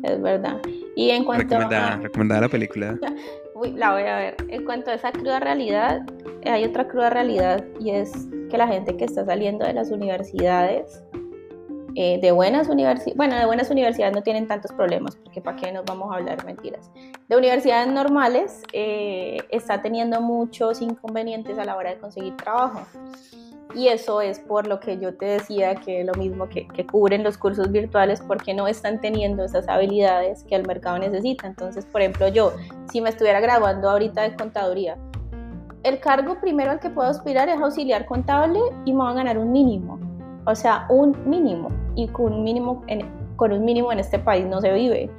es 0.03 0.21
verdad. 0.21 0.61
Y 0.95 1.09
en 1.09 1.23
cuanto 1.23 1.55
a... 1.55 1.97
Recomendada 1.97 2.41
la 2.41 2.49
película. 2.49 2.99
la 3.63 3.93
voy 3.93 4.03
a 4.03 4.17
ver. 4.17 4.35
En 4.49 4.65
cuanto 4.65 4.91
a 4.91 4.95
esa 4.95 5.11
cruda 5.11 5.39
realidad, 5.39 6.01
hay 6.45 6.65
otra 6.65 6.87
cruda 6.87 7.09
realidad 7.09 7.63
y 7.79 7.91
es 7.91 8.11
que 8.49 8.57
la 8.57 8.67
gente 8.67 8.95
que 8.97 9.05
está 9.05 9.25
saliendo 9.25 9.65
de 9.65 9.73
las 9.73 9.91
universidades, 9.91 11.03
eh, 11.97 12.19
de 12.21 12.31
buenas 12.33 12.67
universidades, 12.67 13.15
bueno, 13.15 13.37
de 13.37 13.45
buenas 13.45 13.69
universidades 13.69 14.13
no 14.13 14.21
tienen 14.21 14.47
tantos 14.47 14.71
problemas, 14.73 15.15
porque 15.15 15.39
para 15.39 15.55
qué 15.55 15.71
nos 15.71 15.85
vamos 15.85 16.11
a 16.11 16.17
hablar 16.17 16.43
mentiras. 16.45 16.91
De 17.29 17.37
universidades 17.37 17.87
normales 17.87 18.63
eh, 18.73 19.37
está 19.49 19.81
teniendo 19.81 20.19
muchos 20.19 20.81
inconvenientes 20.81 21.57
a 21.57 21.63
la 21.63 21.77
hora 21.77 21.91
de 21.91 21.99
conseguir 21.99 22.35
trabajo. 22.35 22.81
Y 23.73 23.87
eso 23.87 24.21
es 24.21 24.39
por 24.39 24.67
lo 24.67 24.79
que 24.79 24.99
yo 24.99 25.15
te 25.15 25.25
decía 25.25 25.75
que 25.75 26.03
lo 26.03 26.13
mismo 26.13 26.47
que, 26.49 26.67
que, 26.67 26.85
cubren 26.85 27.23
los 27.23 27.37
cursos 27.37 27.71
virtuales 27.71 28.21
porque 28.25 28.53
no 28.53 28.67
están 28.67 29.01
teniendo 29.01 29.43
esas 29.43 29.67
habilidades 29.67 30.43
que 30.43 30.55
el 30.55 30.67
mercado 30.67 30.99
necesita. 30.99 31.47
Entonces, 31.47 31.85
por 31.85 32.01
ejemplo, 32.01 32.27
yo, 32.27 32.53
si 32.91 33.01
me 33.01 33.09
estuviera 33.09 33.39
graduando 33.39 33.89
ahorita 33.89 34.21
de 34.21 34.35
contaduría, 34.35 34.97
el 35.83 35.99
cargo 35.99 36.39
primero 36.41 36.71
al 36.71 36.79
que 36.79 36.89
puedo 36.89 37.07
aspirar 37.07 37.47
es 37.47 37.61
auxiliar 37.61 38.05
contable 38.05 38.59
y 38.85 38.91
me 38.91 38.99
van 38.99 39.13
a 39.13 39.23
ganar 39.23 39.37
un 39.37 39.51
mínimo. 39.51 39.99
O 40.45 40.55
sea, 40.55 40.85
un 40.89 41.17
mínimo. 41.27 41.69
Y 41.95 42.07
con 42.09 42.33
un 42.33 42.43
mínimo 42.43 42.83
en, 42.87 43.05
con 43.35 43.51
un 43.51 43.65
mínimo 43.65 43.91
en 43.91 43.99
este 43.99 44.19
país 44.19 44.45
no 44.45 44.61
se 44.61 44.73
vive. 44.73 45.09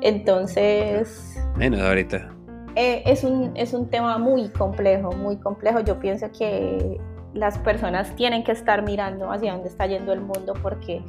Entonces... 0.00 1.36
Menos 1.56 1.80
ahorita. 1.80 2.30
Eh, 2.76 3.02
es, 3.06 3.24
un, 3.24 3.52
es 3.54 3.72
un 3.72 3.88
tema 3.88 4.18
muy 4.18 4.48
complejo, 4.50 5.12
muy 5.12 5.36
complejo. 5.36 5.80
Yo 5.80 5.98
pienso 5.98 6.30
que 6.30 7.00
las 7.32 7.58
personas 7.58 8.14
tienen 8.16 8.44
que 8.44 8.52
estar 8.52 8.82
mirando 8.82 9.30
hacia 9.30 9.52
dónde 9.52 9.68
está 9.68 9.86
yendo 9.86 10.12
el 10.12 10.20
mundo 10.20 10.54
porque 10.62 11.02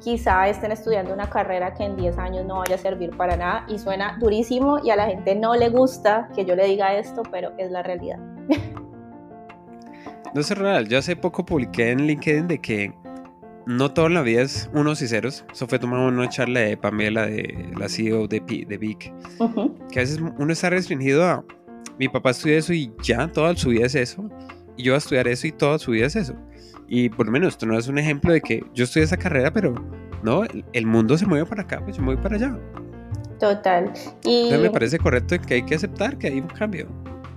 quizá 0.00 0.48
estén 0.48 0.72
estudiando 0.72 1.12
una 1.12 1.28
carrera 1.28 1.74
que 1.74 1.84
en 1.84 1.96
10 1.96 2.18
años 2.18 2.46
no 2.46 2.58
vaya 2.58 2.74
a 2.74 2.78
servir 2.78 3.16
para 3.16 3.36
nada 3.36 3.66
y 3.68 3.78
suena 3.78 4.16
durísimo 4.18 4.80
y 4.82 4.90
a 4.90 4.96
la 4.96 5.06
gente 5.06 5.34
no 5.34 5.54
le 5.54 5.68
gusta 5.68 6.28
que 6.34 6.44
yo 6.44 6.56
le 6.56 6.64
diga 6.66 6.94
esto, 6.94 7.22
pero 7.30 7.52
es 7.58 7.70
la 7.70 7.82
realidad. 7.82 8.18
No 10.32 10.42
es 10.42 10.56
real, 10.56 10.86
yo 10.86 10.98
hace 10.98 11.16
poco 11.16 11.44
publiqué 11.44 11.90
en 11.90 12.06
LinkedIn 12.06 12.46
de 12.46 12.60
que 12.60 12.94
no 13.66 13.92
todo 13.92 14.06
en 14.06 14.14
la 14.14 14.22
vida 14.22 14.42
es 14.42 14.70
unos 14.72 15.02
y 15.02 15.08
ceros. 15.08 15.44
Eso 15.52 15.66
fue 15.66 15.78
tomado 15.78 16.08
una 16.08 16.28
charla 16.28 16.60
de 16.60 16.76
Pamela, 16.76 17.26
de 17.26 17.72
la 17.78 17.88
CEO 17.88 18.26
de, 18.26 18.40
de 18.40 18.78
Vic, 18.78 19.12
que 19.90 19.98
a 19.98 20.02
veces 20.02 20.20
uno 20.38 20.52
está 20.52 20.70
restringido 20.70 21.24
a 21.24 21.44
mi 21.98 22.08
papá 22.08 22.30
estudia 22.30 22.56
eso 22.56 22.72
y 22.72 22.90
ya, 23.02 23.28
toda 23.28 23.54
su 23.54 23.68
vida 23.68 23.84
es 23.84 23.94
eso 23.94 24.26
y 24.74 24.84
yo 24.84 24.92
voy 24.92 24.96
a 24.96 24.98
estudiar 24.98 25.28
eso 25.28 25.46
y 25.46 25.52
toda 25.52 25.78
su 25.78 25.90
vida 25.90 26.06
es 26.06 26.16
eso. 26.16 26.34
Y 26.88 27.10
por 27.10 27.26
lo 27.26 27.32
menos 27.32 27.58
tú 27.58 27.66
no 27.66 27.78
es 27.78 27.88
un 27.88 27.98
ejemplo 27.98 28.32
de 28.32 28.40
que 28.40 28.64
yo 28.74 28.84
estudié 28.84 29.04
esa 29.04 29.18
carrera, 29.18 29.52
pero 29.52 29.74
no, 30.22 30.42
el 30.72 30.86
mundo 30.86 31.18
se 31.18 31.26
mueve 31.26 31.44
para 31.44 31.62
acá, 31.62 31.80
pues 31.84 31.96
yo 31.96 32.02
me 32.02 32.14
voy 32.14 32.22
para 32.22 32.36
allá. 32.36 32.58
Total. 33.38 33.92
Y 34.24 34.50
me 34.50 34.70
parece 34.70 34.98
correcto 34.98 35.36
que 35.46 35.54
hay 35.54 35.62
que 35.62 35.74
aceptar 35.74 36.16
que 36.16 36.28
hay 36.28 36.40
un 36.40 36.48
cambio. 36.48 36.88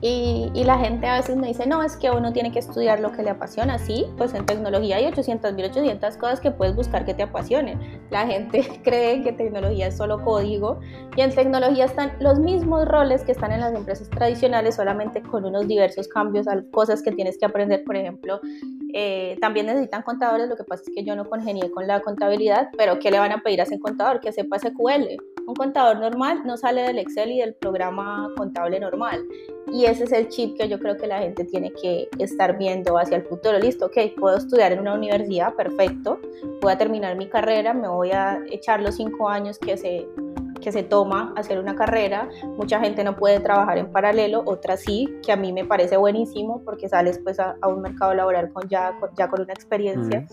Y, 0.06 0.52
y, 0.54 0.66
la 0.66 0.78
gente 0.78 1.08
a 1.08 1.16
veces 1.16 1.38
me 1.38 1.48
dice, 1.48 1.66
no, 1.66 1.82
es 1.82 1.96
que 1.96 2.12
uno 2.12 2.34
tiene 2.34 2.52
que 2.52 2.60
estudiar 2.60 3.00
lo 3.00 3.14
que 3.14 3.24
le 3.24 3.30
apasiona. 3.30 3.80
Sí, 3.80 4.06
pues 4.18 4.34
en 4.34 4.46
tecnología 4.46 4.98
hay 4.98 5.06
800, 5.06 5.54
1800 5.54 6.18
cosas 6.18 6.42
que 6.42 6.52
puedes 6.52 6.76
buscar 6.76 7.06
que 7.06 7.14
te 7.14 7.24
apasionen. 7.24 7.80
La 8.12 8.28
gente 8.28 8.68
cree 8.84 9.24
que 9.24 9.32
tecnología 9.32 9.88
es 9.88 9.96
solo 9.96 10.22
código 10.22 10.82
y 11.16 11.22
en 11.22 11.34
tecnología 11.34 11.86
están 11.86 12.12
los 12.20 12.38
mismos 12.38 12.86
roles 12.86 13.24
que 13.24 13.32
están 13.32 13.54
en 13.54 13.62
las 13.62 13.74
empresas 13.74 14.10
tradicionales, 14.10 14.76
solamente 14.76 15.22
con 15.22 15.46
unos 15.46 15.70
diversos 15.70 16.10
cambios, 16.10 16.48
cosas 16.74 17.02
que 17.02 17.14
tienes 17.14 17.38
que 17.38 17.46
aprender. 17.46 17.86
Por 17.86 17.96
ejemplo, 17.96 18.42
eh, 18.94 19.38
también 19.40 19.68
necesitan 19.68 20.02
contadores, 20.02 20.50
lo 20.50 20.58
que 20.58 20.66
pasa 20.66 20.84
es 20.86 20.94
que 20.94 21.06
yo 21.06 21.16
no 21.16 21.30
congenié 21.30 21.72
con 21.72 21.88
la 21.88 22.02
contabilidad, 22.02 22.72
pero 22.78 23.00
¿qué 23.00 23.10
le 23.10 23.20
van 23.20 23.32
a 23.32 23.42
pedir 23.42 23.62
a 23.62 23.64
ese 23.64 23.80
contador? 23.80 24.20
Que 24.20 24.34
sepa 24.34 24.60
SQL. 24.60 25.16
Un 25.46 25.56
contador 25.56 26.00
normal 26.00 26.44
no 26.46 26.56
sale 26.56 26.84
del 26.84 27.00
Excel 27.00 27.32
y 27.32 27.40
del 27.40 27.54
programa 27.54 28.32
contable 28.38 28.80
normal. 28.80 29.26
Y 29.74 29.86
ese 29.86 30.06
es 30.06 30.12
el 30.14 30.30
chip 30.30 30.58
que 30.58 30.70
yo 30.70 30.80
creo 30.80 30.96
que 30.96 31.06
la 31.06 31.20
gente 31.20 31.44
tiene 31.44 31.72
que 31.74 32.08
estar 32.18 32.58
viendo 32.58 32.98
hacia 32.98 33.18
el 33.18 33.24
futuro. 33.24 33.60
Listo, 33.60 33.88
ok, 33.88 33.98
puedo 34.18 34.38
estudiar 34.38 34.72
en 34.72 34.80
una 34.80 34.94
universidad, 34.94 35.54
perfecto. 35.56 36.20
Voy 36.62 36.72
a 36.72 36.78
terminar 36.78 37.18
mi 37.18 37.28
carrera, 37.28 37.74
me 37.74 37.90
voy 37.90 38.12
a 38.12 38.40
echar 38.52 38.82
los 38.82 38.96
cinco 38.96 39.30
años 39.30 39.60
que 39.60 39.76
se, 39.76 40.08
que 40.62 40.72
se 40.72 40.84
toma 40.84 41.34
hacer 41.36 41.60
una 41.60 41.76
carrera. 41.76 42.30
Mucha 42.58 42.80
gente 42.80 43.04
no 43.04 43.18
puede 43.18 43.42
trabajar 43.42 43.78
en 43.78 43.92
paralelo, 43.92 44.44
otras 44.46 44.82
sí, 44.82 45.14
que 45.26 45.34
a 45.34 45.36
mí 45.36 45.52
me 45.52 45.66
parece 45.66 45.98
buenísimo 45.98 46.62
porque 46.64 46.88
sales 46.88 47.20
pues 47.22 47.40
a, 47.40 47.58
un 47.68 47.82
mercado 47.82 48.14
laboral 48.14 48.54
con 48.54 48.70
ya, 48.70 48.98
con, 49.00 49.10
ya 49.18 49.28
con 49.28 49.42
una 49.42 49.54
experiencia 49.54 50.26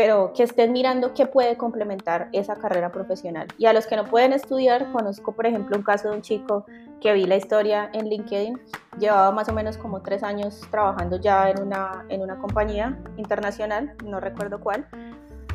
pero 0.00 0.32
que 0.32 0.44
estén 0.44 0.72
mirando 0.72 1.12
qué 1.12 1.26
puede 1.26 1.58
complementar 1.58 2.30
esa 2.32 2.56
carrera 2.56 2.90
profesional. 2.90 3.48
Y 3.58 3.66
a 3.66 3.74
los 3.74 3.86
que 3.86 3.96
no 3.96 4.06
pueden 4.06 4.32
estudiar, 4.32 4.90
conozco 4.92 5.32
por 5.32 5.44
ejemplo 5.44 5.76
un 5.76 5.82
caso 5.82 6.08
de 6.08 6.16
un 6.16 6.22
chico 6.22 6.64
que 7.02 7.12
vi 7.12 7.26
la 7.26 7.36
historia 7.36 7.90
en 7.92 8.08
LinkedIn, 8.08 8.58
llevaba 8.98 9.30
más 9.30 9.50
o 9.50 9.52
menos 9.52 9.76
como 9.76 10.00
tres 10.00 10.22
años 10.22 10.62
trabajando 10.70 11.20
ya 11.20 11.50
en 11.50 11.60
una, 11.60 12.06
en 12.08 12.22
una 12.22 12.38
compañía 12.38 12.98
internacional, 13.18 13.94
no 14.02 14.20
recuerdo 14.20 14.58
cuál, 14.60 14.88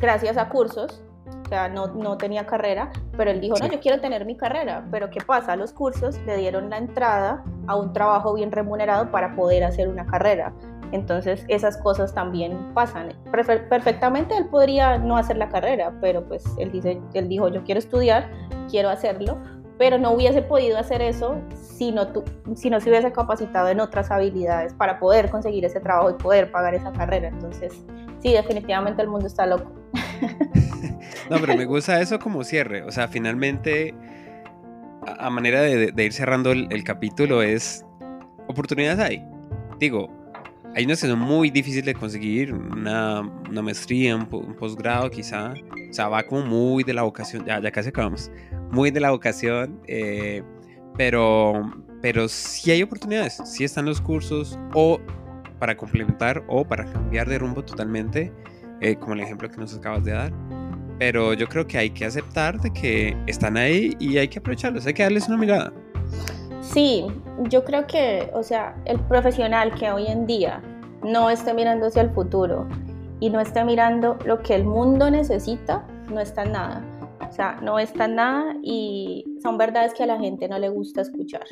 gracias 0.00 0.36
a 0.36 0.48
cursos, 0.48 1.02
o 1.44 1.48
sea, 1.48 1.68
no, 1.68 1.88
no 1.88 2.16
tenía 2.16 2.46
carrera, 2.46 2.92
pero 3.16 3.32
él 3.32 3.40
dijo, 3.40 3.56
no, 3.60 3.66
yo 3.66 3.80
quiero 3.80 4.00
tener 4.00 4.26
mi 4.26 4.36
carrera, 4.36 4.84
pero 4.92 5.10
¿qué 5.10 5.20
pasa? 5.22 5.56
Los 5.56 5.72
cursos 5.72 6.16
le 6.24 6.36
dieron 6.36 6.70
la 6.70 6.78
entrada 6.78 7.42
a 7.66 7.74
un 7.74 7.92
trabajo 7.92 8.34
bien 8.34 8.52
remunerado 8.52 9.10
para 9.10 9.34
poder 9.34 9.64
hacer 9.64 9.88
una 9.88 10.06
carrera. 10.06 10.52
Entonces 10.92 11.44
esas 11.48 11.76
cosas 11.78 12.14
también 12.14 12.72
pasan. 12.74 13.12
Perfectamente 13.30 14.36
él 14.36 14.46
podría 14.46 14.98
no 14.98 15.16
hacer 15.16 15.36
la 15.36 15.48
carrera, 15.48 15.92
pero 16.00 16.24
pues 16.24 16.44
él, 16.58 16.72
dice, 16.72 17.00
él 17.14 17.28
dijo, 17.28 17.48
yo 17.48 17.64
quiero 17.64 17.78
estudiar, 17.78 18.30
quiero 18.70 18.88
hacerlo, 18.88 19.38
pero 19.78 19.98
no 19.98 20.12
hubiese 20.12 20.42
podido 20.42 20.78
hacer 20.78 21.02
eso 21.02 21.40
si 21.54 21.92
no, 21.92 22.08
si 22.54 22.70
no 22.70 22.80
se 22.80 22.88
hubiese 22.88 23.12
capacitado 23.12 23.68
en 23.68 23.80
otras 23.80 24.10
habilidades 24.10 24.72
para 24.72 24.98
poder 24.98 25.30
conseguir 25.30 25.64
ese 25.64 25.80
trabajo 25.80 26.10
y 26.10 26.14
poder 26.14 26.50
pagar 26.50 26.74
esa 26.74 26.92
carrera. 26.92 27.28
Entonces, 27.28 27.84
sí, 28.20 28.32
definitivamente 28.32 29.02
el 29.02 29.08
mundo 29.08 29.26
está 29.26 29.46
loco. 29.46 29.70
no, 31.30 31.38
pero 31.38 31.56
me 31.56 31.66
gusta 31.66 32.00
eso 32.00 32.18
como 32.18 32.42
cierre. 32.44 32.82
O 32.84 32.90
sea, 32.90 33.08
finalmente, 33.08 33.94
a, 35.18 35.28
manera 35.28 35.60
de, 35.60 35.92
ir 35.96 36.12
cerrando 36.12 36.52
el, 36.52 36.68
el 36.70 36.82
capítulo, 36.82 37.42
es 37.42 37.84
oportunidades 38.48 38.98
hay. 38.98 39.28
Digo, 39.78 40.08
hay 40.76 40.84
unas 40.84 41.00
que 41.00 41.06
son 41.06 41.18
muy 41.18 41.48
difíciles 41.48 41.86
de 41.86 41.94
conseguir, 41.94 42.52
una, 42.52 43.22
una 43.22 43.62
maestría, 43.62 44.14
un, 44.14 44.26
posgrado 44.26 45.10
quizá, 45.10 45.54
o 45.88 45.92
sea, 45.92 46.08
va 46.08 46.22
como 46.22 46.44
muy 46.44 46.84
de 46.84 46.92
la 46.92 47.02
vocación, 47.02 47.46
ya, 47.46 47.58
ya 47.62 47.70
casi 47.70 47.88
acabamos, 47.88 48.30
muy 48.70 48.90
de 48.90 49.00
la 49.00 49.10
vocación, 49.10 49.80
eh, 49.86 50.42
pero, 50.98 51.72
pero 52.02 52.28
sí 52.28 52.70
hay 52.72 52.82
oportunidades, 52.82 53.40
sí 53.46 53.64
están 53.64 53.86
los 53.86 54.02
cursos 54.02 54.58
o 54.74 55.00
para 55.58 55.74
complementar 55.78 56.44
o 56.46 56.62
para 56.62 56.84
cambiar 56.84 57.26
de 57.26 57.38
rumbo 57.38 57.64
totalmente, 57.64 58.30
eh, 58.82 58.96
como 58.96 59.14
el 59.14 59.20
ejemplo 59.20 59.50
que 59.50 59.56
nos 59.56 59.74
acabas 59.74 60.04
de 60.04 60.12
dar. 60.12 60.32
Pero 60.98 61.32
yo 61.32 61.48
creo 61.48 61.66
que 61.66 61.78
hay 61.78 61.88
que 61.88 62.04
aceptar 62.04 62.60
de 62.60 62.70
que 62.70 63.16
están 63.26 63.56
ahí 63.56 63.96
y 63.98 64.18
hay 64.18 64.28
que 64.28 64.40
aprovecharlos, 64.40 64.86
hay 64.86 64.92
que 64.92 65.04
darles 65.04 65.26
una 65.26 65.38
mirada. 65.38 65.72
Sí, 66.72 67.06
yo 67.48 67.64
creo 67.64 67.86
que, 67.86 68.30
o 68.34 68.42
sea, 68.42 68.74
el 68.84 68.98
profesional 69.00 69.72
que 69.74 69.90
hoy 69.90 70.06
en 70.08 70.26
día 70.26 70.62
no 71.02 71.30
esté 71.30 71.54
mirando 71.54 71.86
hacia 71.86 72.02
el 72.02 72.10
futuro 72.10 72.66
y 73.20 73.30
no 73.30 73.40
esté 73.40 73.64
mirando 73.64 74.18
lo 74.26 74.40
que 74.42 74.56
el 74.56 74.64
mundo 74.64 75.10
necesita, 75.10 75.86
no 76.10 76.20
está 76.20 76.42
en 76.42 76.52
nada. 76.52 76.84
O 77.26 77.32
sea, 77.32 77.58
no 77.62 77.78
está 77.78 78.06
en 78.06 78.16
nada 78.16 78.56
y 78.62 79.24
son 79.42 79.56
verdades 79.56 79.94
que 79.94 80.02
a 80.02 80.06
la 80.06 80.18
gente 80.18 80.48
no 80.48 80.58
le 80.58 80.68
gusta 80.68 81.02
escuchar. 81.02 81.44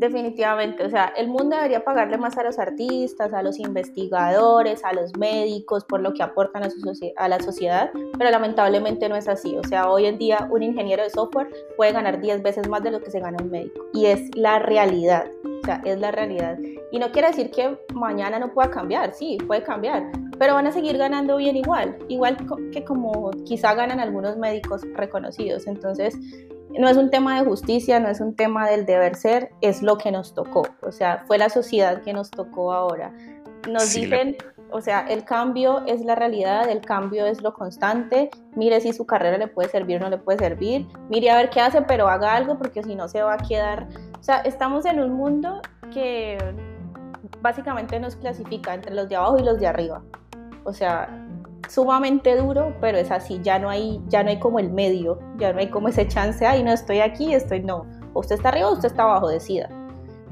Definitivamente, 0.00 0.82
o 0.82 0.88
sea, 0.88 1.12
el 1.14 1.28
mundo 1.28 1.56
debería 1.56 1.84
pagarle 1.84 2.16
más 2.16 2.38
a 2.38 2.42
los 2.42 2.58
artistas, 2.58 3.34
a 3.34 3.42
los 3.42 3.58
investigadores, 3.58 4.82
a 4.82 4.94
los 4.94 5.14
médicos 5.18 5.84
por 5.84 6.00
lo 6.00 6.14
que 6.14 6.22
aportan 6.22 6.62
a, 6.62 7.28
la 7.28 7.38
sociedad, 7.38 7.90
pero 8.16 8.30
lamentablemente 8.30 9.10
no 9.10 9.16
es 9.16 9.28
así. 9.28 9.58
O 9.58 9.64
sea, 9.64 9.90
hoy 9.90 10.06
en 10.06 10.16
día 10.16 10.48
un 10.50 10.62
ingeniero 10.62 11.02
de 11.02 11.10
software 11.10 11.50
puede 11.76 11.92
ganar 11.92 12.18
10 12.18 12.42
veces 12.42 12.66
más 12.66 12.82
de 12.82 12.92
lo 12.92 13.02
que 13.02 13.10
se 13.10 13.20
gana 13.20 13.36
un 13.42 13.50
médico 13.50 13.84
y 13.92 14.06
es 14.06 14.34
la 14.34 14.58
realidad. 14.58 15.26
O 15.62 15.66
sea, 15.66 15.82
es 15.84 16.00
la 16.00 16.10
realidad. 16.10 16.58
Y 16.90 16.98
no 16.98 17.12
quiere 17.12 17.28
decir 17.28 17.50
que 17.50 17.78
mañana 17.92 18.38
no 18.38 18.54
pueda 18.54 18.70
cambiar, 18.70 19.12
sí, 19.12 19.36
puede 19.46 19.62
cambiar, 19.62 20.10
pero 20.38 20.54
van 20.54 20.66
a 20.66 20.72
seguir 20.72 20.96
ganando 20.96 21.36
bien 21.36 21.56
igual, 21.56 21.98
igual 22.08 22.38
que 22.72 22.84
como 22.84 23.32
quizá 23.44 23.74
ganan 23.74 24.00
algunos 24.00 24.38
médicos 24.38 24.80
reconocidos. 24.94 25.66
Entonces, 25.66 26.16
no 26.78 26.88
es 26.88 26.96
un 26.96 27.10
tema 27.10 27.38
de 27.38 27.46
justicia, 27.46 28.00
no 28.00 28.08
es 28.08 28.20
un 28.20 28.34
tema 28.34 28.68
del 28.68 28.86
deber 28.86 29.16
ser, 29.16 29.50
es 29.60 29.82
lo 29.82 29.98
que 29.98 30.12
nos 30.12 30.34
tocó, 30.34 30.62
o 30.82 30.92
sea, 30.92 31.24
fue 31.26 31.38
la 31.38 31.48
sociedad 31.48 32.02
que 32.02 32.12
nos 32.12 32.30
tocó 32.30 32.72
ahora. 32.72 33.12
Nos 33.68 33.92
dicen, 33.92 34.36
o 34.70 34.80
sea, 34.80 35.00
el 35.08 35.24
cambio 35.24 35.82
es 35.86 36.02
la 36.04 36.14
realidad, 36.14 36.68
el 36.70 36.80
cambio 36.80 37.26
es 37.26 37.42
lo 37.42 37.52
constante, 37.52 38.30
mire 38.54 38.80
si 38.80 38.92
su 38.92 39.04
carrera 39.06 39.36
le 39.36 39.48
puede 39.48 39.68
servir 39.68 39.96
o 39.96 40.00
no 40.00 40.10
le 40.10 40.18
puede 40.18 40.38
servir, 40.38 40.86
mire 41.08 41.30
a 41.30 41.36
ver 41.36 41.50
qué 41.50 41.60
hace, 41.60 41.82
pero 41.82 42.08
haga 42.08 42.34
algo 42.34 42.56
porque 42.56 42.82
si 42.82 42.94
no 42.94 43.08
se 43.08 43.22
va 43.22 43.34
a 43.34 43.38
quedar, 43.38 43.88
o 44.18 44.22
sea, 44.22 44.38
estamos 44.40 44.86
en 44.86 45.00
un 45.00 45.12
mundo 45.12 45.60
que 45.92 46.38
básicamente 47.42 47.98
nos 47.98 48.16
clasifica 48.16 48.74
entre 48.74 48.94
los 48.94 49.08
de 49.08 49.16
abajo 49.16 49.38
y 49.38 49.42
los 49.42 49.58
de 49.58 49.66
arriba. 49.66 50.02
O 50.64 50.72
sea, 50.72 51.08
sumamente 51.68 52.36
duro, 52.36 52.74
pero 52.80 52.98
es 52.98 53.10
así, 53.10 53.40
ya 53.42 53.58
no 53.58 53.70
hay, 53.70 54.00
ya 54.08 54.22
no 54.22 54.30
hay 54.30 54.38
como 54.38 54.58
el 54.58 54.70
medio, 54.70 55.18
ya 55.36 55.52
no 55.52 55.60
hay 55.60 55.68
como 55.68 55.88
ese 55.88 56.06
chance, 56.06 56.46
ay, 56.46 56.62
no 56.62 56.72
estoy 56.72 57.00
aquí, 57.00 57.34
estoy 57.34 57.60
no, 57.62 57.86
usted 58.14 58.36
está 58.36 58.48
arriba 58.48 58.68
o 58.68 58.72
usted 58.72 58.88
está 58.88 59.04
abajo, 59.04 59.28
decida. 59.28 59.68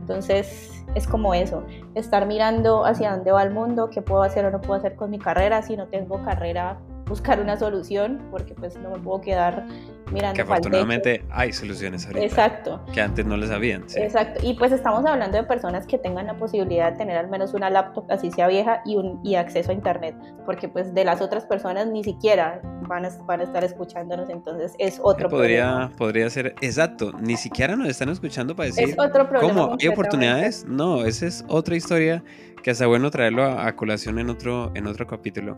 Entonces 0.01 0.85
es 0.95 1.07
como 1.07 1.35
eso, 1.35 1.63
estar 1.95 2.27
mirando 2.27 2.85
hacia 2.85 3.15
dónde 3.15 3.31
va 3.31 3.43
el 3.43 3.51
mundo, 3.51 3.91
qué 3.91 4.03
puedo 4.03 4.23
hacer 4.23 4.45
o 4.47 4.51
no 4.51 4.61
puedo 4.61 4.79
hacer 4.79 4.97
con 4.97 5.11
mi 5.11 5.19
carrera, 5.19 5.63
si 5.63 5.77
no 5.77 5.87
tengo 5.89 6.23
carrera 6.25 6.79
buscar 7.09 7.41
una 7.41 7.57
solución, 7.57 8.21
porque 8.31 8.55
pues 8.55 8.77
no 8.79 8.91
me 8.91 8.99
puedo 8.99 9.21
quedar 9.21 9.67
mirando. 10.13 10.35
Que 10.35 10.43
afortunadamente 10.43 11.25
hay 11.31 11.53
soluciones 11.53 12.07
ahorita. 12.07 12.25
Exacto. 12.25 12.85
Que 12.93 13.01
antes 13.01 13.25
no 13.27 13.37
les 13.37 13.51
habían. 13.51 13.85
Exacto. 13.97 14.41
Y 14.43 14.55
pues 14.55 14.73
estamos 14.73 15.05
hablando 15.05 15.37
de 15.37 15.45
personas 15.45 15.87
que 15.87 15.99
tengan 15.99 16.27
la 16.27 16.37
posibilidad 16.37 16.93
de 16.93 16.99
tener 16.99 17.17
al 17.17 17.29
menos 17.29 17.55
una 17.55 17.71
laptop, 17.71 18.11
así 18.11 18.31
sea 18.31 18.49
vieja, 18.49 18.83
y, 18.85 18.97
un, 18.97 19.21
y 19.25 19.35
acceso 19.35 19.71
a 19.71 19.75
internet, 19.75 20.15
porque 20.45 20.69
pues 20.69 20.95
de 20.95 21.05
las 21.05 21.21
otras 21.21 21.47
personas 21.47 21.87
ni 21.87 22.05
siquiera 22.05 22.61
van 22.83 23.05
a, 23.05 23.11
van 23.27 23.41
a 23.41 23.45
estar 23.45 23.65
escuchándonos, 23.65 24.29
entonces 24.31 24.75
es 24.79 25.01
otro 25.03 25.29
podría, 25.29 25.65
problema. 25.65 25.97
Podría 25.97 26.31
ser, 26.31 26.55
exacto, 26.61 27.13
ni 27.21 27.37
siquiera 27.37 27.77
nos 27.77 27.89
están 27.89 28.09
escuchando 28.09 28.55
para 28.55 28.69
decir. 28.69 28.91
Es 28.91 28.99
otro 28.99 29.29
problema. 29.29 29.55
¿Cómo? 29.55 29.77
¿Hay 29.81 29.89
oportunidades? 29.89 30.65
No, 30.67 31.05
esa 31.05 31.27
es 31.27 31.45
otra 31.49 31.77
historia 31.77 32.23
que 32.63 32.71
está 32.71 32.87
bueno 32.87 33.11
traerlo 33.11 33.45
a, 33.45 33.67
a 33.67 33.77
colación 33.77 34.19
en 34.19 34.31
otro, 34.31 34.73
en 34.75 34.87
otro 34.87 35.07
capítulo. 35.07 35.55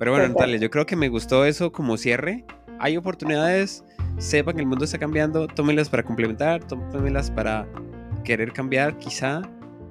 Pero 0.00 0.12
bueno, 0.12 0.28
Natalia, 0.28 0.56
yo 0.56 0.70
creo 0.70 0.86
que 0.86 0.96
me 0.96 1.10
gustó 1.10 1.44
eso 1.44 1.72
como 1.72 1.98
cierre. 1.98 2.46
Hay 2.78 2.96
oportunidades, 2.96 3.84
sepan 4.16 4.54
que 4.54 4.62
el 4.62 4.66
mundo 4.66 4.86
está 4.86 4.96
cambiando, 4.96 5.46
tómenlas 5.46 5.90
para 5.90 6.02
complementar, 6.02 6.64
tómenlas 6.64 7.30
para 7.30 7.66
querer 8.24 8.50
cambiar 8.54 8.96
quizá, 8.96 9.42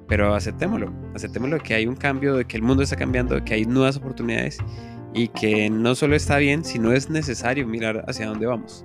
pero 0.08 0.34
aceptémoslo, 0.34 0.92
aceptémoslo 1.14 1.60
que 1.60 1.74
hay 1.74 1.86
un 1.86 1.94
cambio, 1.94 2.34
de 2.34 2.44
que 2.44 2.56
el 2.56 2.62
mundo 2.64 2.82
está 2.82 2.96
cambiando, 2.96 3.36
de 3.36 3.44
que 3.44 3.54
hay 3.54 3.64
nuevas 3.66 3.98
oportunidades 3.98 4.58
y 5.14 5.28
que 5.28 5.70
no 5.70 5.94
solo 5.94 6.16
está 6.16 6.38
bien, 6.38 6.64
sino 6.64 6.92
es 6.92 7.08
necesario 7.08 7.64
mirar 7.68 8.04
hacia 8.08 8.26
dónde 8.26 8.46
vamos 8.46 8.84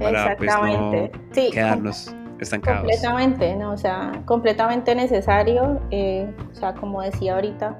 para 0.00 0.34
pues, 0.38 0.50
no 0.50 1.10
quedarnos 1.52 2.16
estancados. 2.40 2.84
Completamente, 2.84 3.54
no, 3.56 3.72
o 3.72 3.76
sea, 3.76 4.22
completamente 4.24 4.94
necesario, 4.94 5.82
eh, 5.90 6.26
o 6.50 6.54
sea, 6.54 6.72
como 6.72 7.02
decía 7.02 7.34
ahorita, 7.34 7.78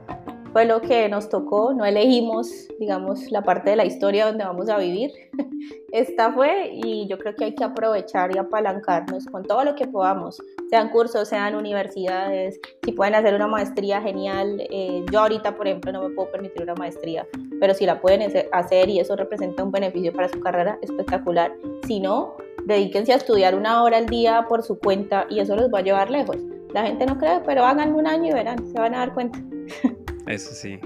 fue 0.54 0.66
lo 0.66 0.80
que 0.80 1.08
nos 1.08 1.28
tocó, 1.28 1.74
no 1.74 1.84
elegimos, 1.84 2.68
digamos, 2.78 3.28
la 3.32 3.42
parte 3.42 3.70
de 3.70 3.76
la 3.76 3.84
historia 3.84 4.26
donde 4.26 4.44
vamos 4.44 4.68
a 4.68 4.78
vivir. 4.78 5.10
Esta 5.92 6.32
fue 6.32 6.70
y 6.72 7.08
yo 7.08 7.18
creo 7.18 7.34
que 7.34 7.46
hay 7.46 7.54
que 7.56 7.64
aprovechar 7.64 8.32
y 8.32 8.38
apalancarnos 8.38 9.26
con 9.26 9.42
todo 9.42 9.64
lo 9.64 9.74
que 9.74 9.88
podamos, 9.88 10.40
sean 10.70 10.90
cursos, 10.90 11.28
sean 11.28 11.56
universidades, 11.56 12.60
si 12.84 12.92
pueden 12.92 13.16
hacer 13.16 13.34
una 13.34 13.48
maestría, 13.48 14.00
genial. 14.00 14.64
Eh, 14.70 15.04
yo 15.10 15.22
ahorita, 15.22 15.56
por 15.56 15.66
ejemplo, 15.66 15.90
no 15.90 16.08
me 16.08 16.14
puedo 16.14 16.30
permitir 16.30 16.62
una 16.62 16.76
maestría, 16.76 17.26
pero 17.58 17.74
si 17.74 17.84
la 17.84 18.00
pueden 18.00 18.22
hacer 18.52 18.88
y 18.88 19.00
eso 19.00 19.16
representa 19.16 19.64
un 19.64 19.72
beneficio 19.72 20.12
para 20.12 20.28
su 20.28 20.38
carrera, 20.38 20.78
espectacular. 20.82 21.52
Si 21.84 21.98
no, 21.98 22.36
dedíquense 22.64 23.12
a 23.12 23.16
estudiar 23.16 23.56
una 23.56 23.82
hora 23.82 23.96
al 23.96 24.06
día 24.06 24.46
por 24.48 24.62
su 24.62 24.78
cuenta 24.78 25.26
y 25.28 25.40
eso 25.40 25.56
los 25.56 25.68
va 25.74 25.80
a 25.80 25.82
llevar 25.82 26.10
lejos. 26.10 26.36
La 26.72 26.84
gente 26.84 27.06
no 27.06 27.18
cree, 27.18 27.40
pero 27.44 27.64
háganlo 27.64 27.98
un 27.98 28.06
año 28.06 28.30
y 28.30 28.34
verán, 28.34 28.64
se 28.68 28.78
van 28.78 28.94
a 28.94 28.98
dar 28.98 29.14
cuenta. 29.14 29.42
Eso 30.26 30.54
sí. 30.54 30.78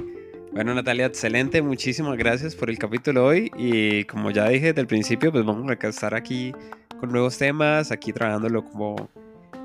Bueno, 0.52 0.74
Natalia, 0.74 1.06
excelente. 1.06 1.62
Muchísimas 1.62 2.16
gracias 2.16 2.56
por 2.56 2.70
el 2.70 2.78
capítulo 2.78 3.24
hoy. 3.24 3.52
Y 3.56 4.04
como 4.04 4.30
ya 4.30 4.48
dije 4.48 4.68
desde 4.68 4.80
el 4.80 4.86
principio, 4.86 5.30
pues 5.30 5.44
vamos 5.44 5.70
a 5.70 5.88
estar 5.88 6.14
aquí 6.14 6.52
con 6.98 7.12
nuevos 7.12 7.38
temas, 7.38 7.92
aquí 7.92 8.12
trabajándolo 8.12 8.64
como, 8.64 9.08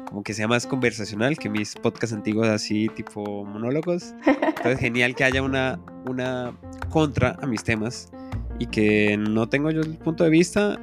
como 0.07 0.23
que 0.23 0.33
sea 0.33 0.47
más 0.47 0.67
conversacional 0.67 1.37
que 1.37 1.49
mis 1.49 1.73
podcasts 1.75 2.15
antiguos 2.15 2.47
así 2.47 2.89
tipo 2.95 3.43
monólogos. 3.45 4.13
Entonces, 4.25 4.79
genial 4.79 5.15
que 5.15 5.23
haya 5.23 5.41
una, 5.41 5.79
una 6.05 6.55
contra 6.89 7.37
a 7.41 7.47
mis 7.47 7.63
temas 7.63 8.11
y 8.59 8.67
que 8.67 9.17
no 9.17 9.49
tengo 9.49 9.71
yo 9.71 9.81
el 9.81 9.97
punto 9.97 10.23
de 10.23 10.29
vista, 10.29 10.79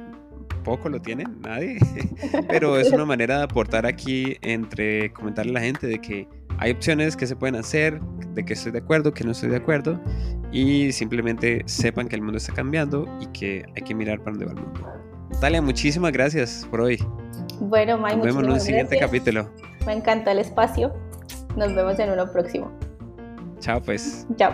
poco 0.65 0.89
lo 0.89 1.01
tiene 1.01 1.25
nadie, 1.39 1.79
pero 2.49 2.77
es 2.77 2.91
una 2.91 3.05
manera 3.05 3.37
de 3.37 3.43
aportar 3.43 3.85
aquí 3.85 4.37
entre 4.41 5.13
comentarle 5.13 5.51
a 5.51 5.53
la 5.55 5.61
gente 5.61 5.87
de 5.87 5.99
que 5.99 6.27
hay 6.61 6.71
opciones 6.71 7.17
que 7.17 7.25
se 7.25 7.35
pueden 7.35 7.55
hacer, 7.55 7.99
de 8.33 8.45
que 8.45 8.53
estoy 8.53 8.71
de 8.71 8.77
acuerdo, 8.77 9.11
que 9.11 9.23
no 9.23 9.31
estoy 9.31 9.49
de 9.49 9.57
acuerdo, 9.57 9.99
y 10.51 10.91
simplemente 10.91 11.63
sepan 11.65 12.07
que 12.07 12.15
el 12.15 12.21
mundo 12.21 12.37
está 12.37 12.53
cambiando 12.53 13.07
y 13.19 13.25
que 13.27 13.65
hay 13.75 13.81
que 13.81 13.95
mirar 13.95 14.19
para 14.19 14.37
dónde 14.37 14.45
va 14.45 14.51
el 14.51 14.59
mundo. 14.59 14.87
Natalia, 15.31 15.59
muchísimas 15.59 16.11
gracias 16.11 16.67
por 16.69 16.81
hoy. 16.81 17.03
Bueno, 17.59 17.97
May, 17.97 18.15
Nos 18.15 18.27
vemos 18.27 18.43
en 18.43 18.51
un 18.51 18.59
siguiente 18.59 18.99
capítulo. 18.99 19.49
Me 19.87 19.93
encanta 19.93 20.33
el 20.33 20.37
espacio. 20.37 20.93
Nos 21.57 21.73
vemos 21.73 21.97
en 21.97 22.11
uno 22.11 22.31
próximo. 22.31 22.71
Chao, 23.59 23.81
pues. 23.81 24.27
Chao. 24.35 24.53